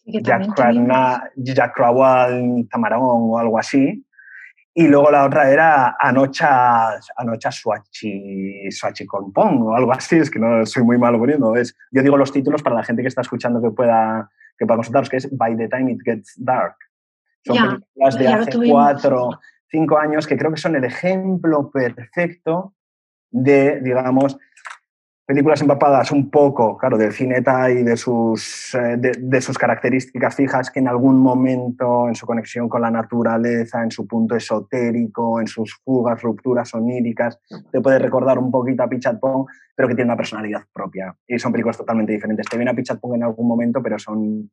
Jack, 0.06 1.74
Krawal 1.76 2.68
Tamarón 2.72 3.30
o 3.30 3.38
algo 3.38 3.60
así, 3.60 4.06
y 4.80 4.88
luego 4.88 5.10
la 5.10 5.26
otra 5.26 5.50
era 5.50 5.98
Anocha, 6.00 7.00
Anocha 7.16 7.52
Suachi, 7.52 8.70
Suachi 8.70 9.08
Compong 9.08 9.64
o 9.64 9.76
algo 9.76 9.92
así, 9.92 10.18
es 10.18 10.30
que 10.30 10.38
no 10.38 10.64
soy 10.68 10.84
muy 10.84 11.00
malo 11.00 11.18
poniendo. 11.18 11.56
Es, 11.56 11.76
yo 11.90 12.04
digo 12.04 12.16
los 12.16 12.32
títulos 12.32 12.62
para 12.62 12.76
la 12.76 12.84
gente 12.84 13.02
que 13.02 13.08
está 13.08 13.22
escuchando 13.22 13.60
que 13.60 13.72
pueda, 13.72 14.30
que 14.56 14.68
pueda 14.68 14.78
consultaros, 14.78 15.10
que 15.10 15.18
es 15.18 15.36
By 15.36 15.58
the 15.58 15.68
Time 15.68 15.94
It 15.94 16.02
Gets 16.06 16.36
Dark. 16.38 16.76
Son 17.44 17.58
películas 17.58 18.20
de 18.20 18.28
hace 18.28 18.70
cuatro, 18.70 19.40
cinco 19.72 19.98
años 19.98 20.28
que 20.28 20.38
creo 20.38 20.52
que 20.52 20.62
son 20.62 20.76
el 20.76 20.84
ejemplo 20.84 21.72
perfecto 21.72 22.76
de, 23.32 23.82
digamos, 23.82 24.38
películas 25.28 25.62
empapadas 25.62 26.10
un 26.14 26.32
poco, 26.32 26.78
claro, 26.78 26.98
del 26.98 27.12
cineta 27.12 27.70
y 27.70 27.84
de 27.84 27.98
sus, 27.98 28.74
eh, 28.74 28.96
de, 28.98 29.42
sus 29.42 29.58
características 29.58 30.34
fijas 30.34 30.72
que 30.72 30.80
en 30.80 30.88
algún 30.88 31.20
momento, 31.20 32.08
en 32.08 32.16
su 32.16 32.26
conexión 32.26 32.70
con 32.70 32.82
la 32.82 32.90
naturaleza, 32.90 33.84
en 33.84 33.92
su 33.92 34.08
punto 34.08 34.38
esotérico, 34.38 35.42
en 35.42 35.48
sus 35.48 35.76
fugas, 35.84 36.22
rupturas 36.22 36.74
oníricas, 36.74 37.38
te 37.70 37.82
puede 37.82 38.00
recordar 38.00 38.40
un 38.40 38.50
poquito 38.50 38.84
a 38.84 38.88
Pichatpong, 38.88 39.46
pero 39.76 39.90
que 39.90 39.96
tiene 39.96 40.08
una 40.10 40.18
personalidad 40.18 40.62
propia. 40.72 41.14
Y 41.28 41.38
son 41.38 41.52
películas 41.52 41.78
totalmente 41.78 42.14
diferentes. 42.14 42.46
Te 42.46 42.56
viene 42.56 42.72
a 42.72 42.74
Pichatpong 42.74 43.16
en 43.16 43.24
algún 43.24 43.50
momento, 43.50 43.84
pero 43.84 44.00
son, 44.00 44.50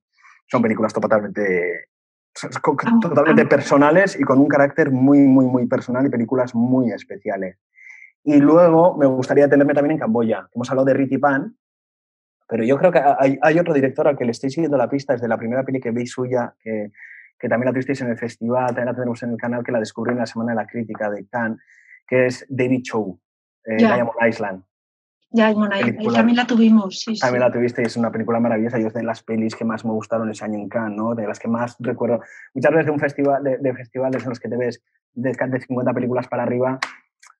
son 0.48 0.60
películas 0.60 0.92
totalmente 0.92 1.86
totalmente 3.00 3.46
personales 3.46 4.18
y 4.18 4.24
con 4.24 4.40
un 4.40 4.48
carácter 4.48 4.90
muy, 4.90 5.20
muy, 5.20 5.46
muy 5.46 5.68
personal 5.68 6.04
y 6.04 6.10
películas 6.10 6.52
muy 6.52 6.90
especiales. 6.90 7.58
Y 8.24 8.38
luego 8.38 8.96
me 8.96 9.06
gustaría 9.06 9.48
tenerme 9.48 9.74
también 9.74 9.92
en 9.92 9.98
Camboya. 9.98 10.48
Hemos 10.54 10.70
hablado 10.70 10.86
de 10.86 10.94
Riti 10.94 11.18
Pan, 11.18 11.56
pero 12.48 12.64
yo 12.64 12.78
creo 12.78 12.90
que 12.90 13.00
hay, 13.18 13.38
hay, 13.42 13.58
otro 13.58 13.74
director 13.74 14.08
al 14.08 14.16
que 14.16 14.24
le 14.24 14.30
estoy 14.30 14.50
siguiendo 14.50 14.78
la 14.78 14.88
pista 14.88 15.12
desde 15.12 15.28
la 15.28 15.36
primera 15.36 15.62
peli 15.62 15.80
que 15.80 15.90
vi 15.90 16.06
suya, 16.06 16.54
que, 16.62 16.90
que, 17.38 17.48
también 17.48 17.66
la 17.66 17.72
tuvisteis 17.72 18.00
en 18.00 18.10
el 18.10 18.18
festival, 18.18 18.68
también 18.68 18.86
la 18.86 18.94
tenemos 18.94 19.22
en 19.22 19.30
el 19.30 19.36
canal, 19.36 19.62
que 19.62 19.72
la 19.72 19.78
descubrí 19.78 20.12
en 20.12 20.18
la 20.18 20.26
Semana 20.26 20.52
de 20.52 20.56
la 20.56 20.66
Crítica 20.66 21.10
de 21.10 21.26
Cannes, 21.26 21.58
que 22.06 22.26
es 22.26 22.46
David 22.48 22.82
Chow, 22.82 23.18
eh, 23.64 23.76
Diamond 23.76 24.10
Island. 24.26 24.62
Diamond 25.30 25.72
Island, 25.74 26.14
también 26.14 26.36
la 26.36 26.46
tuvimos. 26.46 27.00
Sí, 27.00 27.18
también 27.18 27.40
la 27.40 27.50
tuviste 27.50 27.82
es 27.82 27.96
una 27.96 28.12
película 28.12 28.40
maravillosa. 28.40 28.78
Yo 28.78 28.86
es 28.86 28.94
de 28.94 29.02
las 29.02 29.22
pelis 29.22 29.56
que 29.56 29.64
más 29.64 29.84
me 29.84 29.90
gustaron 29.90 30.30
ese 30.30 30.44
año 30.44 30.58
en 30.58 30.68
Cannes, 30.68 30.96
¿no? 30.96 31.14
de 31.14 31.26
las 31.26 31.38
que 31.38 31.48
más 31.48 31.76
recuerdo. 31.80 32.20
Muchas 32.54 32.70
veces 32.70 32.86
de 32.86 32.92
un 32.92 33.00
festival, 33.00 33.42
de, 33.42 33.58
de 33.58 33.74
festivales 33.74 34.22
en 34.22 34.28
los 34.28 34.38
que 34.38 34.48
te 34.48 34.56
ves 34.56 34.82
de, 35.12 35.32
de 35.32 35.60
50 35.60 35.92
películas 35.92 36.28
para 36.28 36.44
arriba, 36.44 36.78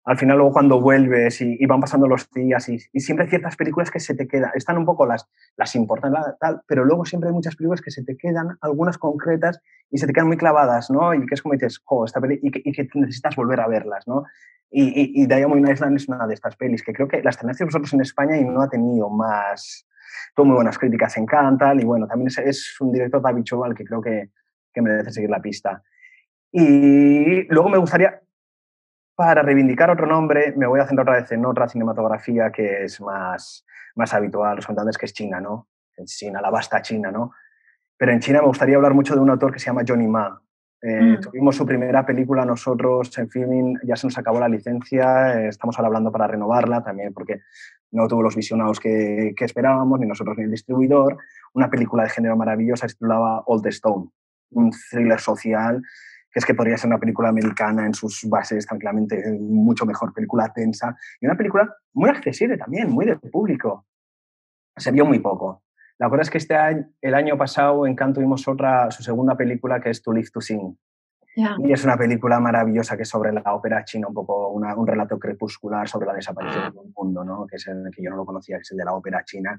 al 0.05 0.19
final 0.19 0.37
luego 0.37 0.53
cuando 0.53 0.81
vuelves 0.81 1.41
y, 1.41 1.65
van 1.67 1.81
pasando 1.81 2.07
los 2.07 2.31
días 2.31 2.69
y, 2.69 2.79
siempre 3.01 3.25
hay 3.25 3.31
ciertas 3.31 3.57
películas 3.57 3.91
que 3.91 4.01
se 4.01 4.15
te 4.15 4.29
quedan, 4.29 4.51
están 4.55 4.77
un 4.77 4.85
poco 4.85 5.07
las, 5.07 5.27
las 5.57 5.75
importantes, 5.75 6.21
tal, 6.39 6.61
pero 6.67 6.85
luego 6.85 7.05
siempre 7.05 7.29
hay 7.29 7.35
muchas 7.35 7.57
películas 7.57 7.81
que 7.81 7.91
se 7.91 8.05
te 8.05 8.17
quedan, 8.17 8.59
algunas 8.61 8.99
concretas, 8.99 9.61
y 9.91 9.99
se 9.99 10.07
te 10.07 10.13
quedan 10.13 10.29
muy 10.29 10.37
clavadas, 10.37 10.91
¿no? 10.91 11.15
Y 11.15 11.25
que 11.27 11.35
es 11.35 11.43
como 11.43 11.55
dices, 11.55 11.81
jo, 11.85 12.05
esta 12.05 12.21
peli, 12.21 12.39
y 12.43 12.51
que, 12.51 12.61
y 12.65 12.73
que 12.73 12.89
necesitas 12.95 13.35
volver 13.37 13.61
a 13.61 13.69
verlas, 13.69 14.07
¿no? 14.07 14.25
Y, 14.71 15.23
y, 15.23 15.27
Diamond 15.27 15.71
Island 15.71 15.97
es 15.97 16.09
una 16.09 16.27
de 16.27 16.35
estas 16.35 16.57
pelis 16.57 16.83
que 16.83 16.93
creo 16.93 17.07
que 17.07 17.23
las 17.23 17.39
tenéis 17.39 17.61
vosotros 17.61 17.93
en 17.95 18.01
España 18.01 18.37
y 18.37 18.45
no 18.45 18.61
ha 18.61 18.69
tenido 18.69 19.09
más, 19.09 19.87
tuvo 20.35 20.47
muy 20.47 20.57
buenas 20.57 20.79
críticas 20.79 21.17
en 21.17 21.27
Cantal, 21.27 21.81
y 21.81 21.85
bueno, 21.85 22.07
también 22.07 22.29
es, 22.29 22.39
es 22.39 22.81
un 22.81 22.93
director 22.93 23.23
David 23.23 23.45
Choval 23.45 23.75
que 23.75 23.85
creo 23.85 24.03
que, 24.03 24.31
que 24.73 24.83
merece 24.83 25.13
seguir 25.13 25.31
la 25.31 25.41
pista. 25.41 25.83
Y 26.51 27.47
luego 27.49 27.69
me 27.69 27.79
gustaría, 27.79 28.21
para 29.15 29.43
reivindicar 29.43 29.91
otro 29.91 30.07
nombre, 30.07 30.55
me 30.57 30.67
voy 30.67 30.81
a 30.81 30.87
centrar 30.87 31.09
otra 31.09 31.21
vez 31.21 31.33
en 31.33 31.47
otra 31.47 31.69
cinematografía 31.69 32.51
que 32.51 32.85
es 32.85 33.01
más, 33.01 33.65
más 33.95 34.13
habitual, 34.13 34.57
los 34.57 34.67
contantes, 34.67 34.99
que 34.99 35.07
es 35.07 35.13
China, 35.13 35.41
¿no? 35.41 35.69
En 35.97 36.07
China, 36.07 36.41
la 36.41 36.51
vasta 36.51 36.83
China, 36.83 37.11
¿no? 37.13 37.33
Pero 37.97 38.13
en 38.13 38.21
China 38.21 38.41
me 38.41 38.49
gustaría 38.49 38.77
hablar 38.77 38.95
mucho 38.95 39.15
de 39.15 39.21
un 39.21 39.31
autor 39.31 39.53
que 39.53 39.61
se 39.61 39.67
llama 39.67 39.83
Johnny 39.87 40.09
Ma. 40.09 40.41
Eh, 40.83 41.01
mm. 41.01 41.21
Tuvimos 41.21 41.57
su 41.57 41.65
primera 41.65 42.05
película 42.05 42.45
nosotros 42.45 43.17
en 43.17 43.31
filming, 43.31 43.79
ya 43.85 43.97
se 43.97 44.07
nos 44.07 44.19
acabó 44.19 44.41
la 44.41 44.49
licencia, 44.49 45.41
eh, 45.41 45.49
estamos 45.49 45.79
ahora 45.79 45.87
hablando 45.87 46.11
para 46.11 46.27
renovarla 46.27 46.83
también 46.83 47.15
porque 47.15 47.41
no 47.93 48.09
tuvo 48.09 48.23
los 48.23 48.35
visionados 48.35 48.81
que, 48.81 49.33
que, 49.37 49.45
esperábamos, 49.45 50.01
ni 50.01 50.07
nosotros 50.07 50.37
ni 50.37 50.45
el 50.45 50.51
distribuidor. 50.51 51.17
Una 51.55 51.71
película 51.71 52.03
de 52.03 52.11
género 52.11 52.37
maravillosa, 52.37 52.89
se 52.89 52.95
titulaba 52.95 53.45
Old 53.47 53.67
Stone, 53.69 54.11
un 54.51 54.73
thriller 54.91 55.21
social 55.21 55.81
que 56.35 56.41
es 56.41 56.45
que 56.45 56.55
podría 56.55 56.77
ser 56.77 56.89
una 56.89 56.99
película 56.99 57.29
americana 57.29 57.87
en 57.87 57.95
sus 57.95 58.29
bases 58.29 58.67
tranquilamente, 58.67 59.21
eh, 59.21 59.39
mucho 59.39 59.87
mejor, 59.87 60.13
película 60.13 60.53
tensa, 60.53 60.97
y 61.21 61.27
una 61.27 61.37
película 61.37 61.73
muy 61.93 62.11
accesible 62.11 62.59
también, 62.59 62.91
muy 62.91 63.07
de 63.07 63.15
público. 63.17 63.87
Se 64.77 64.91
vio 64.91 65.07
muy 65.07 65.21
poco. 65.21 65.63
La 65.97 66.09
verdad 66.09 66.23
es 66.23 66.31
que 66.31 66.39
este 66.39 66.57
año, 66.57 66.89
el 67.01 67.15
año 67.15 67.39
pasado 67.39 67.87
en 67.87 67.95
Cannes 67.95 68.17
tuvimos 68.17 68.49
otra, 68.49 68.91
su 68.91 69.05
segunda 69.05 69.37
película 69.37 69.79
que 69.79 69.91
es 69.91 70.03
To 70.03 70.13
Live 70.13 70.31
to 70.33 70.41
Sing. 70.41 70.77
Y 71.37 71.73
es 71.73 71.85
una 71.85 71.97
película 71.97 72.41
maravillosa 72.41 72.97
que 72.97 73.05
es 73.05 73.09
sobre 73.09 73.33
la 73.33 73.55
ópera 73.55 73.85
china, 73.85 74.09
un 74.09 74.15
poco 74.15 74.49
un 74.49 74.87
relato 74.87 75.19
crepuscular 75.21 75.89
sobre 75.89 76.07
la 76.07 76.15
desaparición 76.15 76.73
de 76.73 76.79
un 76.79 76.93
mundo, 76.97 77.25
¿no? 77.25 77.47
que 77.47 77.57
es 77.57 77.67
el 77.69 77.91
que 77.95 78.03
yo 78.03 78.11
no 78.11 78.17
lo 78.17 78.27
conocía, 78.27 78.57
que 78.57 78.63
es 78.63 78.71
el 78.73 78.79
de 78.79 78.85
la 78.85 78.93
ópera 78.93 79.25
china 79.25 79.57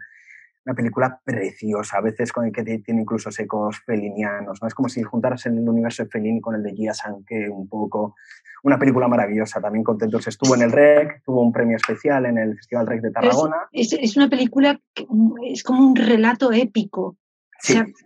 una 0.65 0.75
película 0.75 1.21
preciosa, 1.23 1.97
a 1.97 2.01
veces 2.01 2.31
con 2.31 2.45
el 2.45 2.51
que 2.51 2.63
tiene 2.63 3.01
incluso 3.01 3.31
secos 3.31 3.79
felinianos, 3.85 4.61
¿no? 4.61 4.67
Es 4.67 4.73
como 4.73 4.89
si 4.89 5.03
juntaras 5.03 5.45
el 5.45 5.57
universo 5.57 6.03
de 6.03 6.09
Fellini 6.09 6.41
con 6.41 6.55
el 6.55 6.63
de 6.63 6.73
Gia 6.73 6.93
Sanke 6.93 7.49
un 7.49 7.67
poco. 7.67 8.15
Una 8.63 8.79
película 8.79 9.07
maravillosa, 9.07 9.61
también 9.61 9.83
contentos. 9.83 10.27
Estuvo 10.27 10.55
en 10.55 10.63
el 10.63 10.71
REC, 10.71 11.21
tuvo 11.23 11.43
un 11.43 11.51
premio 11.51 11.75
especial 11.75 12.25
en 12.25 12.39
el 12.39 12.55
Festival 12.55 12.87
REC 12.87 13.01
de 13.01 13.11
Tarragona. 13.11 13.57
Es, 13.71 13.93
es, 13.93 14.17
una 14.17 14.27
película, 14.27 14.79
que 14.93 15.05
es 15.43 15.61
como 15.61 15.87
un 15.87 15.95
relato 15.95 16.51
épico 16.51 17.15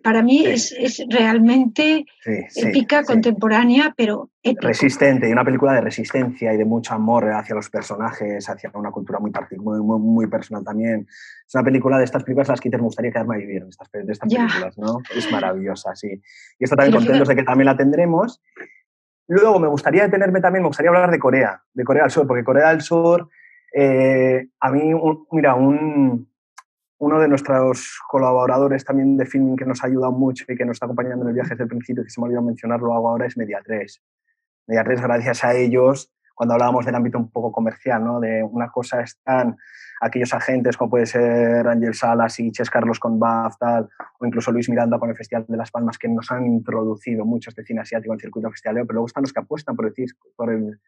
para 0.03 0.24
mí 0.24 0.45
es, 0.45 0.72
es, 0.72 1.03
realmente 1.10 2.05
épica, 2.55 3.03
contemporánea, 3.03 3.93
pero 3.95 4.30
Resistente, 4.62 5.28
y 5.28 5.34
una 5.34 5.43
película 5.43 5.74
de 5.74 5.82
resistencia 5.82 6.53
y 6.53 6.57
de 6.57 6.64
mucho 6.64 6.93
amor 6.93 7.30
hacia 7.32 7.55
los 7.55 7.70
personajes, 7.70 8.49
hacia 8.49 8.72
una 8.74 8.89
cultura 8.89 9.20
muy, 9.20 9.32
muy, 9.60 9.99
muy, 9.99 10.28
personal 10.28 10.64
también. 10.64 11.07
Es 11.45 11.53
una 11.53 11.64
película 11.64 11.97
de 11.97 12.05
estas 12.05 12.24
películas 12.24 12.47
las 12.47 12.62
que 12.62 12.70
te 12.70 12.78
gustaría 12.78 13.12
quedarme 13.12 13.36
a 13.36 13.39
vivir, 13.39 13.64
de 13.64 13.70
estas, 13.70 13.91
de 13.91 14.12
estas 14.12 14.34
películas, 14.34 14.78
¿no? 14.78 14.99
Es 15.14 15.30
maravillosa, 15.30 15.93
sí. 15.93 16.22
Y 16.57 16.64
esto 16.64 16.78
también 16.78 16.95
contentos 16.95 17.28
de 17.28 17.36
que 17.36 17.43
también 17.43 17.66
la 17.66 17.76
tendremos. 17.76 18.41
Luego 19.28 19.60
me 19.60 19.68
gustaría 19.68 20.03
detenerme 20.03 20.39
también, 20.39 20.64
me 20.64 20.70
gustaría 20.70 20.89
hablar 20.89 21.12
de 21.12 21.20
Corea, 21.20 21.62
de 21.74 21.84
Corea 21.84 22.03
del 22.03 22.12
Sur, 22.12 22.26
porque 22.26 22.45
Corea 22.45 22.70
del 22.70 22.82
Sur, 22.82 23.30
eh, 23.74 24.47
a 24.60 24.72
mí, 24.72 24.93
mira, 25.32 25.55
un, 25.55 26.28
uno 27.00 27.20
de 27.20 27.28
nuestros 27.28 28.00
colaboradores 28.08 28.84
también 28.84 29.18
de 29.18 29.26
filming 29.26 29.56
que 29.56 29.66
nos 29.66 29.84
ha 29.84 29.88
ayudado 29.88 30.12
mucho 30.12 30.45
y 30.47 30.56
que 30.56 30.66
nos 30.66 30.76
está 30.76 30.86
acompañando 30.86 31.24
en 31.24 31.30
el 31.30 31.34
viaje 31.34 31.52
desde 31.52 31.64
el 31.64 31.70
principio, 31.70 32.04
que 32.04 32.10
se 32.10 32.20
me 32.20 32.26
olvidó 32.26 32.41
mencionarlo 32.41 32.93
ahora, 32.93 33.26
es 33.26 33.38
Media 33.38 33.62
3. 33.64 34.02
Media 34.68 34.84
3, 34.84 35.02
gracias 35.02 35.43
a 35.43 35.56
ellos, 35.56 36.12
cuando 36.36 36.54
hablábamos 36.54 36.86
del 36.86 36.95
ámbito 36.95 37.18
un 37.18 37.32
poco 37.32 37.52
comercial, 37.52 38.04
¿no? 38.04 38.20
De 38.20 38.43
una 38.43 38.70
cosa 38.70 39.02
están 39.02 39.58
aquellos 40.02 40.34
agentes 40.34 40.78
como 40.78 40.89
puede 40.89 41.06
ser 41.06 41.68
Ángel 41.68 41.93
Salas 41.93 42.39
y 42.39 42.52
Ches 42.52 42.70
Carlos 42.70 43.00
con 43.00 43.20
tal, 43.20 43.89
o 44.20 44.26
incluso 44.26 44.52
Luis 44.52 44.70
Miranda 44.70 45.00
con 45.00 45.10
el 45.10 45.16
Festival 45.16 45.45
de 45.47 45.58
Las 45.58 45.72
Palmas, 45.72 45.97
que 45.97 46.08
nos 46.08 46.30
han 46.32 46.45
introducido 46.45 47.26
mucho 47.26 47.50
este 47.50 47.64
cine 47.64 47.82
asiático 47.82 48.14
en 48.14 48.18
el 48.18 48.22
circuito 48.22 48.52
festivalero, 48.52 48.86
pero 48.86 48.95
luego 48.95 49.08
están 49.08 49.24
los 49.24 49.34
que 49.34 49.39
apuestan 49.39 49.76
por 49.76 49.86
el, 49.86 49.93
por 50.36 50.52
el 50.52 50.80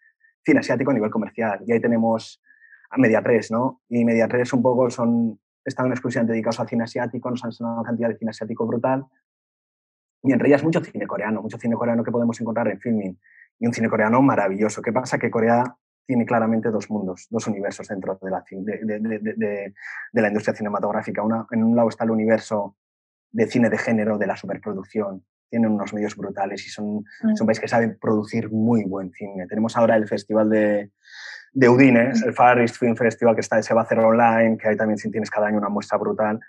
cine 0.45 0.59
asiático 0.59 0.91
a 0.91 0.93
nivel 0.93 1.09
comercial. 1.09 1.61
Y 1.65 1.71
ahí 1.71 1.79
tenemos 1.79 2.41
a 2.89 2.97
Media 2.97 3.21
3, 3.21 3.51
¿no? 3.51 3.81
Y 3.89 4.03
Media 4.05 4.27
3 4.27 4.53
un 4.53 4.61
poco 4.61 4.89
son, 4.89 5.39
están 5.63 5.91
exclusivamente 5.91 6.33
dedicados 6.33 6.59
al 6.59 6.67
cine 6.67 6.83
asiático, 6.83 7.29
nos 7.29 7.43
han 7.43 7.49
enseñado 7.49 7.75
una 7.75 7.83
cantidad 7.83 8.09
de 8.09 8.17
cine 8.17 8.31
asiático 8.31 8.65
brutal. 8.65 9.05
Y 10.23 10.31
en 10.31 10.39
realidad 10.39 10.59
es 10.59 10.63
mucho 10.63 10.83
cine 10.83 11.07
coreano, 11.07 11.41
mucho 11.41 11.57
cine 11.57 11.75
coreano 11.75 12.03
que 12.03 12.11
podemos 12.11 12.39
encontrar 12.39 12.67
en 12.67 12.79
filming 12.79 13.19
y 13.59 13.67
un 13.67 13.73
cine 13.73 13.89
coreano 13.89 14.21
maravilloso. 14.21 14.81
¿Qué 14.81 14.91
pasa? 14.91 15.17
Que 15.17 15.31
Corea 15.31 15.75
tiene 16.05 16.25
claramente 16.25 16.69
dos 16.69 16.89
mundos, 16.89 17.27
dos 17.29 17.47
universos 17.47 17.87
dentro 17.87 18.19
de 18.21 18.31
la, 18.31 18.43
de, 18.51 19.73
la 20.13 20.27
industria 20.27 20.55
cinematográfica. 20.55 21.23
Una, 21.23 21.47
en 21.51 21.63
un 21.63 21.75
lado 21.75 21.89
está 21.89 22.03
el 22.03 22.11
universo 22.11 22.75
de 23.31 23.47
cine 23.47 23.69
de 23.69 23.77
género, 23.77 24.17
de 24.17 24.27
la 24.27 24.35
superproducción. 24.35 25.23
Tienen 25.49 25.71
unos 25.71 25.93
medios 25.93 26.15
brutales 26.15 26.65
y 26.65 26.69
son, 26.69 27.03
mm. 27.23 27.35
son 27.35 27.47
países 27.47 27.61
que 27.61 27.67
saben 27.67 27.97
producir 27.99 28.51
muy 28.51 28.83
buen 28.83 29.11
cine. 29.11 29.47
Tenemos 29.47 29.77
ahora 29.77 29.95
el 29.95 30.07
Festival 30.07 30.49
de, 30.49 30.91
de 31.53 31.69
Udine, 31.69 32.09
mm. 32.09 32.23
el 32.27 32.33
Far 32.33 32.59
East 32.59 32.77
Film 32.77 32.95
Festival 32.95 33.35
que 33.35 33.41
está, 33.41 33.61
se 33.61 33.73
va 33.73 33.81
a 33.81 33.83
hacer 33.83 33.99
online, 33.99 34.57
que 34.57 34.69
ahí 34.69 34.77
también 34.77 34.97
tienes 34.97 35.29
cada 35.29 35.47
año 35.47 35.57
una 35.57 35.69
muestra 35.69 35.97
brutal. 35.97 36.39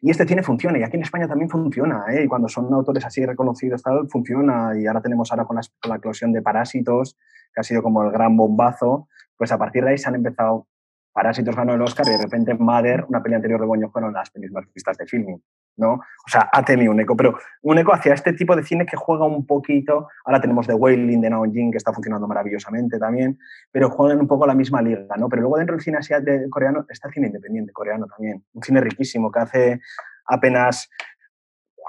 Y 0.00 0.10
este 0.10 0.26
cine 0.26 0.42
funciona, 0.42 0.78
y 0.78 0.82
aquí 0.82 0.96
en 0.96 1.02
España 1.02 1.26
también 1.26 1.50
funciona, 1.50 2.04
¿eh? 2.10 2.22
y 2.24 2.28
cuando 2.28 2.48
son 2.48 2.72
autores 2.72 3.04
así 3.04 3.24
reconocidos, 3.26 3.82
tal, 3.82 4.08
funciona, 4.08 4.78
y 4.78 4.86
ahora 4.86 5.00
tenemos 5.00 5.30
ahora 5.32 5.44
con 5.44 5.56
la, 5.56 5.62
con 5.80 5.90
la 5.90 5.96
eclosión 5.96 6.32
de 6.32 6.40
Parásitos, 6.40 7.16
que 7.52 7.60
ha 7.60 7.64
sido 7.64 7.82
como 7.82 8.04
el 8.04 8.12
gran 8.12 8.36
bombazo, 8.36 9.08
pues 9.36 9.50
a 9.50 9.58
partir 9.58 9.82
de 9.82 9.90
ahí 9.90 9.98
se 9.98 10.08
han 10.08 10.14
empezado, 10.14 10.68
Parásitos 11.12 11.56
ganó 11.56 11.74
el 11.74 11.82
Oscar 11.82 12.06
y 12.06 12.10
de 12.10 12.22
repente 12.22 12.54
Mother, 12.54 13.06
una 13.08 13.20
peli 13.22 13.34
anterior 13.34 13.60
de 13.60 13.66
Boño, 13.66 13.90
fueron 13.90 14.12
las 14.12 14.30
pelis 14.30 14.52
más 14.52 14.64
vistas 14.72 14.96
de 14.98 15.06
filming. 15.06 15.42
¿No? 15.78 15.94
O 15.94 16.30
sea, 16.30 16.50
ha 16.52 16.62
tenido 16.64 16.92
un 16.92 17.00
eco, 17.00 17.16
pero 17.16 17.38
un 17.62 17.78
eco 17.78 17.94
hacia 17.94 18.12
este 18.12 18.34
tipo 18.34 18.54
de 18.54 18.62
cine 18.62 18.84
que 18.84 18.96
juega 18.96 19.24
un 19.24 19.46
poquito, 19.46 20.08
ahora 20.24 20.40
tenemos 20.40 20.66
The 20.66 20.74
Wailing 20.74 21.20
de 21.20 21.30
Naon 21.30 21.52
que 21.52 21.76
está 21.76 21.92
funcionando 21.92 22.28
maravillosamente 22.28 22.98
también, 22.98 23.38
pero 23.72 23.88
juegan 23.88 24.20
un 24.20 24.28
poco 24.28 24.46
la 24.46 24.54
misma 24.54 24.82
liga, 24.82 25.16
¿no? 25.16 25.28
Pero 25.28 25.42
luego 25.42 25.56
dentro 25.56 25.74
del 25.74 25.82
cine 25.82 25.98
asiático 25.98 26.50
coreano 26.50 26.84
está 26.88 27.08
el 27.08 27.14
cine 27.14 27.28
independiente 27.28 27.72
coreano 27.72 28.06
también, 28.06 28.44
un 28.52 28.62
cine 28.62 28.80
riquísimo 28.80 29.30
que 29.30 29.40
hace 29.40 29.80
apenas 30.26 30.90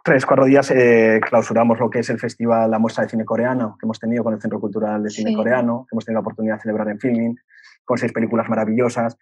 tres, 0.04 0.26
cuatro 0.26 0.46
días 0.46 0.72
eh, 0.72 1.20
clausuramos 1.28 1.80
lo 1.80 1.90
que 1.90 2.00
es 2.00 2.10
el 2.10 2.20
festival, 2.20 2.72
la 2.72 2.80
muestra 2.80 3.04
de 3.04 3.10
cine 3.10 3.26
coreano 3.26 3.76
que 3.80 3.86
hemos 3.86 4.00
tenido 4.00 4.24
con 4.24 4.34
el 4.34 4.42
Centro 4.42 4.60
Cultural 4.60 5.04
de 5.04 5.10
Cine 5.10 5.36
Coreano, 5.36 5.86
que 5.90 5.96
hemos 5.96 6.06
tenido 6.06 6.20
la 6.20 6.22
oportunidad 6.22 6.56
de 6.56 6.62
celebrar 6.62 6.90
en 6.90 7.00
filming, 7.00 7.36
con 7.84 7.98
seis 7.98 8.14
películas 8.14 8.48
maravillosas, 8.48 9.18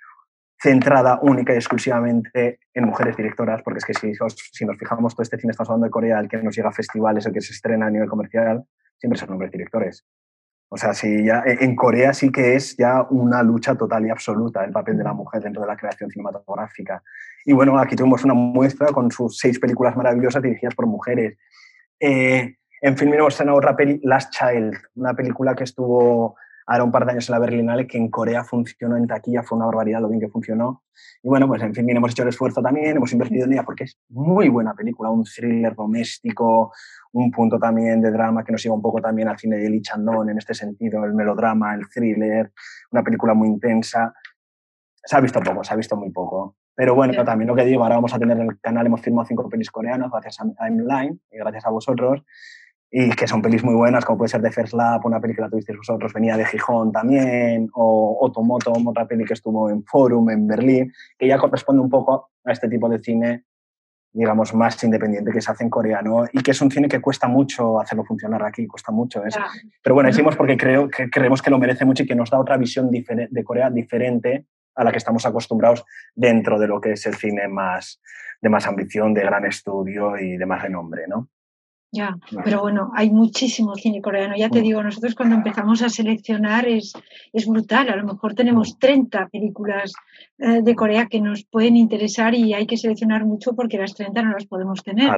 centrada 0.60 1.20
única 1.22 1.54
y 1.54 1.58
exclusivamente 1.58 2.60
en 2.74 2.86
mujeres 2.86 3.16
directoras, 3.16 3.62
porque 3.62 3.80
es 3.80 3.86
que 3.86 3.94
si, 3.94 4.14
si 4.52 4.66
nos 4.66 4.78
fijamos, 4.78 5.16
todo 5.16 5.24
este 5.24 5.38
cine 5.38 5.52
estamos 5.52 5.70
hablando 5.70 5.86
de 5.86 5.92
Corea, 5.92 6.20
el 6.20 6.28
que 6.28 6.38
nos 6.38 6.56
llega 6.56 6.70
a 6.70 6.74
festivales, 6.74 7.26
el 7.26 7.34
que 7.34 7.42
se 7.42 7.54
estrena 7.54 7.88
a 7.88 7.90
nivel 7.90 8.10
comercial, 8.10 8.64
siempre 8.98 9.20
son 9.20 9.32
hombres 9.32 9.52
directores. 9.52 10.06
O 10.70 10.78
sea, 10.78 10.94
si 10.94 11.24
ya 11.24 11.44
en 11.46 11.76
Corea 11.76 12.14
sí 12.14 12.30
que 12.30 12.56
es 12.56 12.76
ya 12.76 13.04
una 13.10 13.42
lucha 13.42 13.76
total 13.76 14.06
y 14.06 14.10
absoluta 14.10 14.66
el 14.66 14.72
papel 14.72 14.98
de 14.98 15.04
la 15.04 15.14
mujer 15.14 15.42
dentro 15.42 15.62
de 15.62 15.68
la 15.68 15.78
creación 15.78 16.10
cinematográfica. 16.10 17.02
Y 17.46 17.54
bueno, 17.54 17.80
aquí 17.80 17.96
tuvimos 17.96 18.26
una 18.26 18.34
muestra 18.34 18.88
con 18.88 19.10
sus 19.10 19.38
seis 19.38 19.60
películas 19.60 19.96
maravillosas 19.96 20.44
dirigidas 20.44 20.76
por 20.76 20.86
mujeres. 20.86 21.38
Eh, 22.00 22.58
en 22.82 22.98
fin, 22.98 23.14
hemos 23.14 23.34
estrenado 23.34 23.58
otra 23.58 23.78
peli, 23.78 24.00
Last 24.04 24.34
Child, 24.34 24.78
una 24.96 25.14
película 25.14 25.56
que 25.56 25.64
estuvo 25.64 26.36
ahora 26.68 26.84
un 26.84 26.92
par 26.92 27.06
de 27.06 27.14
años 27.14 27.30
en 27.30 27.34
la 27.34 27.40
Berlinale, 27.40 27.88
que 27.88 27.98
en 27.98 28.10
Corea 28.10 28.44
funcionó 28.44 28.98
en 28.98 29.08
taquilla, 29.08 29.42
fue 29.42 29.58
una 29.58 29.66
barbaridad 29.66 30.02
lo 30.02 30.10
bien 30.10 30.20
que 30.20 30.28
funcionó. 30.28 30.84
Y 31.24 31.30
bueno, 31.30 31.48
pues 31.48 31.64
en 31.64 31.74
fin, 31.74 31.90
hemos 31.90 32.12
hecho 32.12 32.24
el 32.24 32.30
esfuerzo 32.30 32.62
también, 32.62 32.98
hemos 32.98 33.12
invertido 33.14 33.46
en 33.46 33.54
ella 33.54 33.64
porque 33.64 33.86
es 33.86 33.98
muy 34.10 34.50
buena 34.50 34.74
película, 34.74 35.10
un 35.10 35.24
thriller 35.24 35.74
doméstico, 35.76 36.74
un 37.14 37.32
punto 37.32 37.58
también 37.58 38.02
de 38.02 38.12
drama 38.12 38.44
que 38.44 38.52
nos 38.52 38.62
lleva 38.62 38.76
un 38.76 38.82
poco 38.82 39.02
también 39.02 39.30
al 39.30 39.40
cine 39.40 39.56
de 39.56 39.70
Lee 39.70 39.82
Chandon 39.82 40.30
en 40.30 40.38
este 40.38 40.54
sentido, 40.54 41.06
el 41.06 41.14
melodrama, 41.14 41.74
el 41.74 41.88
thriller, 41.88 42.52
una 42.92 43.02
película 43.02 43.34
muy 43.34 43.48
intensa. 43.48 44.14
Se 45.04 45.16
ha 45.16 45.22
visto 45.22 45.40
poco, 45.40 45.64
se 45.64 45.74
ha 45.74 45.78
visto 45.78 45.96
muy 45.96 46.12
poco. 46.12 46.58
Pero 46.76 46.94
bueno, 46.94 47.24
también 47.24 47.48
lo 47.48 47.56
que 47.56 47.64
digo, 47.64 47.82
ahora 47.82 47.96
vamos 47.96 48.14
a 48.14 48.20
tener 48.20 48.38
en 48.38 48.50
el 48.50 48.60
canal, 48.60 48.86
hemos 48.86 49.02
filmado 49.02 49.26
cinco 49.26 49.48
pelis 49.50 49.72
coreanas 49.72 50.12
gracias 50.12 50.40
a 50.42 50.66
Timeline 50.66 51.20
y 51.32 51.38
gracias 51.38 51.66
a 51.66 51.70
vosotros 51.70 52.24
y 52.90 53.10
que 53.10 53.28
son 53.28 53.42
pelis 53.42 53.64
muy 53.64 53.76
buenas, 53.76 54.06
como 54.06 54.20
puede 54.20 54.30
ser 54.30 54.42
The 54.42 54.52
First 54.52 54.74
Lap, 54.74 55.06
una 55.06 55.20
peli 55.20 55.36
que 55.36 55.42
la 55.42 55.50
tuvisteis 55.50 55.78
vosotros, 55.78 56.14
venía 56.14 56.38
de 56.38 56.46
Gijón 56.46 56.92
también, 56.92 57.70
o 57.74 58.18
Otomoto, 58.22 58.72
otra 58.86 59.06
peli 59.06 59.26
que 59.26 59.34
estuvo 59.34 59.70
en 59.70 59.84
Forum, 59.84 60.30
en 60.30 60.48
Berlín, 60.48 60.94
que 61.18 61.28
ya 61.28 61.38
corresponde 61.38 61.82
un 61.82 61.90
poco 61.90 62.30
a 62.46 62.52
este 62.52 62.70
tipo 62.70 62.88
de 62.88 63.00
cine, 63.00 63.44
digamos, 64.14 64.54
más 64.54 64.82
independiente 64.84 65.32
que 65.32 65.42
se 65.42 65.52
hace 65.52 65.66
en 65.66 65.70
coreano 65.70 66.26
y 66.32 66.42
que 66.42 66.52
es 66.52 66.62
un 66.62 66.72
cine 66.72 66.88
que 66.88 67.02
cuesta 67.02 67.28
mucho 67.28 67.80
hacerlo 67.80 68.06
funcionar 68.06 68.42
aquí, 68.44 68.66
cuesta 68.66 68.92
mucho 68.92 69.24
eso. 69.26 69.40
Pero 69.84 69.94
bueno, 69.94 70.08
decimos 70.08 70.38
porque 70.38 70.56
creo, 70.56 70.88
que 70.90 71.10
creemos 71.10 71.42
que 71.42 71.50
lo 71.50 71.60
merece 71.60 71.84
mucho 71.84 72.04
y 72.04 72.08
que 72.08 72.16
nos 72.16 72.30
da 72.30 72.40
otra 72.40 72.58
visión 72.58 72.90
de 72.90 73.44
Corea 73.44 73.70
diferente 73.70 74.46
a 74.76 74.84
la 74.84 74.92
que 74.92 74.98
estamos 74.98 75.26
acostumbrados 75.26 75.84
dentro 76.16 76.58
de 76.58 76.68
lo 76.68 76.80
que 76.80 76.94
es 76.94 77.06
el 77.06 77.16
cine 77.16 77.48
más 77.48 78.00
de 78.40 78.50
más 78.50 78.68
ambición, 78.68 79.14
de 79.14 79.22
gran 79.22 79.46
estudio 79.46 80.18
y 80.18 80.38
de 80.38 80.46
más 80.46 80.62
renombre, 80.62 81.06
¿no? 81.08 81.30
Ya, 81.98 82.16
pero 82.44 82.62
bueno, 82.62 82.92
hay 82.94 83.10
muchísimo 83.10 83.74
cine 83.74 84.04
coreano. 84.04 84.36
Ya 84.38 84.50
te 84.50 84.62
digo, 84.62 84.84
nosotros 84.84 85.16
cuando 85.16 85.36
empezamos 85.36 85.82
a 85.82 85.90
seleccionar 85.90 86.68
es, 86.68 86.94
es 87.34 87.48
brutal. 87.48 87.90
A 87.90 87.96
lo 87.96 88.06
mejor 88.06 88.36
tenemos 88.36 88.78
30 88.78 89.20
mm. 89.20 89.30
películas 89.32 89.94
de 90.38 90.76
Corea 90.76 91.08
que 91.08 91.20
nos 91.20 91.44
pueden 91.44 91.76
interesar 91.76 92.36
y 92.36 92.54
hay 92.54 92.68
que 92.68 92.78
seleccionar 92.78 93.26
mucho 93.26 93.54
porque 93.56 93.78
las 93.78 93.96
30 93.96 94.22
no 94.22 94.32
las 94.34 94.46
podemos 94.46 94.84
tener. 94.84 95.10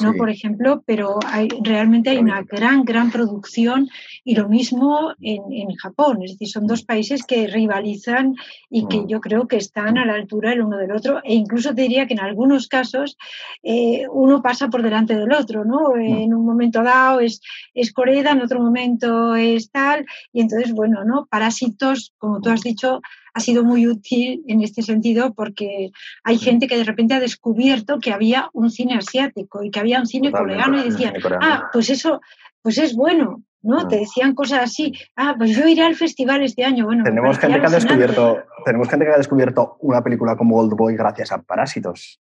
¿no? 0.00 0.12
Por 0.14 0.30
ejemplo, 0.30 0.82
pero 0.86 1.18
hay, 1.26 1.48
realmente 1.62 2.10
hay 2.10 2.18
una 2.18 2.42
gran, 2.42 2.84
gran 2.84 3.10
producción 3.10 3.88
y 4.24 4.34
lo 4.34 4.48
mismo 4.48 5.12
en, 5.20 5.42
en 5.50 5.74
Japón. 5.76 6.22
Es 6.22 6.32
decir, 6.32 6.48
son 6.48 6.66
dos 6.66 6.84
países 6.84 7.24
que 7.24 7.46
rivalizan 7.46 8.34
y 8.68 8.86
que 8.86 9.00
mm. 9.00 9.06
yo 9.08 9.20
creo 9.20 9.48
que 9.48 9.56
están 9.56 9.98
a 9.98 10.04
la 10.04 10.14
altura 10.14 10.52
el 10.52 10.62
uno 10.62 10.76
del 10.76 10.92
otro 10.92 11.20
e 11.24 11.34
incluso 11.34 11.74
te 11.74 11.82
diría 11.82 12.06
que 12.06 12.14
en 12.14 12.20
algunos 12.20 12.68
casos 12.68 13.16
eh, 13.62 14.04
uno 14.12 14.42
pasa 14.42 14.68
por 14.68 14.82
delante 14.82 15.16
del 15.16 15.32
otro, 15.32 15.64
¿no? 15.64 15.96
en 15.96 16.34
un 16.34 16.44
momento 16.44 16.82
dado 16.82 17.20
es, 17.20 17.40
es 17.74 17.92
Coreda, 17.92 18.32
en 18.32 18.42
otro 18.42 18.60
momento 18.60 19.34
es 19.34 19.70
tal, 19.70 20.06
y 20.32 20.40
entonces, 20.40 20.72
bueno, 20.72 21.04
¿no? 21.04 21.26
Parásitos, 21.26 22.12
como 22.18 22.40
tú 22.40 22.50
has 22.50 22.62
dicho, 22.62 23.00
ha 23.36 23.40
sido 23.40 23.62
muy 23.64 23.86
útil 23.86 24.42
en 24.48 24.62
este 24.62 24.80
sentido 24.80 25.34
porque 25.34 25.90
hay 26.24 26.38
gente 26.38 26.66
que 26.66 26.78
de 26.78 26.84
repente 26.84 27.12
ha 27.12 27.20
descubierto 27.20 27.98
que 28.00 28.10
había 28.10 28.48
un 28.54 28.70
cine 28.70 28.94
asiático 28.96 29.62
y 29.62 29.70
que 29.70 29.78
había 29.78 30.00
un 30.00 30.06
cine 30.06 30.32
coreano 30.32 30.80
y 30.80 30.84
decían, 30.84 31.12
ah, 31.42 31.68
pues 31.70 31.90
eso, 31.90 32.22
pues 32.62 32.78
es 32.78 32.96
bueno, 32.96 33.42
¿no? 33.60 33.88
Te 33.88 33.98
decían 33.98 34.34
cosas 34.34 34.62
así, 34.62 34.94
ah, 35.16 35.34
pues 35.36 35.54
yo 35.54 35.68
iré 35.68 35.82
al 35.82 35.96
festival 35.96 36.42
este 36.44 36.64
año. 36.64 36.86
Bueno, 36.86 37.04
tenemos 37.04 37.38
gente 37.38 37.60
que 37.60 37.66
ha 37.66 37.70
descubierto, 37.70 38.38
tenemos 38.64 38.88
gente 38.88 39.04
que 39.04 39.12
ha 39.12 39.18
descubierto 39.18 39.76
una 39.80 40.02
película 40.02 40.34
como 40.34 40.56
Old 40.56 40.74
Boy 40.74 40.96
gracias 40.96 41.30
a 41.30 41.42
Parásitos 41.42 42.18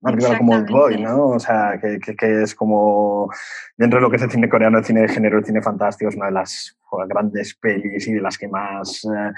una 0.00 0.12
película 0.12 0.38
como 0.38 0.52
Old 0.52 0.70
Boy, 0.70 1.02
¿no? 1.02 1.28
O 1.28 1.38
sea, 1.38 1.78
que, 1.80 1.98
que, 1.98 2.42
es 2.42 2.54
como, 2.54 3.30
dentro 3.76 3.98
de 3.98 4.02
lo 4.02 4.10
que 4.10 4.16
es 4.16 4.22
el 4.22 4.30
cine 4.30 4.48
coreano, 4.48 4.78
el 4.78 4.84
cine 4.84 5.02
de 5.02 5.08
género, 5.08 5.38
el 5.38 5.44
cine 5.44 5.62
fantástico, 5.62 6.08
es 6.08 6.16
una 6.16 6.26
de 6.26 6.32
las 6.32 6.75
grandes 7.08 7.54
pelis 7.54 8.06
y 8.06 8.12
de 8.12 8.20
las 8.20 8.38
que 8.38 8.48
más 8.48 9.04
eh, 9.04 9.32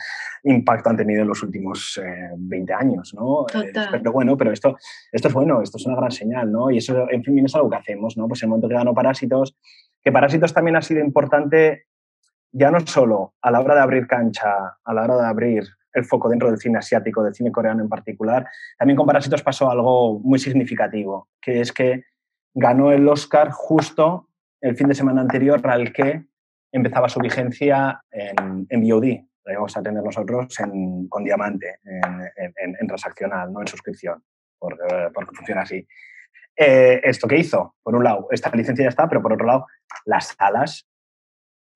impacto 0.45 0.91
han 0.91 0.97
tenido 0.97 1.23
en 1.23 1.29
los 1.29 1.43
últimos 1.43 2.01
20 2.37 2.73
eh, 2.73 2.77
años, 2.79 3.15
¿no? 3.15 3.47
Eh, 3.55 3.73
pero 3.91 4.13
bueno, 4.13 4.37
pero 4.37 4.53
esto, 4.53 4.77
esto 5.11 5.29
es 5.29 5.35
bueno, 5.35 5.63
esto 5.63 5.79
es 5.79 5.87
una 5.87 5.97
gran 5.97 6.11
señal, 6.11 6.51
¿no? 6.51 6.71
Y 6.71 6.79
eso, 6.79 7.11
en 7.11 7.25
fin, 7.25 7.45
es 7.45 7.55
algo 7.55 7.71
que 7.71 7.77
hacemos, 7.77 8.17
¿no? 8.17 8.29
Pues 8.29 8.43
en 8.43 8.47
el 8.47 8.51
momento 8.51 8.69
que 8.69 8.75
ganó 8.75 8.95
Parásitos, 8.95 9.57
que 10.03 10.13
Parásitos 10.13 10.53
también 10.53 10.77
ha 10.77 10.83
sido 10.83 11.01
importante 11.01 11.87
ya 12.53 12.71
no 12.71 12.81
solo 12.81 13.35
a 13.43 13.51
la 13.51 13.61
hora 13.61 13.75
de 13.75 13.81
abrir 13.81 14.07
cancha, 14.07 14.79
a 14.83 14.95
la 14.95 15.03
hora 15.03 15.17
de 15.17 15.27
abrir 15.27 15.65
el 15.93 16.05
foco 16.05 16.29
dentro 16.29 16.49
del 16.49 16.59
cine 16.59 16.79
asiático, 16.79 17.23
del 17.23 17.35
cine 17.35 17.53
coreano 17.53 17.83
en 17.83 17.89
particular. 17.89 18.47
También 18.79 18.97
con 18.97 19.07
Parásitos 19.07 19.43
pasó 19.43 19.71
algo 19.71 20.19
muy 20.21 20.39
significativo, 20.39 21.29
que 21.41 21.61
es 21.61 21.73
que 21.73 22.05
ganó 22.55 22.93
el 22.93 23.07
Oscar 23.09 23.51
justo 23.51 24.29
el 24.61 24.77
fin 24.77 24.89
de 24.89 24.95
semana 24.95 25.21
anterior 25.21 25.61
al 25.69 25.93
que 25.93 26.27
empezaba 26.73 27.09
su 27.09 27.21
vigencia 27.21 28.03
en, 28.11 28.67
en 28.69 28.83
VOD. 28.83 29.25
Lo 29.45 29.53
íbamos 29.53 29.77
a 29.77 29.83
tener 29.83 30.03
nosotros 30.03 30.55
con 31.09 31.25
diamante, 31.25 31.81
en, 31.85 32.87
transaccional, 32.87 33.53
no 33.53 33.63
en 33.63 33.67
suscripción, 33.67 34.23
porque, 34.59 34.85
porque 35.15 35.35
funciona 35.35 35.63
así. 35.63 35.87
Eh, 36.55 37.01
¿Esto 37.05 37.27
qué 37.27 37.39
hizo? 37.39 37.77
Por 37.83 37.95
un 37.95 38.05
lado, 38.05 38.29
esta 38.31 38.51
licencia 38.51 38.83
ya 38.83 38.89
está, 38.91 39.09
pero 39.09 39.23
por 39.23 39.33
otro 39.33 39.47
lado, 39.47 39.67
las 40.05 40.37
salas 40.37 40.87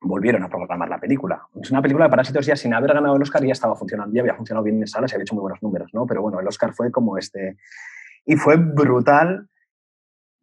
volvieron 0.03 0.43
a 0.43 0.49
programar 0.49 0.89
la 0.89 0.99
película. 0.99 1.47
Es 1.61 1.71
una 1.71 1.81
película 1.81 2.07
de 2.07 2.11
Parásitos 2.11 2.45
ya 2.45 2.57
sin 2.57 2.75
haber 2.75 2.93
ganado 2.93 3.17
el 3.17 3.23
Oscar 3.23 3.45
ya 3.45 3.53
estaba 3.53 3.77
funcionando, 3.77 4.15
ya 4.15 4.21
había 4.21 4.35
funcionado 4.35 4.65
bien 4.65 4.79
en 4.79 4.87
salas 4.87 5.13
y 5.13 5.15
había 5.15 5.23
hecho 5.23 5.35
muy 5.35 5.43
buenos 5.43 5.63
números, 5.63 5.91
¿no? 5.95 6.07
Pero 6.07 6.21
bueno, 6.23 6.41
el 6.41 6.47
Oscar 6.47 6.73
fue 6.75 6.91
como 6.91 7.17
este. 7.17 7.57
Y 8.25 8.37
fue 8.37 8.57
brutal. 8.57 9.49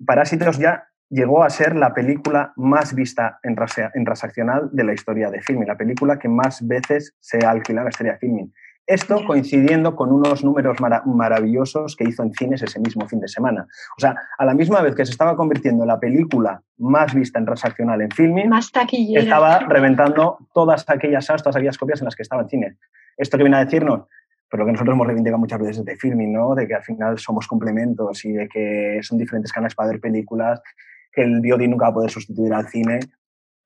Parásitos 0.06 0.58
ya 0.58 0.88
llegó 1.10 1.44
a 1.44 1.50
ser 1.50 1.76
la 1.76 1.94
película 1.94 2.54
más 2.56 2.94
vista 2.94 3.40
en, 3.44 3.56
transaccional 3.56 4.70
de 4.72 4.84
la 4.84 4.94
historia 4.94 5.30
de 5.30 5.42
filming, 5.42 5.68
la 5.68 5.78
película 5.78 6.20
que 6.20 6.30
más 6.30 6.66
veces 6.66 7.16
se 7.20 7.46
ha 7.46 7.50
alquilado 7.50 7.84
en 7.84 7.86
la 7.86 7.90
historia 7.90 8.14
de 8.14 8.20
filming. 8.20 8.54
Esto 8.86 9.24
coincidiendo 9.28 9.96
con 9.96 10.12
unos 10.12 10.44
números 10.44 10.78
maravillosos 11.06 11.96
que 11.96 12.06
hizo 12.06 12.24
en 12.24 12.34
cines 12.34 12.64
ese 12.64 12.80
mismo 12.80 13.08
fin 13.08 13.20
de 13.20 13.28
semana. 13.28 13.68
O 13.96 14.02
sea, 14.02 14.16
a 14.36 14.46
la 14.46 14.56
misma 14.56 14.82
vez 14.82 14.96
que 14.96 15.06
se 15.06 15.12
estaba 15.12 15.36
convirtiendo 15.36 15.84
en 15.84 15.88
la 15.90 16.00
película 16.00 16.64
más 16.80 17.14
vista 17.14 17.38
en 17.38 17.46
transaccional 17.46 18.02
en 18.02 18.10
filming, 18.10 18.50
estaba 19.16 19.60
reventando 19.60 20.40
todas 20.56 20.90
aquellas 20.90 21.28
todas 21.28 21.56
aquellas 21.56 21.78
copias 21.78 22.02
en 22.02 22.06
las 22.06 22.16
que 22.16 22.24
estaba 22.24 22.42
en 22.42 22.50
cine. 22.50 22.78
¿Esto 23.16 23.38
que 23.38 23.44
viene 23.44 23.58
a 23.58 23.66
decirnos? 23.66 24.08
Pero 24.50 24.64
lo 24.64 24.66
que 24.66 24.72
nosotros 24.72 24.96
hemos 24.96 25.06
reivindicado 25.06 25.38
muchas 25.38 25.60
veces 25.60 25.86
de 25.86 25.96
filming, 25.96 26.34
¿no? 26.34 26.56
De 26.56 26.68
que 26.68 26.74
al 26.74 26.82
final 26.82 27.20
somos 27.20 27.48
complementos 27.48 28.26
y 28.26 28.32
de 28.32 28.48
que 28.50 29.00
son 29.04 29.20
diferentes 29.20 29.52
canales 29.52 29.76
para 29.76 29.90
ver 29.90 30.00
películas, 30.00 30.64
que 31.12 31.22
el 31.22 31.42
VOD 31.42 31.68
nunca 31.68 31.86
va 31.86 31.92
a 31.92 31.94
poder 31.94 32.12
sustituir 32.12 32.54
al 32.54 32.68
cine 32.68 33.00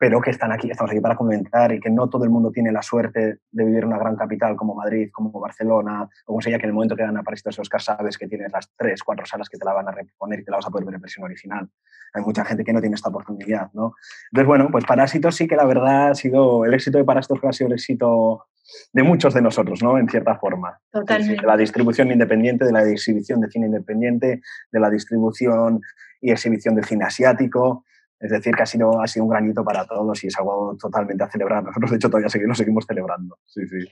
pero 0.03 0.19
que 0.19 0.31
están 0.31 0.51
aquí, 0.51 0.69
estamos 0.69 0.91
aquí 0.91 0.99
para 0.99 1.15
comentar 1.15 1.71
y 1.71 1.79
que 1.79 1.89
no 1.89 2.09
todo 2.09 2.25
el 2.25 2.29
mundo 2.29 2.51
tiene 2.51 2.73
la 2.73 2.81
suerte 2.81 3.37
de 3.49 3.63
vivir 3.63 3.83
en 3.83 3.87
una 3.87 3.97
gran 3.97 4.17
capital 4.17 4.53
como 4.57 4.75
Madrid, 4.75 5.07
como 5.13 5.31
Barcelona, 5.39 6.03
o 6.03 6.09
como 6.25 6.41
sea, 6.41 6.57
que 6.57 6.65
en 6.65 6.71
el 6.71 6.73
momento 6.73 6.93
que 6.93 7.03
dan 7.03 7.15
a 7.15 7.23
París 7.23 7.41
los 7.45 7.57
Oscar 7.59 7.81
sabes 7.81 8.17
que 8.17 8.27
tienes 8.27 8.51
las 8.51 8.69
tres, 8.75 9.01
cuatro 9.01 9.25
salas 9.25 9.47
que 9.47 9.57
te 9.57 9.63
la 9.63 9.71
van 9.71 9.87
a 9.87 9.91
reponer 9.91 10.41
y 10.41 10.43
te 10.43 10.51
la 10.51 10.57
vas 10.57 10.67
a 10.67 10.71
poder 10.71 10.87
ver 10.87 10.95
en 10.95 11.01
versión 11.01 11.23
original. 11.23 11.69
Hay 12.13 12.21
mucha 12.21 12.43
gente 12.43 12.65
que 12.65 12.73
no 12.73 12.81
tiene 12.81 12.95
esta 12.95 13.07
oportunidad, 13.07 13.71
¿no? 13.71 13.93
Entonces, 14.31 14.45
bueno, 14.45 14.67
pues 14.69 14.83
Parásitos 14.83 15.37
sí 15.37 15.47
que 15.47 15.55
la 15.55 15.63
verdad 15.63 16.09
ha 16.09 16.15
sido, 16.15 16.65
el 16.65 16.73
éxito 16.73 16.97
de 16.97 17.05
Parásitos 17.05 17.39
ha 17.41 17.53
sido 17.53 17.69
el 17.69 17.75
éxito 17.75 18.47
de 18.91 19.03
muchos 19.03 19.33
de 19.33 19.41
nosotros, 19.41 19.81
¿no? 19.81 19.97
En 19.97 20.09
cierta 20.09 20.35
forma. 20.35 20.81
Totalmente. 20.91 21.41
De 21.41 21.47
la 21.47 21.55
distribución 21.55 22.11
independiente, 22.11 22.65
de 22.65 22.73
la 22.73 22.83
exhibición 22.83 23.39
de 23.39 23.49
cine 23.49 23.67
independiente, 23.67 24.41
de 24.69 24.79
la 24.81 24.89
distribución 24.89 25.79
y 26.23 26.31
exhibición 26.31 26.75
de 26.75 26.83
cine 26.83 27.03
asiático, 27.03 27.83
es 28.17 28.31
decir, 28.31 28.55
que 28.55 28.63
ha 28.63 28.65
sido, 28.65 29.01
ha 29.01 29.07
sido 29.07 29.25
un 29.25 29.31
granito 29.31 29.63
para 29.65 29.85
todos 29.85 30.23
y 30.23 30.27
es 30.27 30.37
algo 30.39 30.77
totalmente 30.79 31.23
a 31.25 31.29
celebrar. 31.29 31.61
Nosotros, 31.61 31.91
de 31.91 31.97
hecho, 31.97 32.09
todavía 32.09 32.29
seguimos, 32.29 32.57
seguimos 32.57 32.85
celebrando. 32.87 33.37
Sí, 33.45 33.67
sí. 33.67 33.85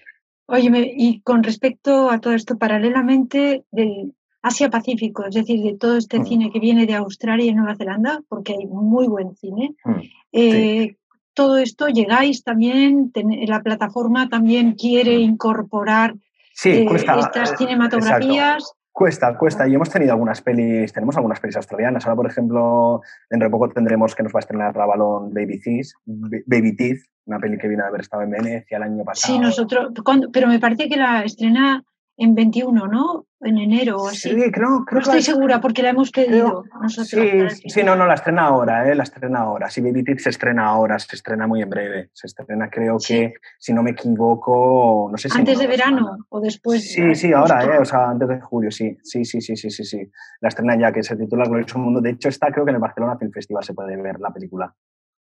Oye, 0.46 0.94
y 0.96 1.22
con 1.22 1.44
respecto 1.44 2.10
a 2.10 2.20
todo 2.20 2.34
esto, 2.34 2.58
paralelamente 2.58 3.66
del 3.72 4.16
Asia-Pacífico, 4.42 5.26
es 5.26 5.36
decir, 5.36 5.62
de 5.62 5.78
todo 5.78 5.98
este 5.98 6.20
mm. 6.20 6.26
cine 6.26 6.52
que 6.52 6.60
viene 6.60 6.86
de 6.86 6.96
Australia 6.96 7.52
y 7.52 7.54
Nueva 7.54 7.76
Zelanda, 7.76 8.22
porque 8.30 8.54
hay 8.54 8.66
muy 8.66 9.08
buen 9.08 9.36
cine, 9.36 9.76
mm, 9.84 9.92
eh, 10.32 10.96
todo 11.34 11.58
esto 11.58 11.88
llegáis 11.88 12.44
también, 12.44 13.12
la 13.48 13.62
plataforma 13.62 14.30
también 14.30 14.74
quiere 14.74 15.18
mm. 15.18 15.22
incorporar 15.22 16.16
eh, 16.64 16.88
estas 16.96 17.58
cinematografías. 17.58 18.74
Cuesta, 18.94 19.38
cuesta. 19.38 19.68
Y 19.68 19.74
hemos 19.74 19.90
tenido 19.90 20.12
algunas 20.12 20.42
pelis, 20.42 20.92
tenemos 20.92 21.16
algunas 21.16 21.40
pelis 21.40 21.56
australianas. 21.56 22.06
Ahora, 22.06 22.18
por 22.18 22.28
ejemplo, 22.30 23.02
dentro 23.30 23.48
de 23.48 23.52
poco 23.52 23.70
tendremos 23.70 24.14
que 24.14 24.24
nos 24.24 24.34
va 24.34 24.40
a 24.40 24.42
estrenar 24.42 24.76
Ravalón 24.76 25.34
Baby 25.34 25.62
Teeth, 25.62 25.88
Baby 26.06 26.76
Teeth, 26.76 27.00
una 27.26 27.40
peli 27.40 27.58
que 27.58 27.68
viene 27.68 27.84
a 27.84 27.88
haber 27.88 28.02
estado 28.02 28.24
en 28.24 28.32
Venecia 28.32 28.78
el 28.78 28.84
año 28.84 29.04
pasado. 29.04 29.34
Sí, 29.34 29.40
nosotros, 29.40 29.94
pero 30.34 30.48
me 30.48 30.60
parece 30.60 30.90
que 30.90 30.98
la 30.98 31.24
estrena 31.24 31.84
en 32.18 32.36
21, 32.36 32.88
¿no? 32.88 33.26
En 33.44 33.58
enero 33.58 33.98
o 33.98 34.08
así. 34.08 34.30
Sí, 34.30 34.52
creo, 34.52 34.86
No 34.90 35.00
estoy 35.00 35.22
segura 35.24 35.60
porque 35.60 35.82
la 35.82 35.90
hemos 35.90 36.12
pedido 36.12 36.64
nosotros. 36.80 37.10
Sí, 37.10 37.70
sí, 37.70 37.84
no, 37.84 37.96
no, 37.96 38.06
la 38.06 38.14
estrena 38.14 38.44
ahora, 38.44 38.88
¿eh? 38.88 38.94
La 38.94 39.02
estrena 39.02 39.40
ahora. 39.40 39.68
Sí, 39.70 39.82
Baby 39.82 40.04
Teeth 40.04 40.20
se 40.20 40.30
estrena 40.30 40.68
ahora, 40.68 41.00
se 41.00 41.16
estrena 41.16 41.48
muy 41.48 41.62
en 41.64 41.70
breve. 41.70 42.10
Se 42.14 42.28
estrena, 42.28 42.70
creo 42.70 42.98
que, 43.00 43.34
si 43.58 43.74
no 43.74 43.82
me 43.82 43.92
equivoco, 43.92 45.10
no 45.12 45.18
sé 45.18 45.30
si. 45.30 45.40
¿Antes 45.40 45.58
de 45.58 45.66
verano 45.66 46.18
o 46.30 46.40
después? 46.40 46.94
Sí, 46.94 47.16
sí, 47.16 47.34
ahora, 47.34 47.64
¿eh? 47.64 47.80
O 47.80 47.86
sea, 47.86 48.10
antes 48.10 48.28
de 48.28 48.40
julio, 48.42 48.70
sí. 48.70 48.96
Sí, 49.02 49.26
sí, 49.26 49.42
sí, 49.42 49.56
sí, 49.56 49.72
sí, 49.72 49.84
sí. 49.84 50.12
La 50.40 50.50
estrena 50.50 50.78
ya, 50.78 50.92
que 50.92 51.02
se 51.02 51.16
titula 51.16 51.46
Glorioso 51.46 51.80
Mundo. 51.80 52.00
De 52.00 52.12
hecho, 52.12 52.30
está, 52.30 52.52
creo 52.52 52.64
que 52.64 52.70
en 52.70 52.76
el 52.76 52.82
Barcelona 52.82 53.18
Film 53.18 53.32
Festival 53.32 53.64
se 53.64 53.74
puede 53.74 54.00
ver 54.00 54.20
la 54.20 54.30
película. 54.30 54.72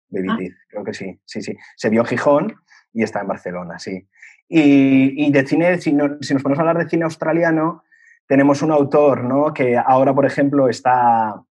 Baby 0.09 0.27
ah. 0.29 0.35
Teeth, 0.37 0.55
creo 0.69 0.83
que 0.85 0.93
sí, 0.93 1.19
sí, 1.25 1.41
sí. 1.41 1.53
Se 1.75 1.89
vio 1.89 2.01
en 2.01 2.07
Gijón 2.07 2.55
y 2.93 3.03
está 3.03 3.19
en 3.21 3.27
Barcelona, 3.27 3.77
sí. 3.77 4.07
Y, 4.47 5.31
de 5.31 5.45
cine, 5.45 5.79
si, 5.79 5.91
nos 5.91 6.17
ponemos 6.43 6.59
a 6.59 6.61
hablar 6.61 6.77
de 6.77 6.89
cine 6.89 7.03
australiano, 7.03 7.83
tenemos 8.27 8.61
un 8.61 8.71
autor 8.71 9.23
¿no? 9.23 9.53
que 9.53 9.77
ahora, 9.77 10.13
por 10.13 10.25
ejemplo, 10.25 10.69
está, 10.69 11.41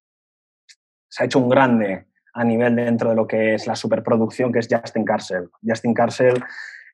se 1.09 1.23
ha 1.23 1.27
hecho 1.27 1.39
un 1.39 1.49
grande 1.49 2.07
a 2.33 2.45
nivel 2.45 2.77
dentro 2.77 3.11
de 3.11 3.17
lo 3.17 3.27
que 3.27 3.55
es 3.55 3.67
la 3.67 3.77
superproducción, 3.77 4.53
que 4.53 4.59
es 4.59 4.69
Justin 4.69 5.05
Carsell. 5.05 5.49
Justin 5.63 5.95
Carsell 5.95 6.43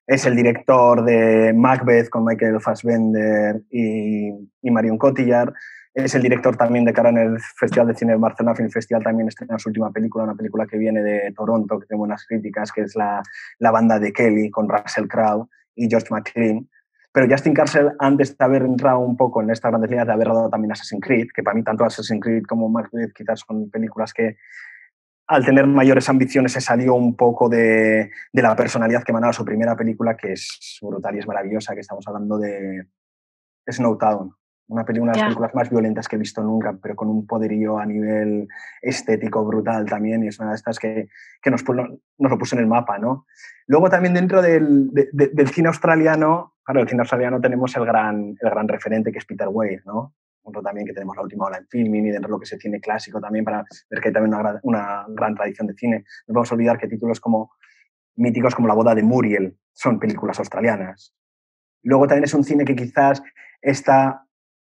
es 0.06 0.26
el 0.26 0.36
director 0.36 1.04
de 1.04 1.52
Macbeth 1.54 2.10
con 2.10 2.24
Michael 2.24 2.60
Fassbender 2.60 3.62
y, 3.70 4.28
y 4.60 4.70
Marion 4.70 4.98
Cotillard. 4.98 5.52
Es 5.94 6.14
el 6.14 6.22
director 6.22 6.56
también 6.56 6.84
de 6.84 6.92
cara 6.92 7.08
en 7.08 7.18
el 7.18 7.38
Festival 7.56 7.88
de 7.88 7.94
Cine 7.94 8.12
de 8.12 8.18
Barcelona 8.18 8.54
Film 8.54 8.70
Festival, 8.70 9.02
también 9.02 9.28
estrena 9.28 9.58
su 9.58 9.70
última 9.70 9.90
película, 9.90 10.24
una 10.24 10.34
película 10.34 10.66
que 10.66 10.78
viene 10.78 11.02
de 11.02 11.32
Toronto, 11.32 11.80
que 11.80 11.86
tiene 11.86 11.98
buenas 11.98 12.24
críticas, 12.26 12.70
que 12.70 12.82
es 12.82 12.94
la, 12.94 13.22
la 13.58 13.70
banda 13.70 13.98
de 13.98 14.12
Kelly 14.12 14.50
con 14.50 14.68
Russell 14.68 15.08
Crowe 15.08 15.48
y 15.74 15.88
George 15.88 16.08
McLean. 16.10 16.68
Pero 17.12 17.26
Justin 17.28 17.54
Carsell, 17.54 17.90
antes 17.98 18.36
de 18.36 18.44
haber 18.44 18.62
entrado 18.62 19.00
un 19.00 19.16
poco 19.16 19.42
en 19.42 19.50
estas 19.50 19.70
grandes 19.70 19.90
líneas, 19.90 20.06
de 20.06 20.12
haber 20.12 20.28
dado 20.28 20.48
también 20.48 20.72
Assassin's 20.72 21.02
Creed, 21.04 21.28
que 21.34 21.42
para 21.42 21.54
mí 21.54 21.64
tanto 21.64 21.84
Assassin's 21.84 22.22
Creed 22.22 22.44
como 22.44 22.68
Macbeth 22.68 23.12
quizás 23.12 23.40
son 23.46 23.68
películas 23.70 24.12
que 24.12 24.36
al 25.26 25.44
tener 25.44 25.66
mayores 25.66 26.08
ambiciones 26.08 26.52
se 26.52 26.60
salió 26.60 26.94
un 26.94 27.16
poco 27.16 27.48
de, 27.48 28.10
de 28.32 28.42
la 28.42 28.56
personalidad 28.56 29.04
que 29.04 29.12
manaba 29.12 29.32
su 29.32 29.44
primera 29.44 29.76
película, 29.76 30.16
que 30.16 30.32
es 30.32 30.78
brutal 30.82 31.14
y 31.14 31.18
es 31.20 31.26
maravillosa, 31.26 31.74
que 31.74 31.80
estamos 31.80 32.06
hablando 32.08 32.38
de 32.38 32.86
Snowtown 33.68 34.34
una, 34.70 34.84
una 34.88 35.12
de 35.12 35.18
las 35.18 35.24
películas 35.26 35.54
más 35.54 35.70
violentas 35.70 36.08
que 36.08 36.16
he 36.16 36.18
visto 36.18 36.42
nunca, 36.42 36.76
pero 36.80 36.94
con 36.94 37.08
un 37.08 37.26
poderío 37.26 37.78
a 37.78 37.86
nivel 37.86 38.48
estético 38.80 39.44
brutal 39.44 39.84
también, 39.86 40.22
y 40.22 40.28
es 40.28 40.38
una 40.38 40.50
de 40.50 40.56
estas 40.56 40.78
que, 40.78 41.08
que 41.42 41.50
nos, 41.50 41.64
nos, 41.68 42.30
lo 42.30 42.38
puso 42.38 42.56
en 42.56 42.62
el 42.62 42.68
mapa, 42.68 42.98
¿no? 42.98 43.26
Luego 43.66 43.90
también 43.90 44.14
dentro 44.14 44.40
del, 44.40 44.90
del 44.92 45.48
cine 45.48 45.68
australiano, 45.68 46.54
claro, 46.62 46.80
el 46.80 46.88
cine 46.88 47.00
australiano 47.00 47.40
tenemos 47.40 47.76
el 47.76 47.84
gran, 47.84 48.36
el 48.40 48.50
gran 48.50 48.68
referente 48.68 49.10
que 49.10 49.18
es 49.18 49.26
Peter 49.26 49.48
Weir, 49.50 49.82
¿no? 49.84 50.14
Otro 50.42 50.62
también 50.62 50.86
que 50.86 50.94
tenemos 50.94 51.16
la 51.16 51.22
última 51.22 51.46
hora 51.46 51.58
en 51.58 51.66
filming 51.66 52.06
y 52.06 52.10
dentro 52.10 52.28
de 52.28 52.32
lo 52.32 52.38
que 52.38 52.44
es 52.44 52.52
el 52.52 52.60
cine 52.60 52.80
clásico 52.80 53.20
también 53.20 53.44
para 53.44 53.64
ver 53.90 54.00
que 54.00 54.08
hay 54.08 54.14
también 54.14 54.34
una, 54.34 54.60
una 54.62 55.04
gran 55.08 55.34
tradición 55.34 55.66
de 55.66 55.74
cine. 55.74 56.04
No 56.28 56.40
a 56.40 56.44
olvidar 56.50 56.78
que 56.78 56.88
títulos 56.88 57.20
como 57.20 57.52
míticos 58.16 58.54
como 58.54 58.66
La 58.66 58.74
boda 58.74 58.94
de 58.94 59.02
Muriel 59.02 59.58
son 59.72 59.98
películas 59.98 60.38
australianas. 60.38 61.14
Luego 61.82 62.06
también 62.06 62.24
es 62.24 62.34
un 62.34 62.44
cine 62.44 62.64
que 62.64 62.74
quizás 62.74 63.22
está 63.60 64.26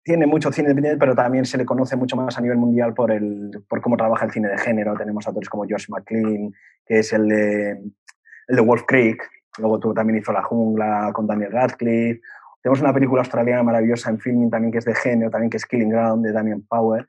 tiene 0.03 0.25
mucho 0.25 0.51
cine 0.51 0.69
independiente, 0.69 0.99
pero 0.99 1.15
también 1.15 1.45
se 1.45 1.57
le 1.57 1.65
conoce 1.65 1.95
mucho 1.95 2.15
más 2.15 2.37
a 2.37 2.41
nivel 2.41 2.57
mundial 2.57 2.93
por, 2.93 3.11
el, 3.11 3.63
por 3.67 3.81
cómo 3.81 3.97
trabaja 3.97 4.25
el 4.25 4.31
cine 4.31 4.49
de 4.49 4.57
género. 4.57 4.95
Tenemos 4.95 5.27
autores 5.27 5.49
como 5.49 5.65
Josh 5.69 5.89
McLean, 5.89 6.51
que 6.85 6.99
es 6.99 7.13
el 7.13 7.27
de, 7.27 7.71
el 7.71 8.55
de 8.55 8.61
Wolf 8.61 8.83
Creek, 8.87 9.21
luego 9.59 9.79
tú 9.79 9.93
también 9.93 10.19
hizo 10.19 10.31
La 10.31 10.43
Jungla 10.43 11.11
con 11.13 11.27
Daniel 11.27 11.51
Radcliffe. 11.51 12.21
Tenemos 12.61 12.81
una 12.81 12.93
película 12.93 13.21
australiana 13.21 13.63
maravillosa 13.63 14.09
en 14.09 14.19
filming 14.19 14.49
también 14.49 14.71
que 14.71 14.79
es 14.79 14.85
de 14.85 14.95
género, 14.95 15.31
también 15.31 15.49
que 15.49 15.57
es 15.57 15.65
Killing 15.65 15.89
Ground 15.89 16.25
de 16.25 16.31
Damien 16.31 16.65
Power, 16.67 17.05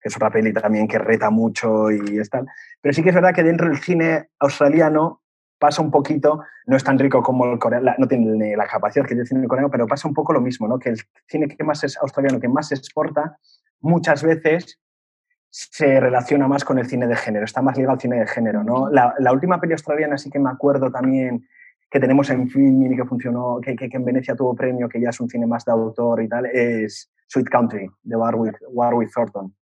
que 0.00 0.08
es 0.08 0.16
otra 0.16 0.30
peli 0.30 0.52
también 0.52 0.88
que 0.88 0.98
reta 0.98 1.30
mucho 1.30 1.90
y 1.90 2.18
es 2.18 2.28
tal. 2.30 2.46
Pero 2.80 2.92
sí 2.92 3.02
que 3.02 3.10
es 3.10 3.14
verdad 3.14 3.34
que 3.34 3.42
dentro 3.42 3.68
del 3.68 3.78
cine 3.78 4.28
australiano 4.38 5.22
pasa 5.60 5.82
un 5.82 5.90
poquito, 5.90 6.40
no 6.66 6.76
es 6.76 6.82
tan 6.82 6.98
rico 6.98 7.22
como 7.22 7.44
el 7.44 7.58
coreano, 7.58 7.92
no 7.98 8.08
tiene 8.08 8.56
la 8.56 8.66
capacidad 8.66 9.04
que 9.04 9.10
tiene 9.10 9.22
el 9.22 9.28
cine 9.28 9.46
coreano, 9.46 9.70
pero 9.70 9.86
pasa 9.86 10.08
un 10.08 10.14
poco 10.14 10.32
lo 10.32 10.40
mismo, 10.40 10.66
¿no? 10.66 10.78
que 10.78 10.88
el 10.88 10.98
cine 11.28 11.46
que 11.48 11.62
más 11.62 11.84
es 11.84 11.98
australiano, 11.98 12.40
que 12.40 12.48
más 12.48 12.68
se 12.68 12.74
exporta, 12.74 13.36
muchas 13.80 14.24
veces 14.24 14.80
se 15.50 16.00
relaciona 16.00 16.48
más 16.48 16.64
con 16.64 16.78
el 16.78 16.86
cine 16.86 17.06
de 17.06 17.14
género, 17.14 17.44
está 17.44 17.60
más 17.60 17.76
ligado 17.76 17.92
al 17.92 18.00
cine 18.00 18.20
de 18.20 18.26
género. 18.26 18.64
¿no? 18.64 18.88
La, 18.88 19.32
última 19.32 19.60
peli 19.60 19.74
australiana 19.74 20.16
sí 20.16 20.30
que 20.30 20.38
me 20.38 20.48
acuerdo 20.48 20.90
también 20.90 21.46
que 21.90 22.00
tenemos 22.00 22.30
en 22.30 22.48
film 22.48 22.90
y 22.90 22.96
que 22.96 23.04
funcionó, 23.04 23.60
que, 23.60 23.76
que, 23.76 23.88
en 23.92 24.04
Venecia 24.04 24.34
tuvo 24.34 24.54
premio, 24.54 24.88
que 24.88 25.00
ya 25.00 25.10
es 25.10 25.20
un 25.20 25.28
cine 25.28 25.46
más 25.46 25.64
de 25.66 25.72
autor 25.72 26.22
y 26.22 26.28
tal, 26.28 26.46
es 26.46 27.10
Sweet 27.26 27.48
Country, 27.48 27.90
de 28.02 28.16
Warwick, 28.16 28.58
Warwick 28.70 29.12
Thornton 29.12 29.54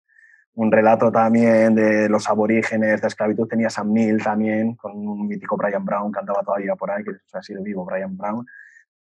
un 0.58 0.72
relato 0.72 1.12
también 1.12 1.76
de 1.76 2.08
los 2.08 2.28
aborígenes, 2.28 3.00
de 3.00 3.06
esclavitud. 3.06 3.46
Tenía 3.46 3.70
Sam 3.70 3.92
Neill 3.92 4.20
también, 4.20 4.74
con 4.74 4.90
un 5.06 5.28
mítico 5.28 5.56
Brian 5.56 5.84
Brown 5.84 6.10
que 6.10 6.18
andaba 6.18 6.42
todavía 6.42 6.74
por 6.74 6.90
ahí, 6.90 7.04
que 7.04 7.12
ha 7.32 7.42
sido 7.42 7.62
vivo 7.62 7.84
Brian 7.84 8.16
Brown, 8.16 8.44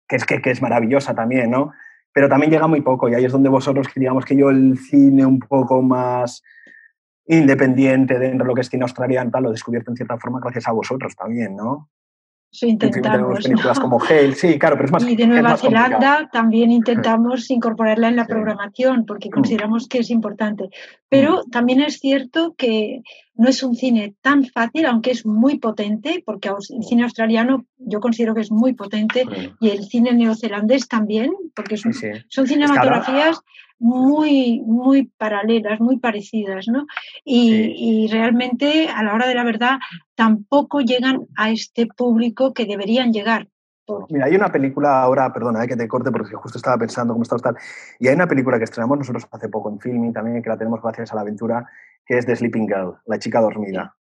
que 0.07 0.15
es, 0.15 0.25
que, 0.25 0.41
que, 0.41 0.51
es 0.51 0.61
maravillosa 0.61 1.13
también, 1.13 1.51
¿no? 1.51 1.73
Pero 2.13 2.29
también 2.29 2.49
llega 2.49 2.65
muy 2.67 2.79
poco 2.79 3.09
y 3.09 3.15
ahí 3.15 3.25
es 3.25 3.31
donde 3.33 3.49
vosotros, 3.49 3.87
digamos 3.93 4.23
que 4.23 4.37
yo 4.37 4.49
el 4.51 4.77
cine 4.77 5.25
un 5.25 5.39
poco 5.39 5.81
más 5.81 6.41
independiente 7.25 8.19
dentro 8.19 8.45
de 8.45 8.47
lo 8.47 8.55
que 8.55 8.61
es 8.61 8.69
cine 8.69 8.83
australiano, 8.83 9.29
lo 9.41 9.49
he 9.49 9.51
descubierto 9.51 9.91
en 9.91 9.97
cierta 9.97 10.17
forma 10.17 10.39
gracias 10.39 10.69
a 10.69 10.71
vosotros 10.71 11.13
también, 11.13 11.57
¿no? 11.57 11.89
Sí, 12.53 12.67
intentamos. 12.69 13.43
películas 13.43 13.79
como 13.79 13.99
Hale, 13.99 14.35
sí, 14.35 14.59
claro, 14.59 14.75
pero 14.75 14.85
es 14.85 14.91
más 14.91 15.03
Y 15.09 15.15
de 15.15 15.25
Nueva 15.25 15.57
Zelanda 15.57 16.29
también 16.31 16.71
intentamos 16.71 17.49
incorporarla 17.49 18.09
en 18.09 18.15
la 18.15 18.27
programación 18.27 19.07
porque 19.07 19.29
mm. 19.29 19.31
consideramos 19.31 19.87
que 19.87 19.97
es 19.97 20.11
importante. 20.11 20.69
Pero 21.09 21.39
mm. 21.39 21.49
también 21.49 21.81
es 21.81 21.99
cierto 21.99 22.53
que 22.55 23.01
no 23.33 23.49
es 23.49 23.63
un 23.63 23.75
cine 23.75 24.13
tan 24.21 24.45
fácil, 24.45 24.85
aunque 24.85 25.09
es 25.09 25.25
muy 25.25 25.57
potente, 25.57 26.21
porque 26.23 26.49
el 26.49 26.83
cine 26.83 27.05
australiano 27.05 27.65
yo 27.77 27.99
considero 27.99 28.35
que 28.35 28.41
es 28.41 28.51
muy 28.51 28.73
potente 28.73 29.25
y 29.59 29.71
el 29.71 29.85
cine 29.85 30.13
neozelandés 30.13 30.87
también, 30.87 31.31
porque 31.55 31.77
son, 31.77 31.91
son 32.27 32.47
cinematografías 32.47 33.41
muy, 33.83 34.61
muy 34.65 35.11
paralelas, 35.17 35.81
muy 35.81 35.99
parecidas, 35.99 36.67
¿no? 36.69 36.85
Y, 37.25 38.07
realmente, 38.09 38.87
a 38.87 39.03
la 39.03 39.13
hora 39.13 39.27
de 39.27 39.35
la 39.35 39.43
verdad, 39.43 39.77
tampoco 40.15 40.79
llegan 40.79 41.27
a 41.35 41.51
este 41.51 41.87
público 41.87 42.53
que 42.53 42.65
deberían 42.65 43.11
llegar. 43.11 43.49
Mira, 44.09 44.27
hay 44.27 44.35
una 44.35 44.49
película 44.49 45.01
ahora, 45.01 45.33
perdona, 45.33 45.61
eh, 45.61 45.67
que 45.67 45.75
te 45.75 45.89
corte 45.89 46.09
porque 46.11 46.33
justo 46.33 46.57
estaba 46.57 46.77
pensando 46.77 47.13
cómo 47.13 47.23
está 47.23 47.35
tal, 47.35 47.57
y 47.99 48.07
hay 48.07 48.15
una 48.15 48.27
película 48.27 48.57
que 48.57 48.63
estrenamos 48.63 48.99
nosotros 48.99 49.27
hace 49.29 49.49
poco 49.49 49.69
en 49.69 49.79
filming 49.81 50.13
también, 50.13 50.41
que 50.41 50.49
la 50.49 50.57
tenemos 50.57 50.81
gracias 50.81 51.11
a 51.11 51.15
la 51.15 51.21
aventura, 51.21 51.67
que 52.05 52.17
es 52.17 52.25
The 52.25 52.37
Sleeping 52.37 52.67
Girl, 52.67 52.95
La 53.05 53.19
chica 53.19 53.41
dormida. 53.41 53.95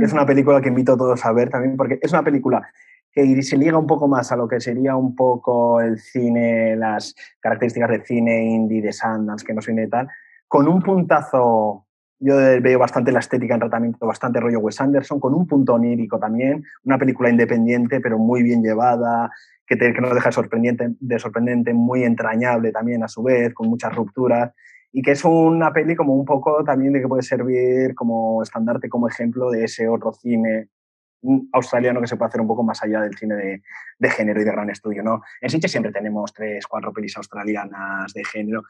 Es 0.00 0.12
una 0.12 0.26
película 0.26 0.60
que 0.60 0.68
invito 0.68 0.92
a 0.92 0.96
todos 0.96 1.24
a 1.24 1.32
ver 1.32 1.50
también, 1.50 1.76
porque 1.76 1.98
es 2.02 2.12
una 2.12 2.22
película 2.22 2.68
que 3.16 3.42
se 3.42 3.56
liga 3.56 3.78
un 3.78 3.86
poco 3.86 4.08
más 4.08 4.30
a 4.30 4.36
lo 4.36 4.46
que 4.46 4.60
sería 4.60 4.94
un 4.94 5.16
poco 5.16 5.80
el 5.80 5.98
cine, 5.98 6.76
las 6.76 7.14
características 7.40 7.88
del 7.88 8.04
cine 8.04 8.44
indie 8.44 8.82
de 8.82 8.92
Sundance, 8.92 9.42
que 9.42 9.54
no 9.54 9.62
de 9.62 9.86
tal, 9.88 10.06
con 10.46 10.68
un 10.68 10.82
puntazo, 10.82 11.86
yo 12.18 12.36
veo 12.36 12.78
bastante 12.78 13.12
la 13.12 13.20
estética 13.20 13.54
en 13.54 13.60
tratamiento, 13.60 14.06
bastante 14.06 14.38
rollo 14.38 14.58
Wes 14.58 14.78
Anderson, 14.82 15.18
con 15.18 15.32
un 15.32 15.46
punto 15.46 15.72
onírico 15.72 16.18
también, 16.18 16.62
una 16.84 16.98
película 16.98 17.30
independiente, 17.30 18.00
pero 18.02 18.18
muy 18.18 18.42
bien 18.42 18.62
llevada, 18.62 19.30
que, 19.66 19.76
te, 19.76 19.94
que 19.94 20.00
no 20.02 20.12
deja 20.12 20.28
de 20.28 20.34
sorprendente, 20.34 20.90
de 21.00 21.18
sorprendente, 21.18 21.72
muy 21.72 22.04
entrañable 22.04 22.70
también 22.70 23.02
a 23.02 23.08
su 23.08 23.22
vez, 23.22 23.54
con 23.54 23.68
muchas 23.68 23.94
rupturas 23.94 24.52
y 24.92 25.00
que 25.00 25.12
es 25.12 25.24
una 25.24 25.72
peli 25.72 25.96
como 25.96 26.14
un 26.14 26.26
poco 26.26 26.62
también 26.64 26.92
de 26.92 27.00
que 27.00 27.08
puede 27.08 27.22
servir 27.22 27.94
como 27.94 28.42
estandarte, 28.42 28.90
como 28.90 29.08
ejemplo 29.08 29.50
de 29.50 29.64
ese 29.64 29.88
otro 29.88 30.12
cine 30.12 30.68
australiano 31.52 32.00
que 32.00 32.06
se 32.06 32.16
puede 32.16 32.28
hacer 32.28 32.40
un 32.40 32.46
poco 32.46 32.62
más 32.62 32.82
allá 32.82 33.00
del 33.00 33.16
cine 33.16 33.34
de, 33.34 33.62
de 33.98 34.10
género 34.10 34.40
y 34.40 34.44
de 34.44 34.52
gran 34.52 34.70
estudio, 34.70 35.02
¿no? 35.02 35.22
En 35.40 35.50
Sitges 35.50 35.70
siempre 35.70 35.92
tenemos 35.92 36.32
tres, 36.32 36.66
cuatro 36.66 36.92
pelis 36.92 37.16
australianas 37.16 38.12
de 38.12 38.24
género 38.24 38.62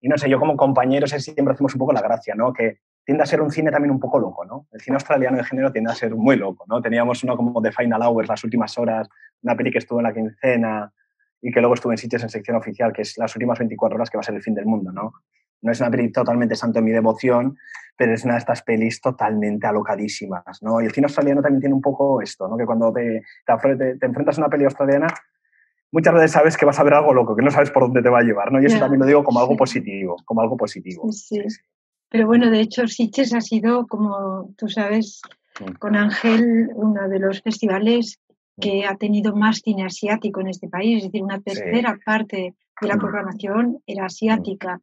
y 0.00 0.08
no 0.08 0.18
sé, 0.18 0.28
yo 0.28 0.38
como 0.38 0.54
compañeros 0.56 1.10
siempre 1.10 1.54
hacemos 1.54 1.74
un 1.74 1.78
poco 1.78 1.92
la 1.92 2.02
gracia, 2.02 2.34
¿no? 2.34 2.52
Que 2.52 2.80
tiende 3.04 3.22
a 3.22 3.26
ser 3.26 3.40
un 3.40 3.50
cine 3.50 3.70
también 3.70 3.90
un 3.90 4.00
poco 4.00 4.18
loco, 4.18 4.44
¿no? 4.44 4.66
El 4.72 4.80
cine 4.80 4.96
australiano 4.96 5.36
de 5.36 5.44
género 5.44 5.72
tiende 5.72 5.90
a 5.90 5.94
ser 5.94 6.14
muy 6.14 6.36
loco, 6.36 6.64
¿no? 6.68 6.82
Teníamos 6.82 7.22
uno 7.24 7.36
como 7.36 7.62
The 7.62 7.72
Final 7.72 8.02
Hours, 8.02 8.28
Las 8.28 8.44
Últimas 8.44 8.76
Horas, 8.76 9.08
una 9.42 9.56
peli 9.56 9.70
que 9.70 9.78
estuvo 9.78 10.00
en 10.00 10.04
la 10.04 10.12
quincena 10.12 10.92
y 11.40 11.50
que 11.50 11.60
luego 11.60 11.74
estuvo 11.74 11.92
en 11.92 11.98
Sitges 11.98 12.22
en 12.22 12.28
sección 12.28 12.56
oficial, 12.56 12.92
que 12.92 13.02
es 13.02 13.16
Las 13.16 13.34
Últimas 13.34 13.58
24 13.58 13.94
Horas, 13.96 14.10
que 14.10 14.18
va 14.18 14.20
a 14.20 14.24
ser 14.24 14.34
el 14.34 14.42
fin 14.42 14.54
del 14.54 14.66
mundo, 14.66 14.92
¿no? 14.92 15.12
No 15.64 15.72
es 15.72 15.80
una 15.80 15.90
peli 15.90 16.12
totalmente 16.12 16.54
santo 16.54 16.78
en 16.78 16.84
mi 16.84 16.92
devoción, 16.92 17.56
pero 17.96 18.12
es 18.14 18.24
una 18.24 18.34
de 18.34 18.40
estas 18.40 18.62
pelis 18.62 19.00
totalmente 19.00 19.66
alocadísimas, 19.66 20.62
¿no? 20.62 20.80
Y 20.80 20.86
el 20.86 20.92
cine 20.92 21.06
australiano 21.06 21.42
también 21.42 21.60
tiene 21.60 21.74
un 21.74 21.80
poco 21.80 22.20
esto, 22.20 22.46
¿no? 22.48 22.56
Que 22.56 22.66
cuando 22.66 22.92
te, 22.92 23.22
te, 23.98 24.06
enfrentas 24.06 24.38
a 24.38 24.42
una 24.42 24.50
peli 24.50 24.64
australiana, 24.64 25.06
muchas 25.90 26.14
veces 26.14 26.32
sabes 26.32 26.56
que 26.56 26.66
vas 26.66 26.78
a 26.78 26.82
ver 26.82 26.94
algo 26.94 27.14
loco, 27.14 27.34
que 27.34 27.42
no 27.42 27.50
sabes 27.50 27.70
por 27.70 27.84
dónde 27.84 28.02
te 28.02 28.08
va 28.08 28.18
a 28.18 28.22
llevar, 28.22 28.52
¿no? 28.52 28.60
Y 28.60 28.66
eso 28.66 28.78
también 28.78 29.00
lo 29.00 29.06
digo 29.06 29.24
como 29.24 29.40
algo 29.40 29.56
positivo, 29.56 30.16
como 30.24 30.40
algo 30.40 30.56
positivo. 30.56 31.10
Sí, 31.12 31.42
Pero 32.10 32.26
bueno, 32.26 32.50
de 32.50 32.60
hecho, 32.60 32.86
Sitges 32.86 33.32
ha 33.32 33.40
sido, 33.40 33.86
como 33.86 34.50
tú 34.58 34.68
sabes, 34.68 35.22
con 35.78 35.96
Ángel, 35.96 36.68
uno 36.74 37.08
de 37.08 37.18
los 37.20 37.42
festivales 37.42 38.20
que 38.60 38.86
ha 38.86 38.96
tenido 38.96 39.34
más 39.34 39.60
cine 39.64 39.84
asiático 39.84 40.40
en 40.40 40.48
este 40.48 40.68
país, 40.68 40.98
es 40.98 41.04
decir, 41.04 41.22
una 41.22 41.40
tercera 41.40 41.98
parte 42.04 42.54
de 42.80 42.88
la 42.88 42.96
programación 42.96 43.82
era 43.86 44.06
asiática. 44.06 44.80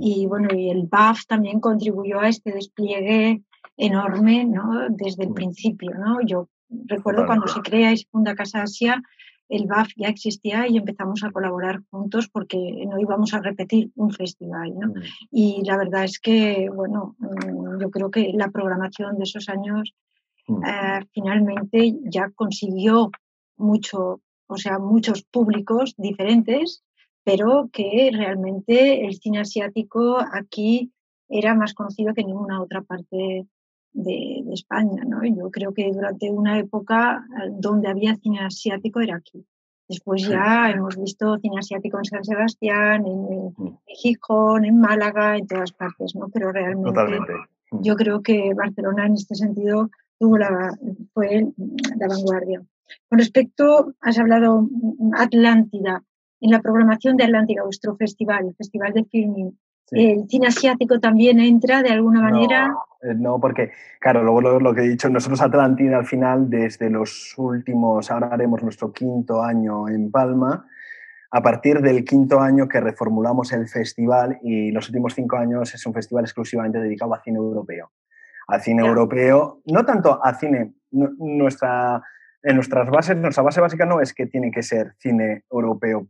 Y 0.00 0.26
bueno, 0.26 0.48
y 0.54 0.70
el 0.70 0.86
BAF 0.86 1.26
también 1.26 1.60
contribuyó 1.60 2.20
a 2.20 2.28
este 2.28 2.52
despliegue 2.52 3.42
enorme 3.76 4.44
¿no? 4.44 4.88
desde 4.90 5.24
el 5.24 5.32
principio. 5.32 5.92
¿no? 5.94 6.20
Yo 6.22 6.48
recuerdo 6.68 7.26
cuando 7.26 7.46
se 7.46 7.60
crea 7.60 7.92
y 7.92 7.98
se 7.98 8.06
funda 8.10 8.34
Casa 8.34 8.62
Asia, 8.62 9.02
el 9.48 9.66
BAF 9.66 9.88
ya 9.96 10.08
existía 10.08 10.68
y 10.68 10.76
empezamos 10.76 11.24
a 11.24 11.30
colaborar 11.30 11.80
juntos 11.90 12.28
porque 12.28 12.58
no 12.86 12.98
íbamos 12.98 13.32
a 13.32 13.40
repetir 13.40 13.90
un 13.96 14.10
festival. 14.10 14.74
¿no? 14.78 14.92
Y 15.30 15.62
la 15.64 15.78
verdad 15.78 16.04
es 16.04 16.18
que, 16.18 16.68
bueno, 16.74 17.16
mm, 17.18 17.80
yo 17.80 17.90
creo 17.90 18.10
que 18.10 18.32
la 18.34 18.50
programación 18.50 19.16
de 19.16 19.24
esos 19.24 19.48
años 19.48 19.94
eh, 20.48 21.04
finalmente 21.12 21.94
ya 22.04 22.30
consiguió 22.34 23.10
mucho, 23.56 24.20
o 24.46 24.56
sea, 24.56 24.78
muchos 24.78 25.22
públicos 25.22 25.94
diferentes 25.96 26.82
pero 27.28 27.68
que 27.70 28.10
realmente 28.10 29.04
el 29.04 29.14
cine 29.16 29.40
asiático 29.40 30.16
aquí 30.32 30.90
era 31.28 31.54
más 31.54 31.74
conocido 31.74 32.14
que 32.14 32.22
en 32.22 32.28
ninguna 32.28 32.62
otra 32.62 32.80
parte 32.80 33.46
de, 33.92 34.44
España. 34.50 35.04
¿no? 35.06 35.22
Yo 35.24 35.50
creo 35.50 35.74
que 35.74 35.90
durante 35.92 36.30
una 36.30 36.58
época 36.58 37.26
eh, 37.36 37.50
donde 37.52 37.88
había 37.88 38.16
cine 38.16 38.40
asiático 38.40 39.00
era 39.00 39.16
aquí. 39.16 39.44
Después 39.86 40.26
ya 40.26 40.70
hemos 40.70 40.96
visto 40.96 41.38
cine 41.38 41.58
asiático 41.58 41.98
en 41.98 42.04
San 42.06 42.24
Sebastián, 42.24 43.06
en, 43.06 43.54
mm. 43.56 43.78
Gijón, 43.86 44.64
en 44.64 44.80
Málaga, 44.80 45.36
en 45.36 45.46
todas 45.46 45.72
partes, 45.72 46.14
¿no? 46.14 46.28
Pero 46.30 46.50
realmente 46.50 46.98
mm. 47.72 47.82
yo 47.82 47.94
creo 47.96 48.22
que 48.22 48.54
Barcelona 48.54 49.04
en 49.04 49.14
este 49.14 49.34
sentido 49.34 49.90
tuvo 50.18 50.38
la, 50.38 50.74
fue 51.12 51.46
la 51.98 52.08
vanguardia. 52.08 52.62
Con 53.10 53.18
respecto, 53.18 53.92
has 54.00 54.18
hablado 54.18 54.66
Atlántida 55.14 56.02
en 56.40 56.50
la 56.50 56.60
programación 56.60 57.16
de 57.16 57.24
Atlántica, 57.24 57.62
vuestro 57.64 57.96
festival, 57.96 58.46
el 58.46 58.54
Festival 58.54 58.92
de 58.92 59.04
Filming. 59.04 59.58
¿El 59.90 60.28
cine 60.28 60.48
asiático 60.48 61.00
también 61.00 61.40
entra 61.40 61.82
de 61.82 61.90
alguna 61.90 62.20
manera? 62.20 62.74
Eh, 63.02 63.14
no, 63.16 63.40
porque, 63.40 63.72
claro, 64.00 64.22
luego 64.22 64.60
lo, 64.60 64.74
que 64.74 64.82
he 64.82 64.88
dicho, 64.88 65.08
nosotros 65.08 65.40
Atlántida 65.40 65.96
al 65.96 66.06
final, 66.06 66.50
desde 66.50 66.90
los 66.90 67.34
últimos, 67.38 68.10
ahora 68.10 68.28
haremos 68.28 68.62
nuestro 68.62 68.92
quinto 68.92 69.42
año 69.42 69.88
en 69.88 70.10
Palma, 70.10 70.66
a 71.30 71.42
partir 71.42 71.80
del 71.80 72.04
quinto 72.04 72.40
año 72.40 72.68
que 72.68 72.80
reformulamos 72.80 73.52
el 73.52 73.68
festival 73.68 74.38
y 74.42 74.70
los 74.72 74.88
últimos 74.88 75.14
cinco 75.14 75.36
años 75.36 75.74
es 75.74 75.84
un 75.86 75.94
festival 75.94 76.24
exclusivamente 76.24 76.80
dedicado 76.80 77.14
a 77.14 77.22
cine 77.22 77.38
europeo. 77.38 77.90
Al 78.46 78.62
cine 78.62 78.86
europeo, 78.86 79.60
no 79.66 79.84
tanto 79.84 80.20
a 80.24 80.34
cine, 80.34 80.72
nuestra, 80.90 82.02
en 82.42 82.54
nuestras 82.54 82.88
bases, 82.88 83.16
nuestra 83.16 83.42
base 83.42 83.60
básica 83.60 83.84
no 83.84 84.00
es 84.00 84.14
que 84.14 84.26
tiene 84.26 84.50
que 84.50 84.62
ser 84.62 84.94
cine 84.98 85.44
europeo 85.50 86.08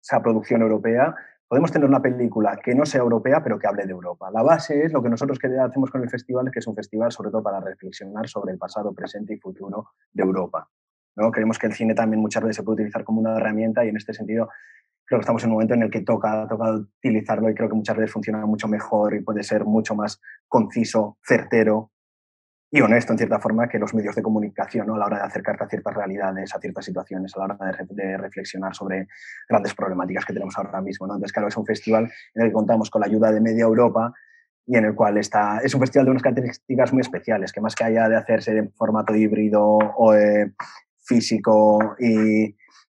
esa 0.00 0.22
producción 0.22 0.62
europea, 0.62 1.14
podemos 1.48 1.72
tener 1.72 1.88
una 1.88 2.00
película 2.00 2.56
que 2.62 2.74
no 2.74 2.86
sea 2.86 3.00
europea, 3.00 3.42
pero 3.42 3.58
que 3.58 3.66
hable 3.66 3.84
de 3.84 3.90
Europa. 3.90 4.30
La 4.30 4.42
base 4.42 4.84
es 4.84 4.92
lo 4.92 5.02
que 5.02 5.08
nosotros 5.08 5.38
hacemos 5.42 5.90
con 5.90 6.02
el 6.02 6.08
festival, 6.08 6.50
que 6.52 6.60
es 6.60 6.66
un 6.66 6.76
festival 6.76 7.10
sobre 7.10 7.30
todo 7.30 7.42
para 7.42 7.60
reflexionar 7.60 8.28
sobre 8.28 8.52
el 8.52 8.58
pasado, 8.58 8.92
presente 8.94 9.34
y 9.34 9.38
futuro 9.38 9.88
de 10.12 10.22
Europa. 10.22 10.68
¿no? 11.16 11.30
Creemos 11.30 11.58
que 11.58 11.66
el 11.66 11.72
cine 11.72 11.94
también 11.94 12.20
muchas 12.20 12.42
veces 12.42 12.56
se 12.56 12.62
puede 12.62 12.76
utilizar 12.76 13.04
como 13.04 13.20
una 13.20 13.36
herramienta 13.36 13.84
y 13.84 13.88
en 13.88 13.96
este 13.96 14.14
sentido 14.14 14.48
creo 15.04 15.18
que 15.18 15.22
estamos 15.22 15.42
en 15.42 15.50
un 15.50 15.54
momento 15.54 15.74
en 15.74 15.82
el 15.82 15.90
que 15.90 16.02
toca, 16.02 16.46
toca 16.48 16.70
utilizarlo 16.70 17.50
y 17.50 17.54
creo 17.54 17.68
que 17.68 17.74
muchas 17.74 17.96
veces 17.96 18.12
funciona 18.12 18.46
mucho 18.46 18.68
mejor 18.68 19.14
y 19.14 19.20
puede 19.20 19.42
ser 19.42 19.64
mucho 19.64 19.96
más 19.96 20.20
conciso, 20.46 21.18
certero 21.26 21.90
y 22.72 22.80
honesto, 22.80 23.12
en 23.12 23.18
cierta 23.18 23.40
forma, 23.40 23.68
que 23.68 23.80
los 23.80 23.92
medios 23.94 24.14
de 24.14 24.22
comunicación 24.22 24.86
¿no? 24.86 24.94
a 24.94 24.98
la 24.98 25.06
hora 25.06 25.18
de 25.18 25.24
acercarte 25.24 25.64
a 25.64 25.68
ciertas 25.68 25.92
realidades, 25.92 26.54
a 26.54 26.60
ciertas 26.60 26.84
situaciones, 26.84 27.34
a 27.34 27.40
la 27.40 27.44
hora 27.46 27.58
de, 27.88 28.16
reflexionar 28.16 28.74
sobre 28.74 29.08
grandes 29.48 29.74
problemáticas 29.74 30.24
que 30.24 30.32
tenemos 30.32 30.56
ahora 30.56 30.80
mismo. 30.80 31.08
¿no? 31.08 31.14
Entonces, 31.14 31.32
claro, 31.32 31.48
es 31.48 31.56
un 31.56 31.66
festival 31.66 32.10
en 32.34 32.42
el 32.42 32.48
que 32.48 32.52
contamos 32.52 32.88
con 32.88 33.00
la 33.00 33.08
ayuda 33.08 33.32
de 33.32 33.40
Media 33.40 33.64
Europa 33.64 34.12
y 34.66 34.76
en 34.76 34.84
el 34.84 34.94
cual 34.94 35.18
está, 35.18 35.58
es 35.64 35.74
un 35.74 35.80
festival 35.80 36.04
de 36.04 36.10
unas 36.12 36.22
características 36.22 36.92
muy 36.92 37.00
especiales, 37.00 37.52
que 37.52 37.60
más 37.60 37.74
que 37.74 37.82
haya 37.82 38.08
de 38.08 38.16
hacerse 38.16 38.56
en 38.56 38.72
formato 38.72 39.16
híbrido 39.16 39.64
o 39.64 40.14
eh, 40.14 40.52
físico 41.00 41.96
y, 41.98 42.56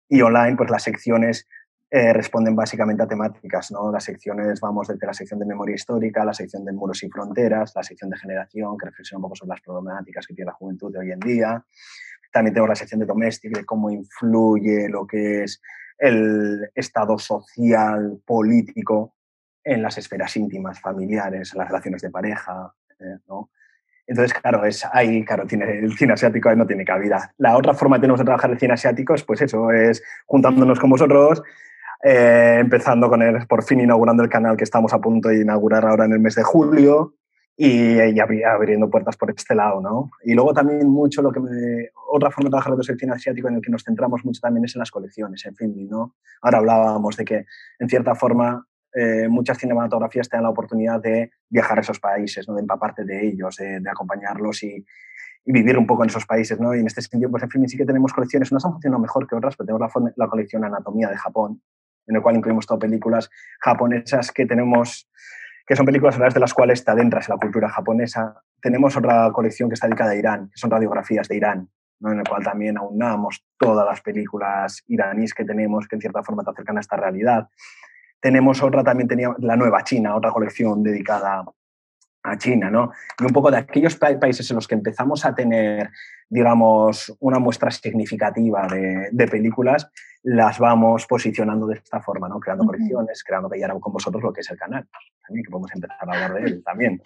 y 0.08 0.20
online, 0.20 0.56
pues 0.56 0.68
las 0.68 0.82
secciones 0.82 1.46
eh, 1.92 2.12
responden 2.12 2.54
básicamente 2.54 3.02
a 3.02 3.08
temáticas, 3.08 3.72
¿no? 3.72 3.90
Las 3.90 4.04
secciones, 4.04 4.60
vamos 4.60 4.86
desde 4.86 5.04
la 5.04 5.12
sección 5.12 5.40
de 5.40 5.46
memoria 5.46 5.74
histórica, 5.74 6.24
la 6.24 6.32
sección 6.32 6.64
de 6.64 6.72
muros 6.72 7.02
y 7.02 7.10
fronteras, 7.10 7.72
la 7.74 7.82
sección 7.82 8.10
de 8.10 8.16
generación, 8.16 8.78
que 8.78 8.86
reflexiona 8.86 9.18
un 9.18 9.22
poco 9.22 9.34
sobre 9.34 9.50
las 9.50 9.60
problemáticas 9.60 10.24
que 10.24 10.34
tiene 10.34 10.50
la 10.50 10.54
juventud 10.54 10.92
de 10.92 11.00
hoy 11.00 11.10
en 11.10 11.18
día. 11.18 11.64
También 12.32 12.54
tenemos 12.54 12.68
la 12.68 12.76
sección 12.76 13.00
de 13.00 13.06
doméstica, 13.06 13.58
de 13.58 13.66
cómo 13.66 13.90
influye 13.90 14.88
lo 14.88 15.04
que 15.04 15.42
es 15.42 15.60
el 15.98 16.70
estado 16.76 17.18
social, 17.18 18.20
político 18.24 19.16
en 19.64 19.82
las 19.82 19.98
esferas 19.98 20.36
íntimas, 20.36 20.80
familiares, 20.80 21.54
las 21.54 21.66
relaciones 21.66 22.02
de 22.02 22.10
pareja, 22.10 22.72
eh, 23.00 23.18
¿no? 23.26 23.50
Entonces, 24.06 24.32
claro, 24.40 24.64
es 24.64 24.84
ahí, 24.92 25.24
claro, 25.24 25.46
tiene, 25.46 25.78
el 25.78 25.96
cine 25.96 26.14
asiático 26.14 26.52
no 26.54 26.66
tiene 26.66 26.84
cabida. 26.84 27.32
La 27.38 27.56
otra 27.56 27.74
forma 27.74 27.96
que 27.96 28.02
tenemos 28.02 28.18
de 28.18 28.24
trabajar 28.24 28.50
el 28.50 28.58
cine 28.58 28.74
asiático 28.74 29.14
es, 29.14 29.22
pues 29.22 29.40
eso, 29.40 29.70
es 29.70 30.02
juntándonos 30.26 30.80
con 30.80 30.90
vosotros, 30.90 31.42
eh, 32.02 32.58
empezando 32.60 33.08
con 33.08 33.22
el, 33.22 33.46
por 33.46 33.62
fin 33.62 33.80
inaugurando 33.80 34.22
el 34.22 34.28
canal 34.28 34.56
que 34.56 34.64
estamos 34.64 34.92
a 34.92 35.00
punto 35.00 35.28
de 35.28 35.42
inaugurar 35.42 35.84
ahora 35.84 36.06
en 36.06 36.12
el 36.12 36.20
mes 36.20 36.34
de 36.34 36.42
julio 36.42 37.14
y, 37.56 38.18
abriendo 38.42 38.88
puertas 38.88 39.18
por 39.18 39.30
este 39.30 39.54
lado, 39.54 39.82
¿no? 39.82 40.10
Y 40.24 40.32
luego 40.32 40.54
también 40.54 40.88
mucho 40.88 41.20
lo 41.20 41.30
que 41.30 41.40
me... 41.40 41.90
Otra 42.10 42.30
forma 42.30 42.46
de 42.46 42.52
trabajar 42.52 42.74
de 42.74 42.92
el 42.92 42.98
cine 42.98 43.12
asiático 43.12 43.48
en 43.48 43.56
el 43.56 43.60
que 43.60 43.70
nos 43.70 43.84
centramos 43.84 44.24
mucho 44.24 44.40
también 44.40 44.64
es 44.64 44.74
en 44.74 44.78
las 44.78 44.90
colecciones, 44.90 45.44
en 45.44 45.54
fin, 45.54 45.88
¿no? 45.90 46.14
Ahora 46.40 46.58
hablábamos 46.58 47.18
de 47.18 47.24
que, 47.26 47.44
en 47.78 47.88
cierta 47.90 48.14
forma, 48.14 48.66
eh, 48.94 49.28
muchas 49.28 49.58
cinematografías 49.58 50.28
te 50.28 50.36
dan 50.36 50.44
la 50.44 50.50
oportunidad 50.50 51.00
de 51.00 51.30
viajar 51.48 51.78
a 51.78 51.80
esos 51.82 52.00
países, 52.00 52.48
¿no? 52.48 52.54
de 52.54 52.62
empaparte 52.62 53.04
de 53.04 53.28
ellos, 53.28 53.56
de, 53.56 53.82
acompañarlos 53.90 54.62
y, 54.62 54.84
vivir 55.44 55.76
un 55.78 55.86
poco 55.86 56.04
en 56.04 56.10
esos 56.10 56.26
países. 56.26 56.60
¿no? 56.60 56.74
Y 56.74 56.80
en 56.80 56.86
este 56.86 57.02
sentido, 57.02 57.30
pues 57.30 57.42
en 57.42 57.50
fin, 57.50 57.68
sí 57.68 57.76
que 57.76 57.84
tenemos 57.84 58.12
colecciones, 58.12 58.50
unas 58.52 58.64
han 58.64 58.72
funcionado 58.72 59.02
mejor 59.02 59.26
que 59.26 59.34
otras, 59.34 59.56
pero 59.56 59.66
tenemos 59.66 59.92
la, 59.94 60.12
la 60.16 60.28
colección 60.28 60.64
Anatomía 60.64 61.08
de 61.08 61.16
Japón, 61.16 61.60
en 62.06 62.16
el 62.16 62.22
cual 62.22 62.36
incluimos 62.36 62.66
todas 62.66 62.80
películas 62.80 63.30
japonesas 63.60 64.32
que 64.32 64.46
tenemos, 64.46 65.08
que 65.66 65.76
son 65.76 65.86
películas 65.86 66.14
a 66.14 66.18
través 66.18 66.34
de 66.34 66.40
las 66.40 66.54
cuales 66.54 66.84
te 66.84 66.90
adentras 66.90 67.28
en 67.28 67.34
la 67.34 67.38
cultura 67.38 67.68
japonesa. 67.68 68.42
Tenemos 68.60 68.96
otra 68.96 69.30
colección 69.32 69.68
que 69.68 69.74
está 69.74 69.86
dedicada 69.86 70.12
a 70.12 70.16
Irán, 70.16 70.50
que 70.52 70.58
son 70.58 70.70
radiografías 70.70 71.28
de 71.28 71.36
Irán, 71.36 71.68
¿no? 72.00 72.12
en 72.12 72.18
el 72.18 72.28
cual 72.28 72.42
también 72.42 72.76
aunamos 72.76 73.46
todas 73.58 73.86
las 73.86 74.00
películas 74.00 74.82
iraníes 74.88 75.34
que 75.34 75.44
tenemos, 75.44 75.86
que 75.86 75.96
en 75.96 76.00
cierta 76.00 76.22
forma 76.22 76.42
te 76.42 76.50
acercan 76.50 76.78
a 76.78 76.80
esta 76.80 76.96
realidad. 76.96 77.48
Tenemos 78.20 78.62
otra, 78.62 78.84
también 78.84 79.08
tenía 79.08 79.34
la 79.38 79.56
Nueva 79.56 79.82
China, 79.84 80.16
otra 80.16 80.30
colección 80.30 80.82
dedicada 80.82 81.44
a 82.22 82.36
China, 82.36 82.70
¿no? 82.70 82.92
Y 83.18 83.24
un 83.24 83.32
poco 83.32 83.50
de 83.50 83.58
aquellos 83.58 83.96
países 83.96 84.50
en 84.50 84.56
los 84.56 84.68
que 84.68 84.74
empezamos 84.74 85.24
a 85.24 85.34
tener, 85.34 85.90
digamos, 86.28 87.14
una 87.20 87.38
muestra 87.38 87.70
significativa 87.70 88.66
de, 88.66 89.26
películas, 89.28 89.90
las 90.22 90.58
vamos 90.58 91.06
posicionando 91.06 91.66
de 91.66 91.76
esta 91.76 92.00
forma, 92.00 92.28
¿no? 92.28 92.38
Creando 92.38 92.66
colecciones, 92.66 93.24
creando 93.24 93.48
ahora 93.48 93.80
con 93.80 93.92
vosotros 93.92 94.22
lo 94.22 94.32
que 94.32 94.42
es 94.42 94.50
el 94.50 94.58
canal, 94.58 94.86
también 95.26 95.44
que 95.44 95.50
podemos 95.50 95.70
empezar 95.74 95.96
a 95.98 96.12
hablar 96.12 96.34
de 96.34 96.50
él 96.50 96.62
también. 96.64 97.00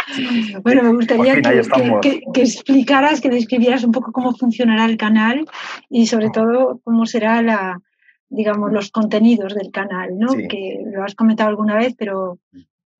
Bueno, 0.62 0.82
me 0.82 0.92
gustaría 0.94 1.40
que, 1.40 2.20
explicaras, 2.34 3.20
que 3.20 3.30
describieras 3.30 3.84
un 3.84 3.92
poco 3.92 4.10
cómo 4.10 4.34
funcionará 4.34 4.86
el 4.86 4.96
canal 4.96 5.44
y 5.88 6.06
sobre 6.06 6.30
todo 6.30 6.80
cómo 6.82 7.06
será 7.06 7.40
la, 7.42 7.80
digamos, 8.28 8.72
los 8.72 8.90
contenidos 8.90 9.54
del 9.54 9.70
canal, 9.70 10.18
¿no? 10.18 10.32
Que 10.48 10.82
lo 10.84 11.04
has 11.04 11.14
comentado 11.14 11.50
alguna 11.50 11.76
vez, 11.76 11.94
pero 11.96 12.40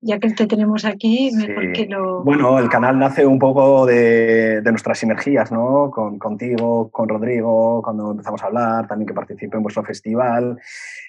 ya 0.05 0.19
que 0.19 0.31
te 0.31 0.47
tenemos 0.47 0.85
aquí, 0.85 1.31
mejor 1.35 1.73
que 1.73 1.87
lo... 1.87 2.23
Bueno, 2.23 2.59
el 2.59 2.69
canal 2.69 2.99
nace 2.99 3.25
un 3.25 3.39
poco 3.39 3.87
de, 3.87 4.61
nuestras 4.67 4.99
sinergias, 4.99 5.51
¿no? 5.51 5.91
Con, 5.91 6.19
contigo, 6.19 6.91
con 6.91 7.09
Rodrigo, 7.09 7.81
cuando 7.83 8.11
empezamos 8.11 8.43
a 8.43 8.47
hablar, 8.47 8.87
también 8.87 9.09
que 9.09 9.15
participé 9.15 9.57
en 9.57 9.63
vuestro 9.63 9.83
festival, 9.83 10.61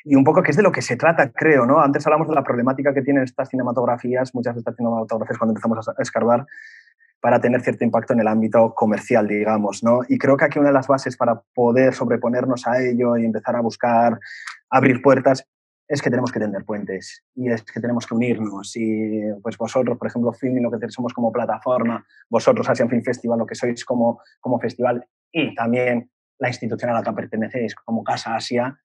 y 0.06 0.16
un 0.16 0.24
poco 0.24 0.42
que 0.42 0.52
es 0.52 0.58
de 0.58 0.64
lo 0.64 0.72
que 0.72 0.82
se 0.82 0.96
trata, 0.96 1.30
creo, 1.30 1.66
¿no? 1.66 1.82
Antes 1.82 2.08
hablamos 2.08 2.30
de 2.30 2.36
la 2.36 2.44
problemática 2.44 2.94
que 2.94 3.02
tienen 3.02 3.24
estas 3.24 3.50
cinematografías, 3.50 4.34
muchas 4.34 4.56
de 4.56 4.60
estas 4.60 4.78
cinematografías 4.78 5.38
cuando 5.38 5.52
empezamos 5.52 5.88
a 5.90 6.02
escarbar, 6.02 6.46
para 7.20 7.42
tener 7.42 7.60
cierto 7.62 7.84
impacto 7.84 8.14
en 8.14 8.22
el 8.22 8.28
ámbito 8.28 8.74
comercial, 8.76 9.28
digamos, 9.28 9.84
¿no? 9.84 10.02
Y 10.08 10.18
creo 10.18 10.38
que 10.38 10.46
aquí 10.46 10.60
una 10.60 10.70
de 10.70 10.76
las 10.76 10.88
bases 10.88 11.18
para 11.18 11.42
poder 11.54 11.94
sobreponernos 11.94 12.66
a 12.68 12.80
ello 12.82 13.18
y 13.18 13.26
empezar 13.26 13.56
a 13.56 13.62
buscar 13.62 14.20
abrir 14.70 15.02
puertas 15.02 15.48
es 15.88 16.02
que 16.02 16.10
tenemos 16.10 16.32
que 16.32 16.40
tender 16.40 16.66
puentes 16.66 17.24
y 17.36 17.50
es 17.50 17.64
que 17.64 17.80
tenemos 17.80 18.08
que 18.08 18.16
unirnos. 18.16 18.76
Y 18.76 19.22
pues 19.42 19.58
vosotros, 19.58 19.98
por 19.98 20.08
ejemplo, 20.08 20.34
Film, 20.34 20.62
lo 20.62 20.72
que 20.72 20.90
somos 20.90 21.14
como 21.14 21.32
plataforma, 21.32 22.06
vosotros, 22.30 22.68
Asian 22.70 22.90
Film 22.90 23.04
Festival, 23.04 23.40
lo 23.40 23.46
que 23.46 23.56
sois 23.56 23.86
como, 23.86 24.20
como 24.40 24.60
festival 24.60 25.06
y 25.32 25.54
también 25.54 26.10
la 26.40 26.48
institución 26.50 26.92
a 26.92 26.94
la 26.96 27.04
que 27.04 27.14
pertenecéis 27.14 27.76
como 27.76 28.04
Casa 28.04 28.36
Asia, 28.36 28.80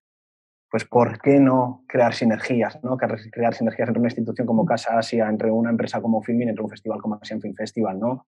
pues 0.70 0.84
¿por 0.84 1.20
qué 1.20 1.40
no 1.40 1.84
crear 1.88 2.14
sinergias? 2.14 2.82
¿no? 2.84 2.96
Crear 2.96 3.54
sinergias 3.54 3.88
entre 3.88 3.98
una 3.98 4.08
institución 4.08 4.46
como 4.46 4.64
Casa 4.64 4.98
Asia, 4.98 5.28
entre 5.28 5.50
una 5.50 5.70
empresa 5.70 6.00
como 6.00 6.22
Filmin, 6.22 6.50
entre 6.50 6.62
un 6.62 6.70
festival 6.70 7.00
como 7.00 7.18
Asian 7.20 7.40
Film 7.40 7.54
Festival, 7.54 7.98
¿no? 7.98 8.26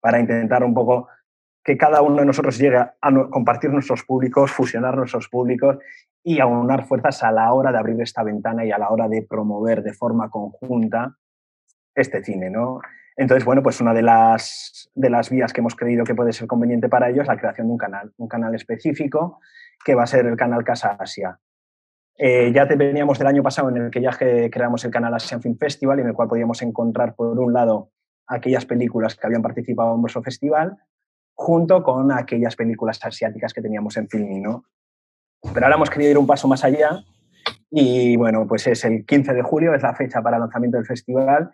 Para 0.00 0.18
intentar 0.18 0.64
un 0.64 0.74
poco 0.74 1.08
que 1.64 1.78
cada 1.78 2.02
uno 2.02 2.16
de 2.16 2.26
nosotros 2.26 2.58
llegue 2.58 2.76
a 2.76 2.92
compartir 3.30 3.70
nuestros 3.70 4.04
públicos, 4.04 4.52
fusionar 4.52 4.96
nuestros 4.96 5.28
públicos 5.28 5.78
y 6.22 6.38
aunar 6.40 6.86
fuerzas 6.86 7.22
a 7.22 7.32
la 7.32 7.52
hora 7.52 7.72
de 7.72 7.78
abrir 7.78 8.00
esta 8.02 8.22
ventana 8.22 8.64
y 8.64 8.70
a 8.70 8.78
la 8.78 8.90
hora 8.90 9.08
de 9.08 9.22
promover 9.22 9.82
de 9.82 9.94
forma 9.94 10.28
conjunta 10.28 11.16
este 11.94 12.22
cine, 12.22 12.50
¿no? 12.50 12.80
Entonces, 13.16 13.44
bueno, 13.44 13.62
pues 13.62 13.80
una 13.80 13.94
de 13.94 14.02
las, 14.02 14.90
de 14.94 15.08
las 15.08 15.30
vías 15.30 15.52
que 15.52 15.60
hemos 15.60 15.76
creído 15.76 16.04
que 16.04 16.14
puede 16.14 16.32
ser 16.32 16.48
conveniente 16.48 16.88
para 16.88 17.08
ello 17.08 17.22
es 17.22 17.28
la 17.28 17.36
creación 17.36 17.68
de 17.68 17.72
un 17.72 17.78
canal, 17.78 18.12
un 18.16 18.28
canal 18.28 18.54
específico 18.54 19.40
que 19.84 19.94
va 19.94 20.02
a 20.02 20.06
ser 20.06 20.26
el 20.26 20.36
canal 20.36 20.64
Casa 20.64 20.96
Asia. 20.98 21.38
Eh, 22.16 22.52
ya 22.52 22.66
te 22.68 22.76
veníamos 22.76 23.18
del 23.18 23.28
año 23.28 23.42
pasado 23.42 23.70
en 23.70 23.76
el 23.76 23.90
que 23.90 24.00
ya 24.00 24.10
creamos 24.12 24.84
el 24.84 24.90
canal 24.90 25.14
Asian 25.14 25.40
Film 25.40 25.56
Festival, 25.56 26.00
en 26.00 26.08
el 26.08 26.14
cual 26.14 26.28
podíamos 26.28 26.60
encontrar, 26.62 27.14
por 27.14 27.38
un 27.38 27.52
lado, 27.52 27.90
aquellas 28.26 28.66
películas 28.66 29.16
que 29.16 29.26
habían 29.26 29.42
participado 29.42 29.94
en 29.94 30.00
nuestro 30.00 30.22
festival, 30.22 30.76
junto 31.34 31.82
con 31.82 32.12
aquellas 32.12 32.56
películas 32.56 32.98
asiáticas 33.02 33.52
que 33.52 33.60
teníamos 33.60 33.96
en 33.96 34.08
Filmi, 34.08 34.40
¿no? 34.40 34.64
Pero 35.52 35.66
ahora 35.66 35.76
hemos 35.76 35.90
querido 35.90 36.12
ir 36.12 36.18
un 36.18 36.26
paso 36.26 36.48
más 36.48 36.64
allá 36.64 37.04
y 37.70 38.16
bueno, 38.16 38.46
pues 38.46 38.66
es 38.66 38.84
el 38.84 39.04
15 39.04 39.34
de 39.34 39.42
julio, 39.42 39.74
es 39.74 39.82
la 39.82 39.94
fecha 39.94 40.22
para 40.22 40.38
lanzamiento 40.38 40.78
del 40.78 40.86
festival 40.86 41.50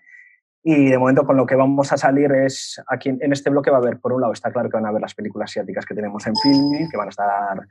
y 0.63 0.91
de 0.91 0.99
momento 0.99 1.25
con 1.25 1.37
lo 1.37 1.47
que 1.47 1.55
vamos 1.57 1.93
a 1.93 1.97
salir 1.97 2.31
es, 2.33 2.81
aquí 2.87 3.09
en 3.09 3.33
este 3.33 3.51
bloque 3.51 3.71
va 3.71 3.79
a 3.79 3.81
haber, 3.81 3.99
por 3.99 4.13
un 4.13 4.21
lado 4.21 4.33
está 4.33 4.53
claro 4.53 4.69
que 4.69 4.77
van 4.77 4.87
a 4.87 4.93
ver 4.93 5.01
las 5.01 5.15
películas 5.15 5.51
asiáticas 5.51 5.87
que 5.87 5.95
tenemos 5.95 6.27
en 6.27 6.35
Filmi, 6.37 6.89
que 6.89 6.97
van 6.97 7.09
a 7.09 7.11
estar 7.11 7.67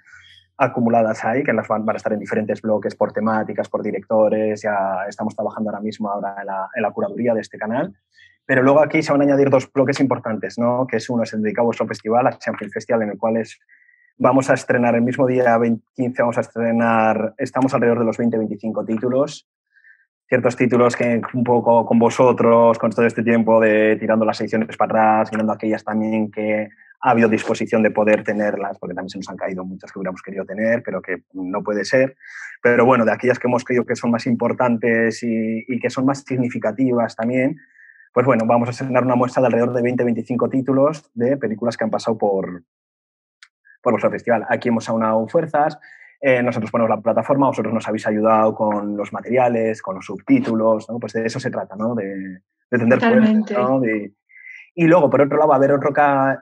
acumuladas 0.57 1.23
ahí, 1.23 1.43
que 1.43 1.53
las 1.53 1.67
van, 1.67 1.87
a 1.87 1.93
estar 1.93 2.11
en 2.11 2.19
diferentes 2.19 2.61
bloques 2.61 2.95
por 2.95 3.13
temáticas, 3.13 3.69
por 3.69 3.83
directores, 3.83 4.61
ya 4.63 5.05
estamos 5.07 5.35
trabajando 5.35 5.69
ahora 5.69 5.81
mismo 5.81 6.09
ahora 6.09 6.35
en 6.39 6.47
la, 6.47 6.69
en 6.75 6.81
la 6.81 6.91
curaduría 6.91 7.33
de 7.33 7.41
este 7.41 7.57
canal. 7.57 7.95
Pero 8.49 8.63
luego 8.63 8.81
aquí 8.81 9.03
se 9.03 9.11
van 9.11 9.21
a 9.21 9.25
añadir 9.25 9.51
dos 9.51 9.71
bloques 9.71 9.99
importantes, 9.99 10.57
¿no? 10.57 10.87
que 10.87 10.97
es 10.97 11.07
uno 11.07 11.21
es 11.21 11.31
el 11.33 11.43
dedicado 11.43 11.65
a 11.65 11.67
vuestro 11.67 11.85
festival, 11.85 12.25
a 12.25 12.35
Champion 12.35 12.71
Festival, 12.71 13.03
en 13.03 13.09
el 13.11 13.17
cual 13.19 13.37
es 13.37 13.59
Vamos 14.17 14.49
a 14.49 14.55
estrenar 14.55 14.95
el 14.95 15.03
mismo 15.03 15.27
día 15.27 15.55
15, 15.95 16.21
vamos 16.23 16.39
a 16.39 16.41
estrenar, 16.41 17.35
estamos 17.37 17.75
alrededor 17.75 17.99
de 17.99 18.05
los 18.05 18.17
20-25 18.17 18.87
títulos. 18.87 19.47
Ciertos 20.27 20.55
títulos 20.55 20.95
que 20.95 21.21
un 21.31 21.43
poco 21.43 21.85
con 21.85 21.99
vosotros, 21.99 22.79
con 22.79 22.89
todo 22.89 23.05
este 23.05 23.21
tiempo 23.21 23.61
de 23.61 23.97
tirando 23.97 24.25
las 24.25 24.41
ediciones 24.41 24.75
para 24.77 25.19
atrás, 25.19 25.31
mirando 25.31 25.53
aquellas 25.53 25.83
también 25.83 26.31
que 26.31 26.69
ha 27.01 27.11
habido 27.11 27.29
disposición 27.29 27.83
de 27.83 27.91
poder 27.91 28.23
tenerlas, 28.23 28.79
porque 28.79 28.95
también 28.95 29.11
se 29.11 29.19
nos 29.19 29.29
han 29.29 29.37
caído 29.37 29.63
muchas 29.63 29.91
que 29.91 29.99
hubiéramos 29.99 30.23
querido 30.23 30.43
tener, 30.43 30.81
pero 30.81 31.03
que 31.03 31.21
no 31.33 31.61
puede 31.61 31.85
ser. 31.85 32.17
Pero 32.63 32.83
bueno, 32.83 33.05
de 33.05 33.11
aquellas 33.11 33.37
que 33.37 33.47
hemos 33.47 33.63
creído 33.63 33.85
que 33.85 33.95
son 33.95 34.09
más 34.09 34.25
importantes 34.25 35.21
y, 35.21 35.63
y 35.67 35.79
que 35.79 35.91
son 35.91 36.05
más 36.05 36.23
significativas 36.27 37.15
también, 37.15 37.57
pues 38.13 38.25
bueno, 38.25 38.45
vamos 38.45 38.69
a 38.69 38.71
estrenar 38.71 39.03
una 39.03 39.15
muestra 39.15 39.41
de 39.41 39.47
alrededor 39.47 39.73
de 39.73 39.81
20-25 39.81 40.49
títulos 40.49 41.09
de 41.13 41.37
películas 41.37 41.77
que 41.77 41.83
han 41.83 41.89
pasado 41.89 42.17
por, 42.17 42.63
por 43.81 43.93
vuestro 43.93 44.11
festival. 44.11 44.45
Aquí 44.49 44.69
hemos 44.69 44.89
aunado 44.89 45.27
fuerzas, 45.27 45.79
eh, 46.21 46.43
nosotros 46.43 46.71
ponemos 46.71 46.89
la 46.89 47.01
plataforma, 47.01 47.47
vosotros 47.47 47.73
nos 47.73 47.87
habéis 47.87 48.05
ayudado 48.07 48.53
con 48.53 48.97
los 48.97 49.13
materiales, 49.13 49.81
con 49.81 49.95
los 49.95 50.05
subtítulos, 50.05 50.87
pues 50.99 51.13
de 51.13 51.25
eso 51.25 51.39
se 51.39 51.49
trata, 51.49 51.75
¿no? 51.75 51.95
de, 51.95 52.41
de 52.71 52.77
tender 52.77 52.99
¿no? 53.51 53.81
y 54.75 54.85
luego, 54.85 55.09
por 55.09 55.21
otro 55.21 55.37
lado, 55.37 55.49
va 55.49 55.55
a 55.55 55.57
haber 55.57 55.71
otro, 55.71 55.91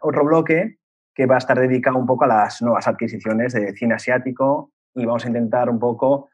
otro 0.01 0.25
bloque 0.25 0.77
que 1.13 1.25
va 1.25 1.35
a 1.35 1.39
estar 1.39 1.59
dedicado 1.59 1.97
un 1.97 2.05
poco 2.05 2.25
a 2.25 2.27
las 2.27 2.61
nuevas 2.61 2.87
adquisiciones 2.87 3.53
de 3.53 3.73
cine 3.73 3.95
asiático 3.95 4.71
y 4.93 5.05
vamos 5.05 5.25
a 5.25 5.27
intentar 5.27 5.69
un 5.69 5.79
poco 5.79 6.29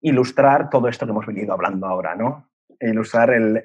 ilustrar 0.00 0.68
todo 0.68 0.88
esto 0.88 1.06
que 1.06 1.12
hemos 1.12 1.26
venido 1.26 1.52
hablando 1.54 1.86
ahora, 1.86 2.14
¿no? 2.14 2.48
Ilustrar 2.80 3.30
el, 3.30 3.62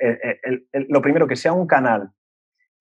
lo 0.90 1.02
primero 1.02 1.28
que 1.28 1.36
sea 1.36 1.54
un 1.54 1.68
canal 1.68 2.12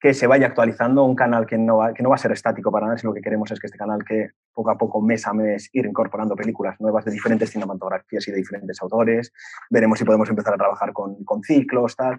que 0.01 0.15
se 0.15 0.27
vaya 0.27 0.47
actualizando, 0.47 1.05
un 1.05 1.15
canal 1.15 1.45
que 1.45 1.59
no, 1.59 1.77
va, 1.77 1.93
que 1.93 2.03
no 2.03 2.09
va 2.09 2.15
a 2.15 2.19
ser 2.19 2.33
estático 2.33 2.73
para 2.73 2.87
nada, 2.87 2.97
sino 2.97 3.11
lo 3.11 3.15
que 3.15 3.21
queremos 3.21 3.51
es 3.51 3.61
que 3.61 3.67
este 3.67 3.77
canal 3.77 4.03
que 4.03 4.31
poco 4.55 4.71
a 4.71 4.79
poco, 4.79 5.03
mes 5.03 5.27
a 5.27 5.35
mes, 5.35 5.69
ir 5.75 5.85
incorporando 5.85 6.35
películas 6.35 6.81
nuevas 6.81 7.05
de 7.05 7.13
diferentes 7.13 7.51
cinematografías 7.51 8.27
y 8.27 8.31
de 8.31 8.39
diferentes 8.39 8.81
autores. 8.81 9.31
Veremos 9.69 9.99
si 9.99 10.07
podemos 10.07 10.31
empezar 10.31 10.55
a 10.55 10.57
trabajar 10.57 10.95
con, 10.95 11.23
con 11.25 11.43
ciclos, 11.43 11.97
tal. 11.97 12.19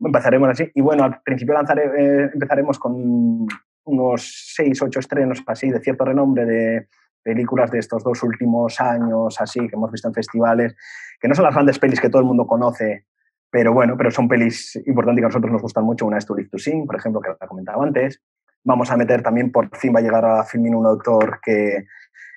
Empezaremos 0.00 0.48
así. 0.48 0.70
Y 0.74 0.80
bueno, 0.80 1.04
al 1.04 1.22
principio 1.22 1.54
eh, 1.54 2.30
empezaremos 2.34 2.80
con 2.80 3.46
unos 3.84 4.52
seis, 4.54 4.82
ocho 4.82 4.98
estrenos 4.98 5.42
así 5.46 5.70
de 5.70 5.80
cierto 5.80 6.04
renombre 6.04 6.44
de 6.44 6.88
películas 7.22 7.70
de 7.70 7.78
estos 7.78 8.02
dos 8.02 8.22
últimos 8.22 8.80
años, 8.80 9.40
así, 9.40 9.60
que 9.60 9.76
hemos 9.76 9.90
visto 9.90 10.08
en 10.08 10.14
festivales, 10.14 10.76
que 11.20 11.28
no 11.28 11.34
son 11.34 11.44
las 11.44 11.54
grandes 11.54 11.78
pelis 11.78 12.00
que 12.00 12.10
todo 12.10 12.20
el 12.20 12.26
mundo 12.26 12.46
conoce, 12.46 13.06
pero 13.54 13.72
bueno, 13.72 13.96
pero 13.96 14.10
son 14.10 14.26
pelis 14.26 14.74
importantes 14.84 15.22
que 15.22 15.26
a 15.26 15.28
nosotros 15.28 15.52
nos 15.52 15.62
gustan 15.62 15.84
mucho. 15.84 16.06
Una 16.06 16.18
es 16.18 16.26
To 16.26 16.34
Live 16.34 16.48
to 16.48 16.58
Sing, 16.58 16.86
por 16.86 16.96
ejemplo, 16.96 17.20
que 17.20 17.28
la 17.40 17.46
comentaba 17.46 17.84
antes. 17.84 18.20
Vamos 18.64 18.90
a 18.90 18.96
meter 18.96 19.22
también, 19.22 19.52
por 19.52 19.70
fin 19.76 19.94
va 19.94 20.00
a 20.00 20.02
llegar 20.02 20.24
a 20.24 20.42
filmar 20.42 20.74
un 20.74 20.86
autor 20.86 21.38
que 21.40 21.86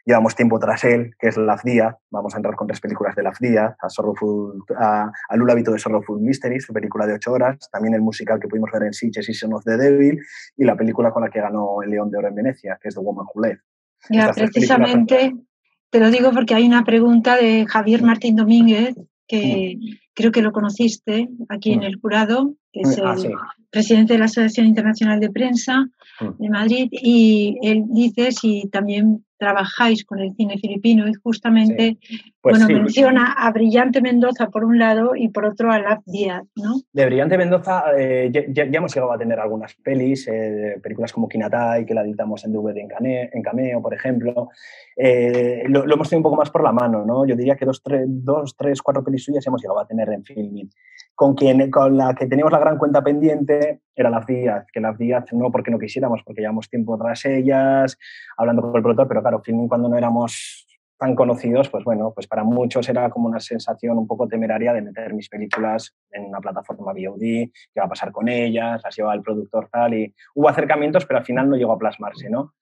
llevamos 0.05 0.35
tiempo 0.35 0.59
tras 0.59 0.83
él, 0.83 1.15
que 1.17 1.29
es 1.29 1.37
Laf 1.37 1.63
Díaz. 1.63 1.95
Vamos 2.11 2.35
a 2.35 2.37
entrar 2.37 2.55
con 2.55 2.67
tres 2.67 2.79
películas 2.79 3.15
de 3.15 3.23
Laf 3.23 3.39
Díaz, 3.39 3.75
a, 3.81 3.89
Sorrowful, 3.89 4.63
a, 4.77 5.11
a 5.27 5.35
Lula 5.35 5.55
Vito 5.55 5.71
de 5.71 5.79
Sorrowful 5.79 6.21
Mysteries, 6.21 6.67
película 6.67 7.07
de 7.07 7.15
ocho 7.15 7.31
horas, 7.31 7.67
también 7.71 7.95
el 7.95 8.01
musical 8.01 8.39
que 8.39 8.47
pudimos 8.47 8.69
ver 8.71 8.83
en 8.83 8.93
Sitges, 8.93 9.25
Season 9.25 9.51
of 9.55 9.63
the 9.63 9.75
Devil, 9.75 10.19
y 10.55 10.65
la 10.65 10.75
película 10.75 11.09
con 11.09 11.23
la 11.23 11.31
que 11.31 11.41
ganó 11.41 11.81
el 11.81 11.89
León 11.89 12.11
de 12.11 12.19
Oro 12.19 12.27
en 12.27 12.35
Venecia, 12.35 12.77
que 12.79 12.89
es 12.89 12.93
The 12.93 13.01
Woman 13.01 13.25
Who 13.33 13.41
Left. 13.41 13.63
Ya, 14.11 14.31
precisamente, 14.33 15.33
te 15.89 15.99
lo 15.99 16.11
digo 16.11 16.29
porque 16.31 16.53
hay 16.53 16.67
una 16.67 16.83
pregunta 16.83 17.37
de 17.37 17.65
Javier 17.65 18.03
Martín 18.03 18.35
Domínguez, 18.35 18.95
que 19.27 19.77
creo 20.13 20.31
que 20.31 20.41
lo 20.41 20.51
conociste 20.51 21.29
aquí 21.49 21.73
en 21.73 21.79
mm. 21.79 21.83
el 21.83 21.99
jurado, 21.99 22.55
que 22.71 22.81
es 22.81 22.99
ah, 22.99 23.15
el 23.17 23.33
presidente 23.69 24.13
de 24.13 24.19
la 24.19 24.25
Asociación 24.25 24.67
Internacional 24.67 25.19
de 25.19 25.29
Prensa 25.29 25.85
mm. 26.19 26.41
de 26.41 26.49
Madrid, 26.49 26.87
y 26.91 27.57
él 27.61 27.83
dice 27.89 28.31
si 28.31 28.69
también 28.71 29.25
trabajáis 29.37 30.03
con 30.05 30.19
el 30.19 30.33
cine 30.35 30.57
filipino 30.57 31.07
y 31.07 31.13
justamente 31.13 31.97
pues 32.41 32.59
bueno, 32.59 32.81
menciona 32.81 33.33
a 33.33 33.51
Brillante 33.51 34.01
Mendoza 34.01 34.49
por 34.49 34.63
un 34.63 34.79
lado 34.79 35.15
y 35.15 35.29
por 35.29 35.45
otro 35.45 35.71
a 35.71 35.79
Lap 35.79 36.01
Díaz, 36.05 36.43
¿no? 36.55 36.75
De 36.91 37.05
Brillante 37.05 37.37
Mendoza 37.37 37.83
eh, 37.97 38.31
ya, 38.31 38.63
hemos 38.63 38.93
llegado 38.93 39.11
a 39.11 39.17
tener 39.17 39.39
algunas 39.39 39.75
pelis, 39.75 40.27
eh, 40.27 40.79
películas 40.81 41.11
como 41.11 41.27
Kinatai, 41.27 41.85
que 41.85 41.93
la 41.93 42.01
editamos 42.01 42.45
en 42.45 42.53
DVD 42.53 42.77
en, 42.77 43.41
Cameo, 43.41 43.81
por 43.81 43.93
ejemplo. 43.93 44.49
Eh, 44.95 45.63
lo, 45.67 45.83
hemos 45.83 46.09
tenido 46.09 46.19
un 46.19 46.31
poco 46.31 46.37
más 46.37 46.49
por 46.49 46.63
la 46.63 46.71
mano, 46.71 47.05
¿no? 47.05 47.25
Yo 47.25 47.35
diría 47.35 47.55
que 47.55 47.65
dos, 47.65 47.81
tres, 47.83 48.05
dos, 48.07 48.55
tres 48.55 48.81
cuatro 48.81 49.03
pelis 49.03 49.23
suyas 49.23 49.45
hemos 49.47 49.61
llegado 49.61 49.79
a 49.79 49.87
tener 49.87 50.09
en 50.09 50.23
filming. 50.23 50.69
Con, 51.17 51.35
la 51.97 52.13
que 52.13 52.27
teníamos 52.27 52.51
la 52.51 52.59
gran 52.59 52.77
cuenta 52.77 53.03
pendiente 53.03 53.81
era 53.95 54.11
Las 54.11 54.27
Díaz, 54.27 54.67
que 54.71 54.79
Las 54.79 54.99
Díaz 54.99 55.25
no 55.33 55.51
porque 55.51 55.71
no 55.71 55.79
quisiéramos, 55.79 56.21
porque 56.23 56.41
llevamos 56.41 56.69
tiempo 56.69 56.95
tras 56.95 57.25
ellas, 57.25 57.97
hablando 58.37 58.61
con 58.61 58.75
el 58.75 58.83
productor, 58.83 59.07
pero 59.07 59.21
claro, 59.21 59.41
filming 59.41 59.67
cuando 59.67 59.89
no 59.89 59.97
éramos 59.97 60.67
tan 60.95 61.15
conocidos, 61.15 61.69
pues 61.69 61.83
bueno, 61.83 62.11
pues 62.13 62.27
para 62.27 62.43
muchos 62.43 62.87
era 62.87 63.09
como 63.09 63.29
una 63.29 63.39
sensación 63.39 63.97
un 63.97 64.05
poco 64.05 64.27
temeraria 64.27 64.73
de 64.73 64.83
meter 64.83 65.15
mis 65.15 65.27
películas 65.27 65.95
en 66.11 66.25
una 66.25 66.39
plataforma 66.39 66.93
VOD, 66.93 67.19
qué 67.19 67.79
va 67.79 67.85
a 67.85 67.89
pasar 67.89 68.11
con 68.11 68.27
ellas, 68.27 68.79
las 68.83 68.95
lleva 68.95 69.15
el 69.15 69.23
productor 69.23 69.69
tal, 69.71 69.95
y 69.95 70.13
hubo 70.35 70.49
acercamientos, 70.49 71.07
pero 71.07 71.17
al 71.17 71.25
final 71.25 71.49
no 71.49 71.55
llegó 71.55 71.71
a 71.71 71.79
plasmarse, 71.79 72.29
¿no? 72.29 72.53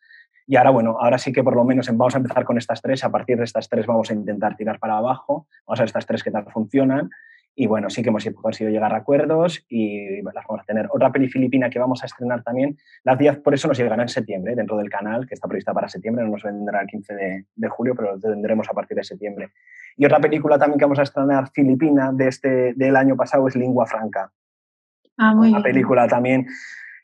Y 0.47 0.55
ahora, 0.55 0.69
bueno, 0.69 0.95
ahora 0.97 1.17
sí 1.17 1.33
que 1.33 1.43
por 1.43 1.57
lo 1.57 1.65
menos 1.65 1.87
vamos 1.87 2.15
a 2.15 2.19
empezar 2.19 2.45
con 2.45 2.57
estas 2.57 2.81
tres, 2.81 3.03
a 3.03 3.11
partir 3.11 3.37
de 3.37 3.43
estas 3.43 3.67
tres 3.67 3.85
vamos 3.85 4.11
a 4.11 4.13
intentar 4.13 4.55
tirar 4.55 4.79
para 4.79 4.97
abajo, 4.97 5.47
vamos 5.67 5.79
a 5.79 5.83
ver 5.83 5.87
estas 5.87 6.05
tres 6.05 6.23
que 6.23 6.31
tal 6.31 6.45
funcionan, 6.53 7.09
y 7.55 7.67
bueno, 7.67 7.89
sí 7.89 8.03
que 8.03 8.09
hemos 8.09 8.25
conseguido 8.35 8.71
llegar 8.71 8.93
a 8.93 8.97
acuerdos 8.97 9.65
y 9.69 10.21
las 10.21 10.45
vamos 10.47 10.61
a 10.61 10.65
tener. 10.65 10.87
Otra 10.91 11.11
peli 11.11 11.29
filipina 11.29 11.69
que 11.69 11.79
vamos 11.79 12.03
a 12.03 12.05
estrenar 12.05 12.43
también, 12.43 12.77
Las 13.03 13.17
10 13.17 13.39
por 13.39 13.53
eso 13.53 13.69
nos 13.69 13.77
llegará 13.77 14.01
en 14.01 14.09
septiembre, 14.09 14.55
dentro 14.55 14.75
del 14.77 14.89
canal, 14.89 15.25
que 15.25 15.35
está 15.35 15.47
prevista 15.47 15.73
para 15.73 15.87
septiembre, 15.87 16.25
no 16.25 16.31
nos 16.31 16.43
vendrá 16.43 16.81
el 16.81 16.87
15 16.87 17.13
de, 17.55 17.69
julio, 17.69 17.95
pero 17.95 18.15
lo 18.15 18.19
tendremos 18.19 18.67
a 18.69 18.73
partir 18.73 18.97
de 18.97 19.03
septiembre. 19.03 19.51
Y 19.95 20.05
otra 20.05 20.19
película 20.19 20.57
también 20.57 20.77
que 20.77 20.85
vamos 20.85 20.99
a 20.99 21.03
estrenar 21.03 21.49
filipina 21.51 22.11
de 22.11 22.27
este, 22.27 22.73
del 22.73 22.95
año 22.95 23.15
pasado 23.15 23.47
es 23.47 23.55
Lingua 23.55 23.85
Franca. 23.85 24.31
Ah, 25.17 25.33
muy 25.33 25.49
Una 25.49 25.63
película 25.63 26.07
también 26.07 26.45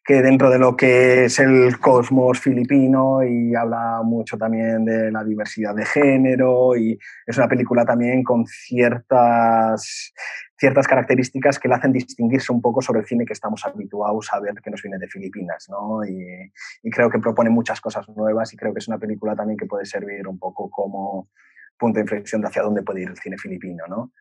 que 0.03 0.21
dentro 0.21 0.49
de 0.49 0.57
lo 0.57 0.75
que 0.75 1.25
es 1.25 1.39
el 1.39 1.79
cosmos 1.79 2.39
filipino 2.39 3.23
y 3.23 3.53
habla 3.53 4.01
mucho 4.03 4.35
también 4.35 4.83
de 4.83 5.11
la 5.11 5.23
diversidad 5.23 5.75
de 5.75 5.85
género 5.85 6.75
y 6.75 6.97
es 7.25 7.37
una 7.37 7.47
película 7.47 7.85
también 7.85 8.23
con 8.23 8.47
ciertas, 8.47 10.11
ciertas 10.57 10.87
características 10.87 11.59
que 11.59 11.67
le 11.67 11.75
hacen 11.75 11.91
distinguirse 11.91 12.51
un 12.51 12.61
poco 12.61 12.81
sobre 12.81 13.01
el 13.01 13.05
cine 13.05 13.25
que 13.25 13.33
estamos 13.33 13.63
habituados 13.63 14.27
a 14.33 14.39
ver 14.39 14.55
que 14.55 14.71
nos 14.71 14.81
viene 14.81 14.97
de 14.97 15.07
Filipinas, 15.07 15.67
¿no? 15.69 16.03
Y, 16.03 16.51
creo 16.89 17.09
que 17.09 17.19
propone 17.19 17.49
muchas 17.49 17.79
cosas 17.79 18.09
nuevas 18.09 18.51
y 18.53 18.57
creo 18.57 18.73
que 18.73 18.79
es 18.79 18.87
una 18.87 18.97
película 18.97 19.35
también 19.35 19.57
que 19.57 19.67
puede 19.67 19.85
servir 19.85 20.27
un 20.27 20.39
poco 20.39 20.69
como 20.69 21.29
punto 21.77 21.97
de 21.97 22.01
inflexión 22.01 22.41
de 22.41 22.47
hacia 22.47 22.63
dónde 22.63 22.83
puede 22.83 23.01
ir 23.01 23.09
el 23.09 23.17
cine 23.17 23.37
filipino, 23.37 23.85
¿no? 23.87 24.11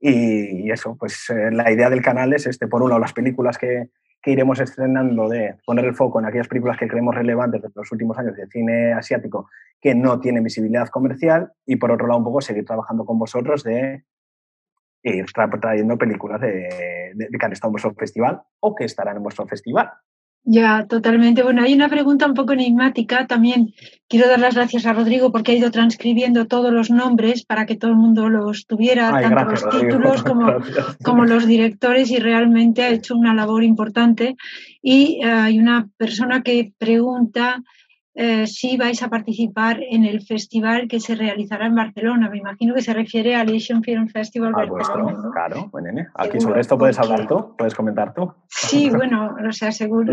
Y, 0.00 0.70
eso, 0.70 0.96
pues 0.96 1.28
eh, 1.30 1.50
la 1.52 1.70
idea 1.70 1.90
del 1.90 2.02
canal 2.02 2.32
es, 2.32 2.46
este, 2.46 2.66
por 2.66 2.82
un 2.82 2.88
lado, 2.88 3.00
las 3.00 3.12
películas 3.12 3.58
que, 3.58 3.90
que 4.22 4.32
iremos 4.32 4.60
estrenando 4.60 5.28
de 5.28 5.56
poner 5.64 5.84
el 5.84 5.94
foco 5.94 6.20
en 6.20 6.26
aquellas 6.26 6.48
películas 6.48 6.76
que 6.76 6.88
creemos 6.88 7.14
relevantes 7.14 7.62
de 7.62 7.68
los 7.74 7.90
últimos 7.92 8.18
años 8.18 8.36
de 8.36 8.46
cine 8.48 8.92
asiático 8.92 9.48
que 9.80 9.94
no 9.94 10.20
tienen 10.20 10.44
visibilidad 10.44 10.88
comercial 10.88 11.52
y 11.66 11.76
por 11.76 11.90
otro 11.90 12.06
lado 12.06 12.18
un 12.18 12.24
poco 12.24 12.40
seguir 12.40 12.64
trabajando 12.64 13.04
con 13.04 13.18
vosotros 13.18 13.64
de 13.64 14.04
ir 15.02 15.26
trayendo 15.60 15.96
películas 15.96 16.40
de, 16.40 17.12
de 17.14 17.28
que 17.28 17.46
han 17.46 17.52
estado 17.52 17.70
en 17.70 17.72
vuestro 17.72 17.94
festival 17.94 18.42
o 18.60 18.74
que 18.74 18.84
estarán 18.84 19.16
en 19.16 19.22
vuestro 19.22 19.46
festival. 19.46 19.90
Ya, 20.44 20.86
totalmente. 20.88 21.42
Bueno, 21.42 21.62
hay 21.62 21.74
una 21.74 21.88
pregunta 21.88 22.26
un 22.26 22.34
poco 22.34 22.54
enigmática. 22.54 23.26
También 23.26 23.74
quiero 24.08 24.26
dar 24.26 24.40
las 24.40 24.54
gracias 24.54 24.86
a 24.86 24.94
Rodrigo 24.94 25.30
porque 25.30 25.52
ha 25.52 25.54
ido 25.54 25.70
transcribiendo 25.70 26.46
todos 26.46 26.72
los 26.72 26.90
nombres 26.90 27.44
para 27.44 27.66
que 27.66 27.76
todo 27.76 27.90
el 27.90 27.98
mundo 27.98 28.28
los 28.30 28.66
tuviera, 28.66 29.10
tanto 29.20 29.44
los 29.44 29.68
títulos 29.70 30.22
como, 30.22 30.54
como, 31.02 31.26
los 31.26 31.46
directores, 31.46 32.10
y 32.10 32.18
realmente 32.18 32.82
ha 32.82 32.88
hecho 32.88 33.16
una 33.16 33.34
labor 33.34 33.64
importante. 33.64 34.36
Y 34.82 35.20
eh, 35.22 35.30
hay 35.30 35.58
una 35.58 35.88
persona 35.98 36.42
que 36.42 36.72
pregunta 36.78 37.62
eh, 38.14 38.46
si 38.46 38.76
vais 38.76 39.00
a 39.02 39.08
participar 39.08 39.80
en 39.80 40.04
el 40.04 40.22
festival 40.22 40.88
que 40.88 40.98
se 40.98 41.14
realizará 41.14 41.66
en 41.66 41.76
Barcelona. 41.76 42.28
Me 42.28 42.38
imagino 42.38 42.74
que 42.74 42.82
se 42.82 42.92
refiere 42.92 43.36
al 43.36 43.54
Asian 43.54 43.82
Film 43.82 44.08
Festival 44.08 44.52
ah, 44.56 44.66
Barcelona. 44.66 45.30
Claro, 45.32 45.68
bueno, 45.70 45.90
Aquí 46.14 46.40
sobre 46.40 46.60
esto 46.60 46.76
puedes 46.76 46.98
hablar 46.98 47.28
tú, 47.28 47.54
puedes 47.56 47.74
comentar 47.74 48.12
tú. 48.12 48.32
Sí, 48.48 48.90
bueno, 48.90 49.36
o 49.48 49.52
sea, 49.52 49.70
seguro. 49.70 50.12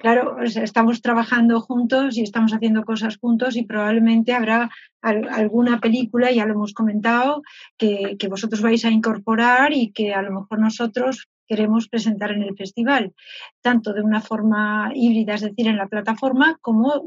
claro, 0.00 0.42
estamos 0.42 1.02
trabajando 1.02 1.60
juntos 1.60 2.18
y 2.18 2.22
estamos 2.22 2.52
haciendo 2.52 2.84
cosas 2.84 3.16
juntos 3.16 3.56
y 3.56 3.64
probablemente 3.64 4.32
habrá 4.32 4.70
alguna 5.00 5.80
película, 5.80 6.32
ya 6.32 6.46
lo 6.46 6.54
hemos 6.54 6.72
comentado, 6.72 7.42
que, 7.76 8.16
que 8.18 8.28
vosotros 8.28 8.62
vais 8.62 8.84
a 8.84 8.90
incorporar 8.90 9.72
y 9.72 9.92
que 9.92 10.14
a 10.14 10.22
lo 10.22 10.32
mejor 10.32 10.58
nosotros 10.58 11.28
queremos 11.46 11.88
presentar 11.88 12.32
en 12.32 12.42
el 12.42 12.56
festival, 12.56 13.12
tanto 13.60 13.92
de 13.92 14.02
una 14.02 14.20
forma 14.20 14.90
híbrida, 14.94 15.34
es 15.34 15.42
decir, 15.42 15.68
en 15.68 15.76
la 15.76 15.88
plataforma, 15.88 16.58
como 16.60 17.04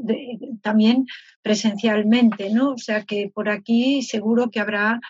también 0.62 1.06
presencialmente, 1.42 2.50
¿no? 2.50 2.70
O 2.70 2.78
sea 2.78 3.04
que 3.04 3.30
por 3.32 3.48
aquí 3.48 4.02
seguro 4.02 4.50
que 4.50 4.60
habrá 4.60 5.00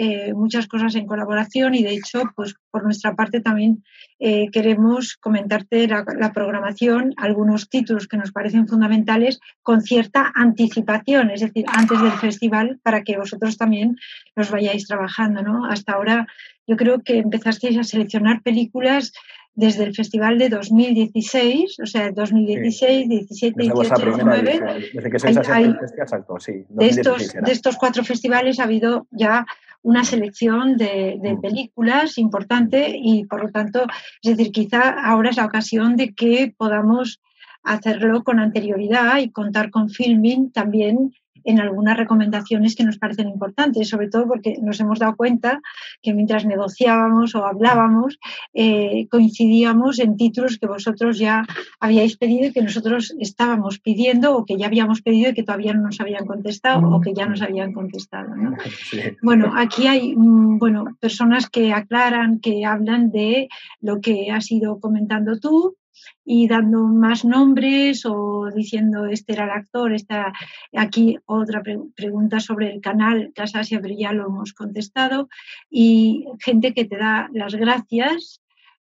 eh, 0.00 0.32
muchas 0.32 0.68
cosas 0.68 0.94
en 0.94 1.06
colaboración 1.06 1.74
y 1.74 1.82
de 1.82 1.90
hecho, 1.90 2.22
pues 2.36 2.54
por 2.70 2.84
nuestra 2.84 3.16
parte 3.16 3.40
también 3.40 3.82
eh, 4.20 4.46
queremos 4.52 5.16
comentarte 5.16 5.88
la, 5.88 6.32
programación, 6.32 7.14
algunos 7.16 7.68
títulos 7.68 8.06
que 8.06 8.16
nos 8.16 8.30
parecen 8.30 8.68
fundamentales 8.68 9.40
con 9.60 9.80
cierta 9.80 10.30
anticipación, 10.36 11.30
es 11.30 11.40
decir, 11.40 11.64
antes 11.66 12.00
del 12.00 12.12
festival, 12.12 12.78
para 12.84 13.02
que 13.02 13.16
vosotros 13.16 13.56
también 13.56 13.96
los 14.36 14.52
vayáis 14.52 14.86
trabajando, 14.86 15.42
¿no? 15.42 15.66
Hasta 15.66 15.94
ahora 15.94 16.28
yo 16.68 16.76
creo 16.76 17.00
que 17.02 17.18
empezasteis 17.18 17.78
a 17.78 17.82
seleccionar 17.82 18.42
películas 18.42 19.12
desde 19.54 19.84
el 19.84 19.94
festival 19.94 20.38
de 20.38 20.50
2016, 20.50 21.80
o 21.82 21.86
sea, 21.86 22.12
2016, 22.12 23.08
17, 23.08 23.60
18, 23.60 23.94
19. 23.96 24.60
Desde 24.94 25.10
que 25.10 25.18
sois 25.18 25.48
hay, 25.48 25.74
exacto, 25.98 26.38
sí. 26.38 26.64
De 26.68 26.86
estos, 26.86 27.32
de 27.32 27.52
estos 27.52 27.76
cuatro 27.76 28.04
festivales 28.04 28.60
ha 28.60 28.64
habido 28.64 29.08
ya 29.10 29.46
una 29.82 30.04
selección 30.04 30.76
de, 30.76 31.18
de, 31.20 31.34
mm. 31.34 31.40
películas 31.40 32.18
importante 32.18 32.94
y 32.94 33.24
por 33.24 33.42
lo 33.42 33.50
tanto, 33.50 33.86
es 34.22 34.36
decir, 34.36 34.52
quizá 34.52 34.90
ahora 34.90 35.30
es 35.30 35.36
la 35.36 35.46
ocasión 35.46 35.96
de 35.96 36.14
que 36.14 36.54
podamos 36.56 37.20
hacerlo 37.64 38.22
con 38.22 38.38
anterioridad 38.38 39.18
y 39.18 39.30
contar 39.30 39.70
con 39.70 39.88
filming 39.88 40.52
también 40.52 41.14
en 41.44 41.60
algunas 41.60 41.96
recomendaciones 41.96 42.74
que 42.74 42.84
nos 42.84 42.98
parecen 42.98 43.28
importantes, 43.28 43.88
sobre 43.88 44.08
todo 44.08 44.26
porque 44.26 44.56
nos 44.60 44.80
hemos 44.80 44.98
dado 44.98 45.16
cuenta 45.16 45.60
que 46.02 46.14
mientras 46.14 46.44
negociábamos 46.44 47.34
o 47.34 47.44
hablábamos, 47.44 48.18
eh, 48.54 49.06
coincidíamos 49.10 49.98
en 49.98 50.16
títulos 50.16 50.58
que 50.58 50.66
vosotros 50.66 51.18
ya 51.18 51.44
habíais 51.80 52.16
pedido 52.16 52.46
y 52.46 52.52
que 52.52 52.62
nosotros 52.62 53.14
estábamos 53.18 53.78
pidiendo 53.78 54.36
o 54.36 54.44
que 54.44 54.56
ya 54.56 54.66
habíamos 54.66 55.02
pedido 55.02 55.30
y 55.30 55.34
que 55.34 55.42
todavía 55.42 55.72
no 55.72 55.82
nos 55.82 56.00
habían 56.00 56.26
contestado 56.26 56.88
o 56.88 57.00
que 57.00 57.14
ya 57.14 57.26
nos 57.26 57.42
habían 57.42 57.72
contestado. 57.72 58.28
Bueno, 59.22 59.52
aquí 59.56 59.86
hay 59.86 60.14
mm, 60.16 60.58
bueno, 60.58 60.96
personas 61.00 61.48
que 61.48 61.72
aclaran, 61.72 62.40
que 62.40 62.64
hablan 62.64 63.10
de 63.10 63.48
lo 63.80 64.00
que 64.00 64.30
has 64.30 64.50
ido 64.50 64.80
comentando 64.80 65.38
tú, 65.38 65.76
y 66.24 66.48
dando 66.48 66.84
más 66.84 67.24
nombres 67.24 68.04
o 68.04 68.48
diciendo 68.54 69.06
este 69.06 69.32
era 69.32 69.44
el 69.44 69.50
actor, 69.50 69.92
esta, 69.92 70.32
aquí 70.74 71.18
otra 71.26 71.62
pregunta 71.94 72.40
sobre 72.40 72.72
el 72.72 72.80
canal 72.80 73.32
Casa 73.34 73.64
siempre 73.64 73.96
ya 73.96 74.12
lo 74.12 74.26
hemos 74.26 74.52
contestado 74.52 75.28
y 75.70 76.26
gente 76.40 76.74
que 76.74 76.84
te 76.84 76.96
da 76.96 77.28
las 77.32 77.54
gracias 77.54 78.40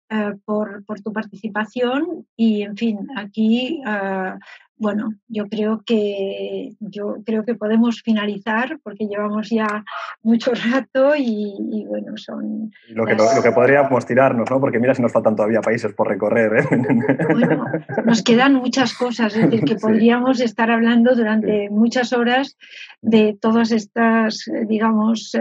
eh, 0.10 0.34
por, 0.46 0.86
por, 0.86 1.02
tu 1.02 1.12
participación 1.12 2.26
y 2.36 2.64
en 2.64 2.78
fin, 2.78 3.08
aquí 3.16 3.82
eh, 3.86 4.34
bueno, 4.80 5.10
yo 5.28 5.48
creo 5.48 5.82
que 5.86 6.74
yo 6.80 7.18
creo 7.26 7.44
que 7.44 7.56
podemos 7.56 8.02
finalizar 8.04 8.80
porque 8.84 9.08
llevamos 9.08 9.50
ya 9.50 9.84
mucho 10.22 10.52
rato 10.72 11.14
y, 11.18 11.86
bueno, 11.88 12.16
son 12.16 12.72
lo 12.90 13.06
que, 13.06 13.16
lo, 13.16 13.42
que 13.42 13.52
podríamos 13.52 14.06
tirarnos, 14.06 14.50
¿no? 14.50 14.60
Porque 14.60 14.80
mira 14.80 14.94
si 14.94 15.02
nos 15.02 15.12
faltan 15.12 15.36
todavía 15.36 15.62
países 15.62 15.94
por 15.94 16.08
recorrer. 16.08 16.60
¿eh? 16.60 17.26
Bueno, 17.32 17.66
nos 18.06 18.22
quedan 18.22 18.54
muchas 18.54 18.94
cosas, 18.94 19.36
es 19.36 19.50
decir, 19.50 19.66
que 19.66 19.76
podríamos 19.82 20.40
estar 20.40 20.70
hablando 20.70 21.16
durante 21.16 21.70
muchas 21.70 22.14
horas 22.14 22.58
de 23.02 23.36
todas 23.40 23.72
estas, 23.72 24.46
digamos, 24.68 25.36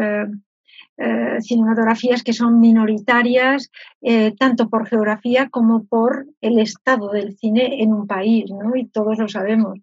eh, 0.99 1.43
cinematografías 1.43 2.23
que 2.23 2.33
son 2.33 2.59
minoritarias, 2.59 3.71
eh, 4.01 4.35
tanto 4.39 4.71
por 4.71 4.87
geografía 4.87 5.51
como 5.51 5.85
por 5.85 6.27
el 6.41 6.59
estado 6.59 7.11
del 7.11 7.37
cine 7.37 7.83
en 7.83 7.93
un 7.93 8.07
país, 8.07 8.51
¿no? 8.51 8.75
Y 8.75 8.87
todos 8.87 9.19
lo 9.19 9.29
sabemos. 9.29 9.79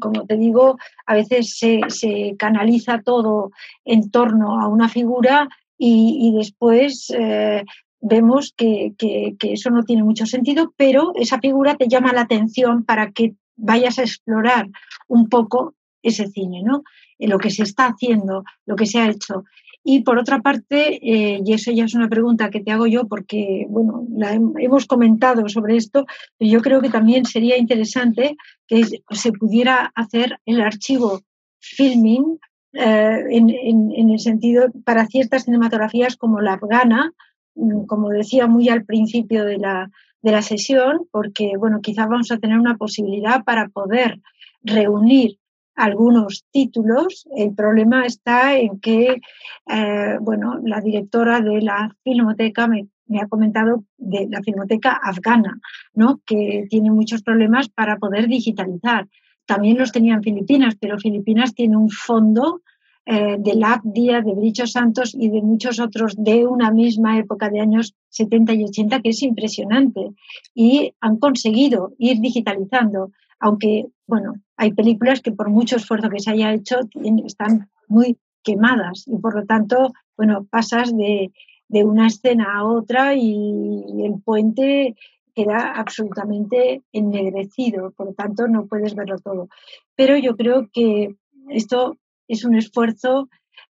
como 0.00 0.26
te 0.26 0.36
digo, 0.36 0.78
a 1.06 1.14
veces 1.14 1.58
se, 1.58 2.34
canaliza 2.38 3.02
todo 3.02 3.50
en 3.84 4.10
torno 4.10 4.60
a 4.60 4.68
una 4.68 4.88
figura 4.88 5.48
y, 5.78 6.32
después 6.34 7.10
eh, 7.10 7.64
vemos 8.00 8.54
que, 8.56 8.94
que, 8.98 9.36
eso 9.40 9.70
no 9.70 9.84
tiene 9.84 10.02
mucho 10.02 10.24
sentido, 10.26 10.72
pero 10.76 11.12
esa 11.14 11.38
figura 11.38 11.76
te 11.76 11.88
llama 11.88 12.14
la 12.14 12.22
atención 12.22 12.84
para 12.84 13.12
que 13.12 13.34
vayas 13.56 13.98
a 13.98 14.02
explorar 14.02 14.68
un 15.08 15.28
poco 15.28 15.74
ese 16.02 16.26
cine, 16.28 16.62
¿no? 16.62 16.82
lo 17.18 17.38
que 17.38 17.50
se 17.50 17.62
está 17.62 17.86
haciendo, 17.86 18.44
lo 18.66 18.76
que 18.76 18.86
se 18.86 18.98
ha 18.98 19.08
hecho. 19.08 19.44
Y 19.88 20.00
por 20.00 20.18
otra 20.18 20.40
parte, 20.40 20.98
eh, 21.00 21.40
y 21.46 21.52
eso 21.52 21.70
ya 21.70 21.84
es 21.84 21.94
una 21.94 22.08
pregunta 22.08 22.50
que 22.50 22.58
te 22.58 22.72
hago 22.72 22.88
yo 22.88 23.06
porque, 23.06 23.66
bueno, 23.68 24.04
la 24.16 24.32
hemos 24.32 24.84
comentado 24.86 25.48
sobre 25.48 25.76
esto, 25.76 26.06
pero 26.36 26.50
yo 26.50 26.60
creo 26.60 26.80
que 26.80 26.90
también 26.90 27.24
sería 27.24 27.56
interesante 27.56 28.36
que 28.66 28.84
se 28.84 29.30
pudiera 29.30 29.92
hacer 29.94 30.40
el 30.44 30.60
archivo 30.60 31.20
filming 31.60 32.40
eh, 32.72 33.24
en, 33.30 34.10
el 34.10 34.18
sentido 34.18 34.72
para 34.84 35.06
ciertas 35.06 35.44
cinematografías 35.44 36.16
como 36.16 36.40
la 36.40 36.54
afgana, 36.54 37.12
mm, 37.54 37.84
como 37.84 38.08
decía 38.08 38.48
muy 38.48 38.68
al 38.68 38.84
principio 38.84 39.44
de 39.44 39.58
la, 39.58 39.88
de 40.20 40.32
la 40.32 40.42
sesión, 40.42 41.06
porque, 41.12 41.52
bueno, 41.56 41.80
quizás 41.80 42.08
vamos 42.08 42.32
a 42.32 42.38
tener 42.38 42.58
una 42.58 42.76
posibilidad 42.76 43.44
para 43.44 43.68
poder 43.68 44.20
reunir 44.62 45.38
algunos 45.76 46.44
títulos. 46.50 47.28
El 47.36 47.54
problema 47.54 48.06
está 48.06 48.58
en 48.58 48.80
que, 48.80 49.20
eh, 49.66 50.16
bueno, 50.20 50.58
la 50.64 50.80
directora 50.80 51.40
de 51.40 51.60
la 51.60 51.94
filmoteca 52.02 52.66
me, 52.66 52.88
ha 53.20 53.28
comentado 53.28 53.84
de 53.98 54.26
la 54.28 54.42
filmoteca 54.42 54.98
afgana, 55.00 55.60
¿no? 55.94 56.20
Que 56.26 56.66
tiene 56.68 56.90
muchos 56.90 57.22
problemas 57.22 57.68
para 57.68 57.98
poder 57.98 58.26
digitalizar. 58.26 59.06
También 59.44 59.78
los 59.78 59.92
tenían 59.92 60.24
Filipinas, 60.24 60.74
pero 60.80 60.98
Filipinas 60.98 61.54
tiene 61.54 61.76
un 61.76 61.90
fondo 61.90 62.62
eh, 63.04 63.36
de 63.38 63.54
LAC 63.54 63.82
Díaz, 63.84 64.24
de 64.24 64.34
Bricho 64.34 64.66
Santos 64.66 65.14
y 65.14 65.28
de 65.28 65.40
muchos 65.40 65.78
otros 65.78 66.16
de 66.18 66.44
una 66.44 66.72
misma 66.72 67.18
época 67.18 67.48
de 67.48 67.60
años 67.60 67.94
70 68.08 68.54
y 68.54 68.64
80 68.64 69.00
que 69.02 69.10
es 69.10 69.22
impresionante. 69.22 70.10
Y 70.54 70.92
han 71.00 71.18
conseguido 71.18 71.92
ir 71.98 72.18
digitalizando 72.18 73.12
aunque, 73.40 73.86
bueno, 74.06 74.34
hay 74.56 74.72
películas 74.72 75.20
que 75.20 75.32
por 75.32 75.50
mucho 75.50 75.76
esfuerzo 75.76 76.10
que 76.10 76.20
se 76.20 76.30
haya 76.30 76.52
hecho 76.52 76.80
están 77.26 77.68
muy 77.88 78.18
quemadas 78.42 79.04
y 79.06 79.18
por 79.18 79.34
lo 79.34 79.44
tanto, 79.44 79.92
bueno, 80.16 80.46
pasas 80.50 80.96
de, 80.96 81.32
una 81.68 82.06
escena 82.06 82.58
a 82.58 82.64
otra 82.64 83.14
y 83.14 84.04
el 84.04 84.22
puente 84.24 84.94
queda 85.36 85.72
absolutamente 85.72 86.82
ennegrecido, 86.92 87.90
por 87.90 88.06
lo 88.06 88.14
tanto 88.14 88.48
no 88.48 88.66
puedes 88.66 88.94
verlo 88.94 89.18
todo. 89.18 89.48
Pero 89.94 90.16
yo 90.16 90.34
creo 90.34 90.68
que 90.72 91.16
esto 91.50 91.98
es 92.26 92.44
un 92.44 92.56
esfuerzo 92.56 93.28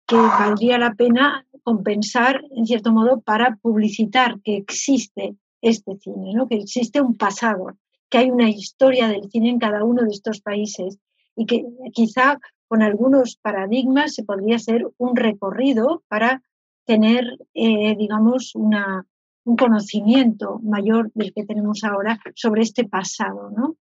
que 0.05 0.17
valdría 0.17 0.77
la 0.77 0.93
pena 0.93 1.47
compensar, 1.63 2.41
en 2.51 2.65
cierto 2.65 2.91
modo, 2.91 3.21
para 3.21 3.55
publicitar 3.61 4.41
que 4.41 4.57
existe 4.57 5.37
este 5.61 5.95
cine, 5.99 6.33
¿no? 6.33 6.47
que 6.49 6.55
existe 6.55 6.99
un 6.99 7.15
pasado, 7.15 7.77
que 8.13 8.19
hay 8.19 8.29
una 8.29 8.47
historia 8.47 9.07
del 9.07 9.27
cine 9.31 9.49
en 9.49 9.57
cada 9.57 9.83
uno 9.83 10.03
de 10.03 10.09
estos 10.09 10.39
países 10.39 10.99
y 11.35 11.47
que 11.47 11.65
quizá 11.93 12.37
con 12.67 12.83
algunos 12.83 13.37
paradigmas 13.37 14.13
se 14.13 14.23
podría 14.23 14.57
hacer 14.57 14.85
un 14.99 15.15
recorrido 15.15 16.03
para 16.09 16.43
tener, 16.85 17.23
eh, 17.55 17.95
digamos, 17.97 18.53
una, 18.53 19.07
un 19.45 19.55
conocimiento 19.57 20.59
mayor 20.61 21.09
del 21.15 21.33
que 21.33 21.43
tenemos 21.43 21.83
ahora 21.83 22.19
sobre 22.35 22.61
este 22.61 22.87
pasado, 22.87 23.49
¿no? 23.49 23.77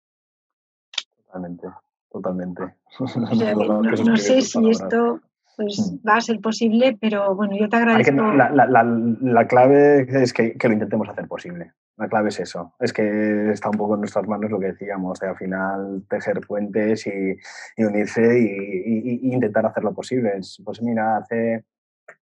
Totalmente, 1.26 1.68
totalmente. 2.10 2.62
no, 4.06 4.16
sé 4.16 4.40
si 4.40 4.70
esto 4.70 5.20
pues, 5.58 5.92
mm. 5.92 6.08
va 6.08 6.16
a 6.16 6.20
ser 6.22 6.40
posible, 6.40 6.96
pero 6.98 7.34
bueno, 7.34 7.54
yo 7.54 7.68
te 7.68 7.76
agradezco. 7.76 8.32
La, 8.32 9.46
clave 9.46 10.06
es 10.22 10.32
que, 10.32 10.54
que, 10.54 10.68
lo 10.68 10.72
intentemos 10.72 11.06
hacer 11.10 11.28
posible. 11.28 11.74
La 12.02 12.08
clave 12.08 12.30
es 12.30 12.40
eso, 12.40 12.74
es 12.80 12.92
que 12.92 13.52
está 13.52 13.70
un 13.70 13.76
poco 13.76 13.94
en 13.94 14.00
nuestras 14.00 14.26
manos 14.26 14.50
lo 14.50 14.58
que 14.58 14.72
decíamos, 14.72 15.20
de 15.20 15.28
al 15.28 15.36
final 15.36 16.02
tejer 16.10 16.40
puentes 16.40 17.06
y, 17.06 17.36
unirse 17.80 18.40
y, 18.40 19.32
intentar 19.32 19.64
hacer 19.66 19.84
lo 19.84 19.94
posible. 19.94 20.32
Pues 20.64 20.82
mira, 20.82 21.18
hace 21.18 21.64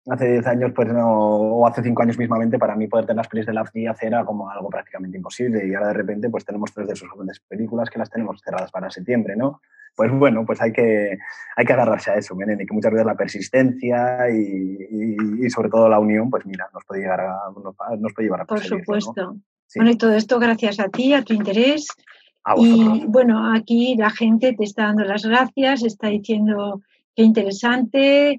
hace 0.08 0.32
10 0.32 0.46
años, 0.46 0.72
pues 0.74 0.88
no, 0.88 1.06
o 1.06 1.66
hace 1.66 1.82
5 1.82 2.02
años 2.02 2.16
mismamente, 2.16 2.58
para 2.58 2.74
mí 2.76 2.88
poder 2.88 3.04
tener 3.04 3.18
las 3.18 3.28
pelis 3.28 3.44
de 3.44 3.52
la 3.52 3.66
FDIAC 3.66 4.02
era 4.04 4.24
como 4.24 4.50
algo 4.50 4.70
prácticamente 4.70 5.18
imposible. 5.18 5.66
Y 5.66 5.74
ahora 5.74 5.88
de 5.88 5.92
repente, 5.92 6.30
pues 6.30 6.46
tenemos 6.46 6.72
tres 6.72 6.88
de 6.88 6.96
sus 6.96 7.12
grandes 7.12 7.40
películas 7.40 7.90
que 7.90 7.98
las 7.98 8.08
tenemos 8.08 8.40
cerradas 8.42 8.70
para 8.70 8.88
septiembre, 8.88 9.36
¿no? 9.36 9.60
Pues 9.94 10.10
bueno, 10.10 10.46
pues 10.46 10.62
hay 10.62 10.72
que, 10.72 11.18
hay 11.56 11.64
que 11.66 11.72
agarrarse 11.74 12.10
a 12.10 12.14
eso, 12.14 12.34
y 12.40 12.66
que 12.66 12.72
muchas 12.72 12.92
veces 12.92 13.06
la 13.06 13.16
persistencia 13.16 14.30
y, 14.30 15.50
sobre 15.50 15.68
todo 15.68 15.90
la 15.90 15.98
unión, 15.98 16.30
pues 16.30 16.46
mira, 16.46 16.70
nos 16.72 16.84
puede, 16.84 17.02
llegar 17.02 17.20
a, 17.20 17.36
nos, 17.98 18.14
puede 18.14 18.28
llevar 18.28 18.42
a 18.42 18.44
Por 18.46 18.60
supuesto. 18.60 19.36
Bueno, 19.74 19.90
y 19.90 19.96
todo 19.96 20.14
esto 20.14 20.38
gracias 20.38 20.80
a 20.80 20.88
ti, 20.88 21.12
a 21.12 21.22
tu 21.22 21.34
interés. 21.34 21.88
y 22.56 23.04
bueno, 23.06 23.52
aquí 23.54 23.94
la 23.96 24.10
gente 24.10 24.54
te 24.54 24.64
está 24.64 24.84
dando 24.84 25.04
las 25.04 25.24
gracias, 25.24 25.82
está 25.82 26.08
diciendo 26.08 26.80
qué 27.14 27.22
interesante, 27.22 28.30
eh, 28.30 28.38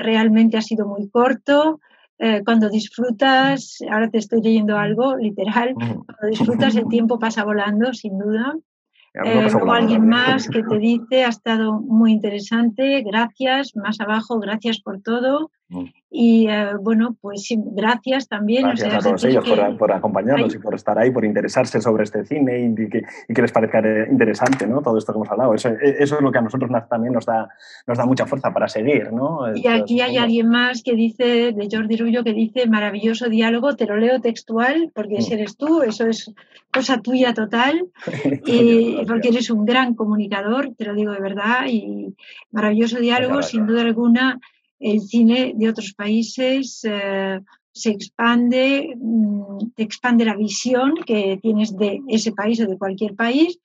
realmente 0.00 0.56
ha 0.56 0.62
sido 0.62 0.86
muy 0.86 1.08
corto. 1.08 1.80
Eh, 2.18 2.42
cuando 2.44 2.68
disfrutas, 2.68 3.78
ahora 3.90 4.10
te 4.10 4.18
estoy 4.18 4.42
leyendo 4.42 4.76
algo 4.76 5.16
literal, 5.16 5.72
cuando 5.74 6.26
disfrutas 6.28 6.76
el 6.76 6.86
tiempo 6.88 7.18
pasa 7.18 7.44
volando, 7.44 7.94
sin 7.94 8.18
duda. 8.18 8.56
Eh, 9.14 9.48
luego 9.50 9.72
alguien 9.72 10.06
más 10.06 10.46
que 10.46 10.62
te 10.62 10.78
dice, 10.78 11.24
ha 11.24 11.28
estado 11.28 11.80
muy 11.80 12.12
interesante, 12.12 13.02
gracias, 13.02 13.74
más 13.74 14.00
abajo, 14.00 14.38
gracias 14.38 14.80
por 14.80 15.00
todo. 15.00 15.50
Mm. 15.70 15.84
Y 16.12 16.48
eh, 16.48 16.72
bueno, 16.80 17.16
pues 17.20 17.48
gracias 17.56 18.26
también. 18.26 18.64
Gracias 18.64 18.94
a 18.94 18.98
todos 18.98 19.24
ellos 19.24 19.44
por, 19.78 19.92
acompañarnos 19.92 20.52
y 20.54 20.58
por 20.58 20.74
estar 20.74 20.98
ahí, 20.98 21.12
por 21.12 21.24
interesarse 21.24 21.80
sobre 21.80 22.02
este 22.02 22.24
cine 22.24 22.74
y 22.76 22.88
que, 22.88 23.42
les 23.42 23.52
parezca 23.52 23.80
interesante 24.10 24.66
¿no? 24.66 24.82
todo 24.82 24.98
esto 24.98 25.12
que 25.12 25.18
hemos 25.18 25.30
hablado. 25.30 25.54
Eso, 25.54 25.68
e, 25.68 26.02
eso, 26.02 26.16
es 26.16 26.20
lo 26.20 26.32
que 26.32 26.38
a 26.38 26.42
nosotros 26.42 26.70
también 26.90 27.14
nos 27.14 27.26
da, 27.26 27.48
nos 27.86 27.96
da 27.96 28.04
mucha 28.06 28.26
fuerza 28.26 28.52
para 28.52 28.66
seguir. 28.66 29.12
¿no? 29.12 29.54
Y 29.54 29.68
aquí 29.68 30.00
hay 30.00 30.16
alguien 30.16 30.48
más 30.48 30.82
que 30.82 30.94
dice, 30.94 31.52
de 31.52 31.68
Jordi 31.70 31.96
Rullo, 31.96 32.24
que 32.24 32.32
dice 32.32 32.66
maravilloso 32.66 33.28
diálogo, 33.28 33.76
te 33.76 33.86
lo 33.86 33.96
leo 33.96 34.20
textual 34.20 34.90
porque 34.92 35.18
ese 35.18 35.36
mm. 35.36 35.38
eres 35.38 35.56
tú, 35.56 35.82
eso 35.82 36.08
es 36.08 36.32
cosa 36.72 37.00
tuya 37.00 37.34
total, 37.34 37.86
y 38.46 39.04
porque 39.06 39.28
eres 39.28 39.50
un 39.50 39.64
gran 39.64 39.94
comunicador, 39.94 40.74
te 40.76 40.84
lo 40.84 40.94
digo 40.94 41.12
de 41.12 41.20
verdad, 41.20 41.66
y 41.68 42.14
maravilloso 42.50 42.98
diálogo, 42.98 43.42
sin 43.42 43.66
duda 43.66 43.82
alguna 43.82 44.40
el 44.80 45.00
cine 45.00 45.52
de 45.54 45.68
otros 45.68 45.92
países 45.94 46.80
eh, 46.84 47.40
se 47.72 47.90
expande, 47.90 48.94
mm, 48.96 49.72
te 49.76 49.82
expande 49.82 50.24
la 50.24 50.36
visión 50.36 50.94
que 51.06 51.38
tienes 51.40 51.76
de 51.76 52.00
ese 52.08 52.32
país 52.32 52.60
o 52.60 52.66
de 52.66 52.78
cualquier 52.78 53.14
país 53.14 53.58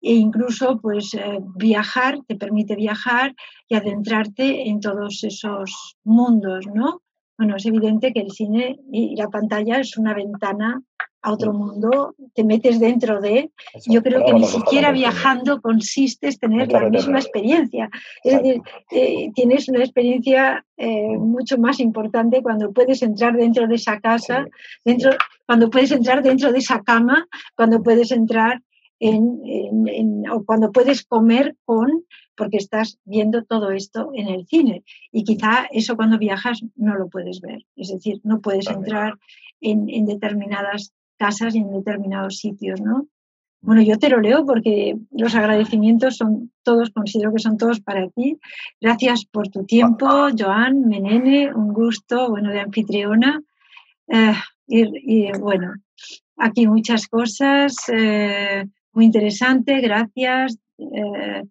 e 0.00 0.14
incluso 0.14 0.80
pues 0.80 1.14
eh, 1.14 1.38
viajar, 1.56 2.18
te 2.26 2.36
permite 2.36 2.74
viajar 2.74 3.34
y 3.68 3.76
adentrarte 3.76 4.68
en 4.68 4.80
todos 4.80 5.22
esos 5.22 5.96
mundos, 6.02 6.66
¿no? 6.74 7.02
Bueno, 7.36 7.56
es 7.56 7.66
evidente 7.66 8.12
que 8.12 8.20
el 8.20 8.30
cine 8.30 8.78
y 8.92 9.16
la 9.16 9.28
pantalla 9.28 9.80
es 9.80 9.96
una 9.96 10.14
ventana 10.14 10.82
a 11.24 11.32
otro 11.32 11.54
mundo, 11.54 12.14
te 12.34 12.44
metes 12.44 12.78
dentro 12.78 13.18
de. 13.18 13.50
Yo 13.86 14.02
creo 14.02 14.26
que 14.26 14.34
ni 14.34 14.44
siquiera 14.44 14.92
viajando 14.92 15.62
consiste 15.62 16.30
tener 16.32 16.70
la 16.70 16.90
misma 16.90 17.18
experiencia. 17.18 17.88
Es 18.22 18.34
decir, 18.34 18.60
eh, 18.90 19.30
tienes 19.34 19.66
una 19.70 19.78
experiencia 19.78 20.66
eh, 20.76 21.16
mucho 21.16 21.56
más 21.56 21.80
importante 21.80 22.42
cuando 22.42 22.72
puedes 22.72 23.00
entrar 23.00 23.34
dentro 23.36 23.66
de 23.66 23.76
esa 23.76 24.00
casa, 24.00 24.44
dentro, 24.84 25.12
cuando 25.46 25.70
puedes 25.70 25.92
entrar 25.92 26.22
dentro 26.22 26.52
de 26.52 26.58
esa 26.58 26.82
cama, 26.82 27.26
cuando 27.56 27.82
puedes 27.82 28.12
entrar 28.12 28.60
en, 29.00 30.24
o 30.30 30.44
cuando 30.44 30.72
puedes 30.72 31.04
comer 31.04 31.56
con 31.64 32.04
porque 32.36 32.58
estás 32.58 32.98
viendo 33.04 33.44
todo 33.44 33.70
esto 33.70 34.10
en 34.14 34.28
el 34.28 34.46
cine. 34.46 34.84
Y 35.10 35.24
quizá 35.24 35.68
eso 35.70 35.96
cuando 35.96 36.18
viajas 36.18 36.62
no 36.76 36.96
lo 36.96 37.08
puedes 37.08 37.40
ver. 37.40 37.64
Es 37.76 37.88
decir, 37.88 38.20
no 38.24 38.40
puedes 38.40 38.66
entrar 38.68 39.14
en, 39.60 39.88
en 39.88 40.04
determinadas 40.04 40.92
casas 41.18 41.54
y 41.54 41.58
en 41.58 41.72
determinados 41.72 42.38
sitios, 42.38 42.80
¿no? 42.80 43.06
Bueno, 43.64 43.80
yo 43.80 43.98
te 43.98 44.10
lo 44.10 44.20
leo 44.20 44.44
porque 44.44 44.94
los 45.10 45.34
agradecimientos 45.34 46.18
son 46.18 46.52
todos, 46.62 46.90
considero 46.90 47.32
que 47.32 47.40
son 47.40 47.56
todos 47.56 47.80
para 47.80 48.08
ti. 48.10 48.38
Gracias 48.78 49.24
por 49.24 49.48
tu 49.48 49.64
tiempo, 49.64 50.06
Joan, 50.38 50.86
Menene, 50.86 51.54
un 51.54 51.72
gusto, 51.72 52.28
bueno, 52.28 52.50
de 52.50 52.60
anfitriona. 52.60 53.42
Eh, 54.08 54.34
y, 54.66 55.32
bueno, 55.38 55.72
aquí 56.36 56.66
muchas 56.66 57.08
cosas, 57.08 57.74
eh, 57.90 58.66
muy 58.92 59.06
interesante, 59.06 59.80
gracias. 59.80 60.58
Eh, 60.76 61.42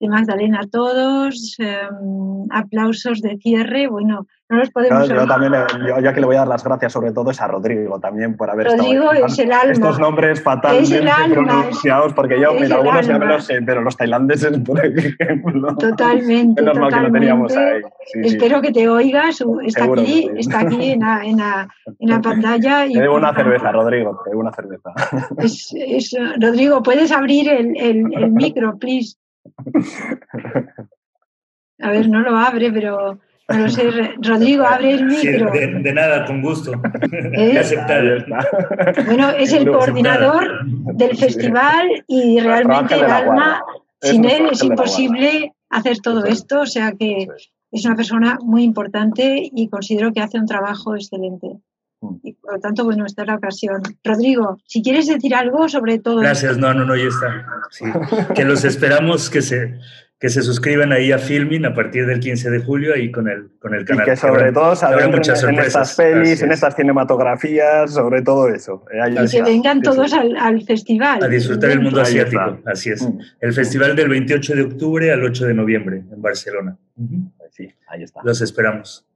de 0.00 0.08
Magdalena 0.08 0.60
a 0.60 0.66
todos, 0.66 1.56
em, 1.58 2.46
aplausos 2.50 3.20
de 3.20 3.36
cierre, 3.38 3.88
bueno, 3.88 4.26
no 4.48 4.56
los 4.56 4.70
podemos... 4.70 5.08
yo, 5.08 5.26
también, 5.26 5.54
eh, 5.54 5.66
yo, 5.86 6.00
ya 6.00 6.14
que 6.14 6.20
le 6.20 6.26
voy 6.26 6.36
a 6.36 6.40
dar 6.40 6.48
las 6.48 6.64
gracias 6.64 6.92
sobre 6.92 7.12
todo 7.12 7.30
es 7.30 7.40
a 7.40 7.48
Rodrigo 7.48 7.98
también 8.00 8.36
por 8.36 8.48
haber 8.48 8.68
Rodrigo 8.68 9.12
estado 9.12 9.26
es 9.26 9.38
el 9.40 9.52
alma. 9.52 9.72
estos 9.72 9.98
nombres 9.98 10.42
fatalmente 10.42 11.02
pronunciados, 11.32 12.14
porque 12.14 12.40
yo, 12.40 12.54
mira, 12.54 12.76
algunos 12.76 13.06
ya 13.06 13.18
me 13.18 13.26
los 13.26 13.44
sé, 13.44 13.60
pero 13.62 13.82
los 13.82 13.96
tailandeses, 13.96 14.58
por 14.60 14.84
ejemplo. 14.84 15.76
Totalmente, 15.76 16.60
es 16.62 16.66
normal 16.66 16.94
que 16.94 17.00
lo 17.00 17.12
teníamos 17.12 17.56
ahí. 17.56 17.82
Espero 18.22 18.62
que 18.62 18.72
te 18.72 18.88
oigas, 18.88 19.44
está 19.64 19.84
aquí, 19.84 20.30
está 20.36 20.60
aquí 20.60 20.92
en 20.92 21.00
la, 21.00 21.24
en 21.24 21.36
la, 21.38 21.68
en 21.98 22.08
la 22.08 22.20
pantalla. 22.22 22.86
Y, 22.86 22.94
te 22.94 23.00
debo 23.00 23.16
una 23.16 23.34
cerveza, 23.34 23.72
Rodrigo, 23.72 24.20
te 24.24 24.30
debo 24.30 24.42
una 24.42 24.52
cerveza. 24.52 24.92
Es, 25.38 26.16
Rodrigo, 26.40 26.82
¿puedes 26.82 27.10
abrir 27.12 27.48
el, 27.50 27.76
el, 27.76 28.04
el 28.14 28.30
micro, 28.30 28.78
please? 28.78 29.16
A 31.80 31.90
ver, 31.90 32.08
no 32.08 32.20
lo 32.20 32.36
abre, 32.36 32.72
pero 32.72 33.20
no 33.48 33.58
lo 33.58 33.68
sé. 33.68 33.90
Rodrigo, 34.20 34.64
abre 34.68 34.92
el 34.92 35.06
micro. 35.06 35.50
de, 35.52 35.92
nada, 35.92 36.24
con 36.26 36.42
gusto. 36.42 36.72
¿Eh? 37.12 37.60
Bueno, 39.06 39.30
es 39.30 39.52
el 39.52 39.70
coordinador 39.70 40.64
del 40.64 41.16
festival 41.16 42.04
y 42.06 42.40
realmente 42.40 42.94
el 42.94 43.04
alma, 43.04 43.62
sin 44.00 44.24
él 44.24 44.48
es 44.50 44.62
imposible 44.62 45.54
hacer 45.70 45.98
todo 45.98 46.24
esto, 46.24 46.62
o 46.62 46.66
sea 46.66 46.92
que 46.92 47.28
es 47.70 47.84
una 47.84 47.96
persona 47.96 48.38
muy 48.42 48.64
importante 48.64 49.48
y 49.52 49.68
considero 49.68 50.12
que 50.12 50.20
hace 50.20 50.38
un 50.38 50.46
trabajo 50.46 50.94
excelente. 50.94 51.58
Mm. 52.00 52.16
Y 52.22 52.32
por 52.34 52.54
lo 52.54 52.60
tanto, 52.60 52.84
bueno, 52.84 53.04
esta 53.06 53.22
es 53.22 53.28
la 53.28 53.34
ocasión. 53.36 53.82
Rodrigo, 54.04 54.58
si 54.66 54.82
quieres 54.82 55.06
decir 55.06 55.34
algo 55.34 55.68
sobre 55.68 55.98
todo. 55.98 56.20
Gracias, 56.20 56.58
no, 56.58 56.72
no, 56.74 56.84
no, 56.84 56.96
ya 56.96 57.08
está. 57.08 58.34
que 58.34 58.44
los 58.44 58.64
esperamos 58.64 59.30
que 59.30 59.42
se, 59.42 59.78
que 60.18 60.28
se 60.28 60.42
suscriban 60.42 60.92
ahí 60.92 61.12
a 61.12 61.18
Filming 61.18 61.64
a 61.64 61.74
partir 61.74 62.06
del 62.06 62.20
15 62.20 62.50
de 62.50 62.60
julio 62.60 62.96
y 62.96 63.10
con 63.10 63.28
el, 63.28 63.50
con 63.60 63.74
el 63.74 63.84
canal. 63.84 64.06
Y 64.06 64.10
que 64.10 64.16
sobre 64.16 64.52
todo 64.52 64.76
se 64.76 64.86
muchas 65.08 65.42
en, 65.42 65.50
en, 65.50 65.58
estas 65.60 65.94
pelis, 65.96 66.42
en 66.42 66.52
estas 66.52 66.76
cinematografías, 66.76 67.92
sobre 67.92 68.22
todo 68.22 68.48
eso. 68.48 68.84
Eh, 68.92 69.24
y 69.24 69.28
que 69.28 69.42
vengan 69.42 69.80
todos 69.80 70.12
al, 70.12 70.62
festival. 70.62 71.22
A 71.22 71.28
disfrutar 71.28 71.70
el 71.70 71.80
mundo 71.80 72.00
asiático, 72.00 72.58
así 72.66 72.90
es. 72.90 73.02
Mm. 73.02 73.18
El 73.40 73.52
festival 73.52 73.96
del 73.96 74.08
28 74.08 74.54
de 74.54 74.62
octubre 74.62 75.12
al 75.12 75.24
8 75.24 75.46
de 75.46 75.54
noviembre 75.54 76.04
en 76.10 76.22
Barcelona. 76.22 76.76
Sí, 77.50 77.68
ahí 77.88 78.02
está. 78.04 78.20
Los 78.24 78.40
esperamos. 78.40 79.07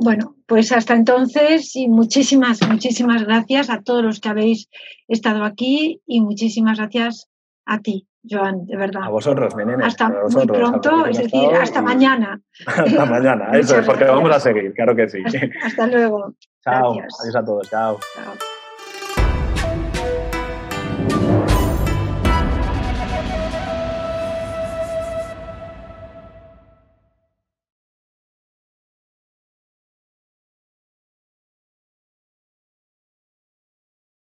Bueno, 0.00 0.36
pues 0.46 0.70
hasta 0.70 0.94
entonces 0.94 1.74
y 1.74 1.88
muchísimas, 1.88 2.60
muchísimas 2.68 3.24
gracias 3.24 3.68
a 3.68 3.82
todos 3.82 4.04
los 4.04 4.20
que 4.20 4.28
habéis 4.28 4.70
estado 5.08 5.42
aquí 5.42 6.00
y 6.06 6.20
muchísimas 6.20 6.78
gracias 6.78 7.28
a 7.66 7.80
ti. 7.80 8.06
Joan, 8.28 8.64
de 8.66 8.76
verdad. 8.76 9.02
A 9.04 9.08
vosotros, 9.08 9.56
mi 9.56 9.64
nene. 9.64 9.84
Hasta 9.84 10.08
muy 10.08 10.46
pronto, 10.46 11.06
es 11.06 11.18
decir, 11.18 11.48
hasta 11.60 11.82
mañana. 11.82 12.40
hasta 12.64 13.06
mañana, 13.06 13.50
eso 13.58 13.78
es, 13.78 13.86
porque 13.86 14.04
vamos 14.04 14.30
a 14.30 14.38
seguir, 14.38 14.72
claro 14.72 14.94
que 14.94 15.08
sí. 15.08 15.18
Hasta, 15.64 15.86
luego. 15.86 16.34
Chao. 16.62 16.92
Adiós 16.92 17.36
a 17.36 17.44
todos. 17.44 17.68
Chao. 17.68 17.98
Chao. 18.14 18.47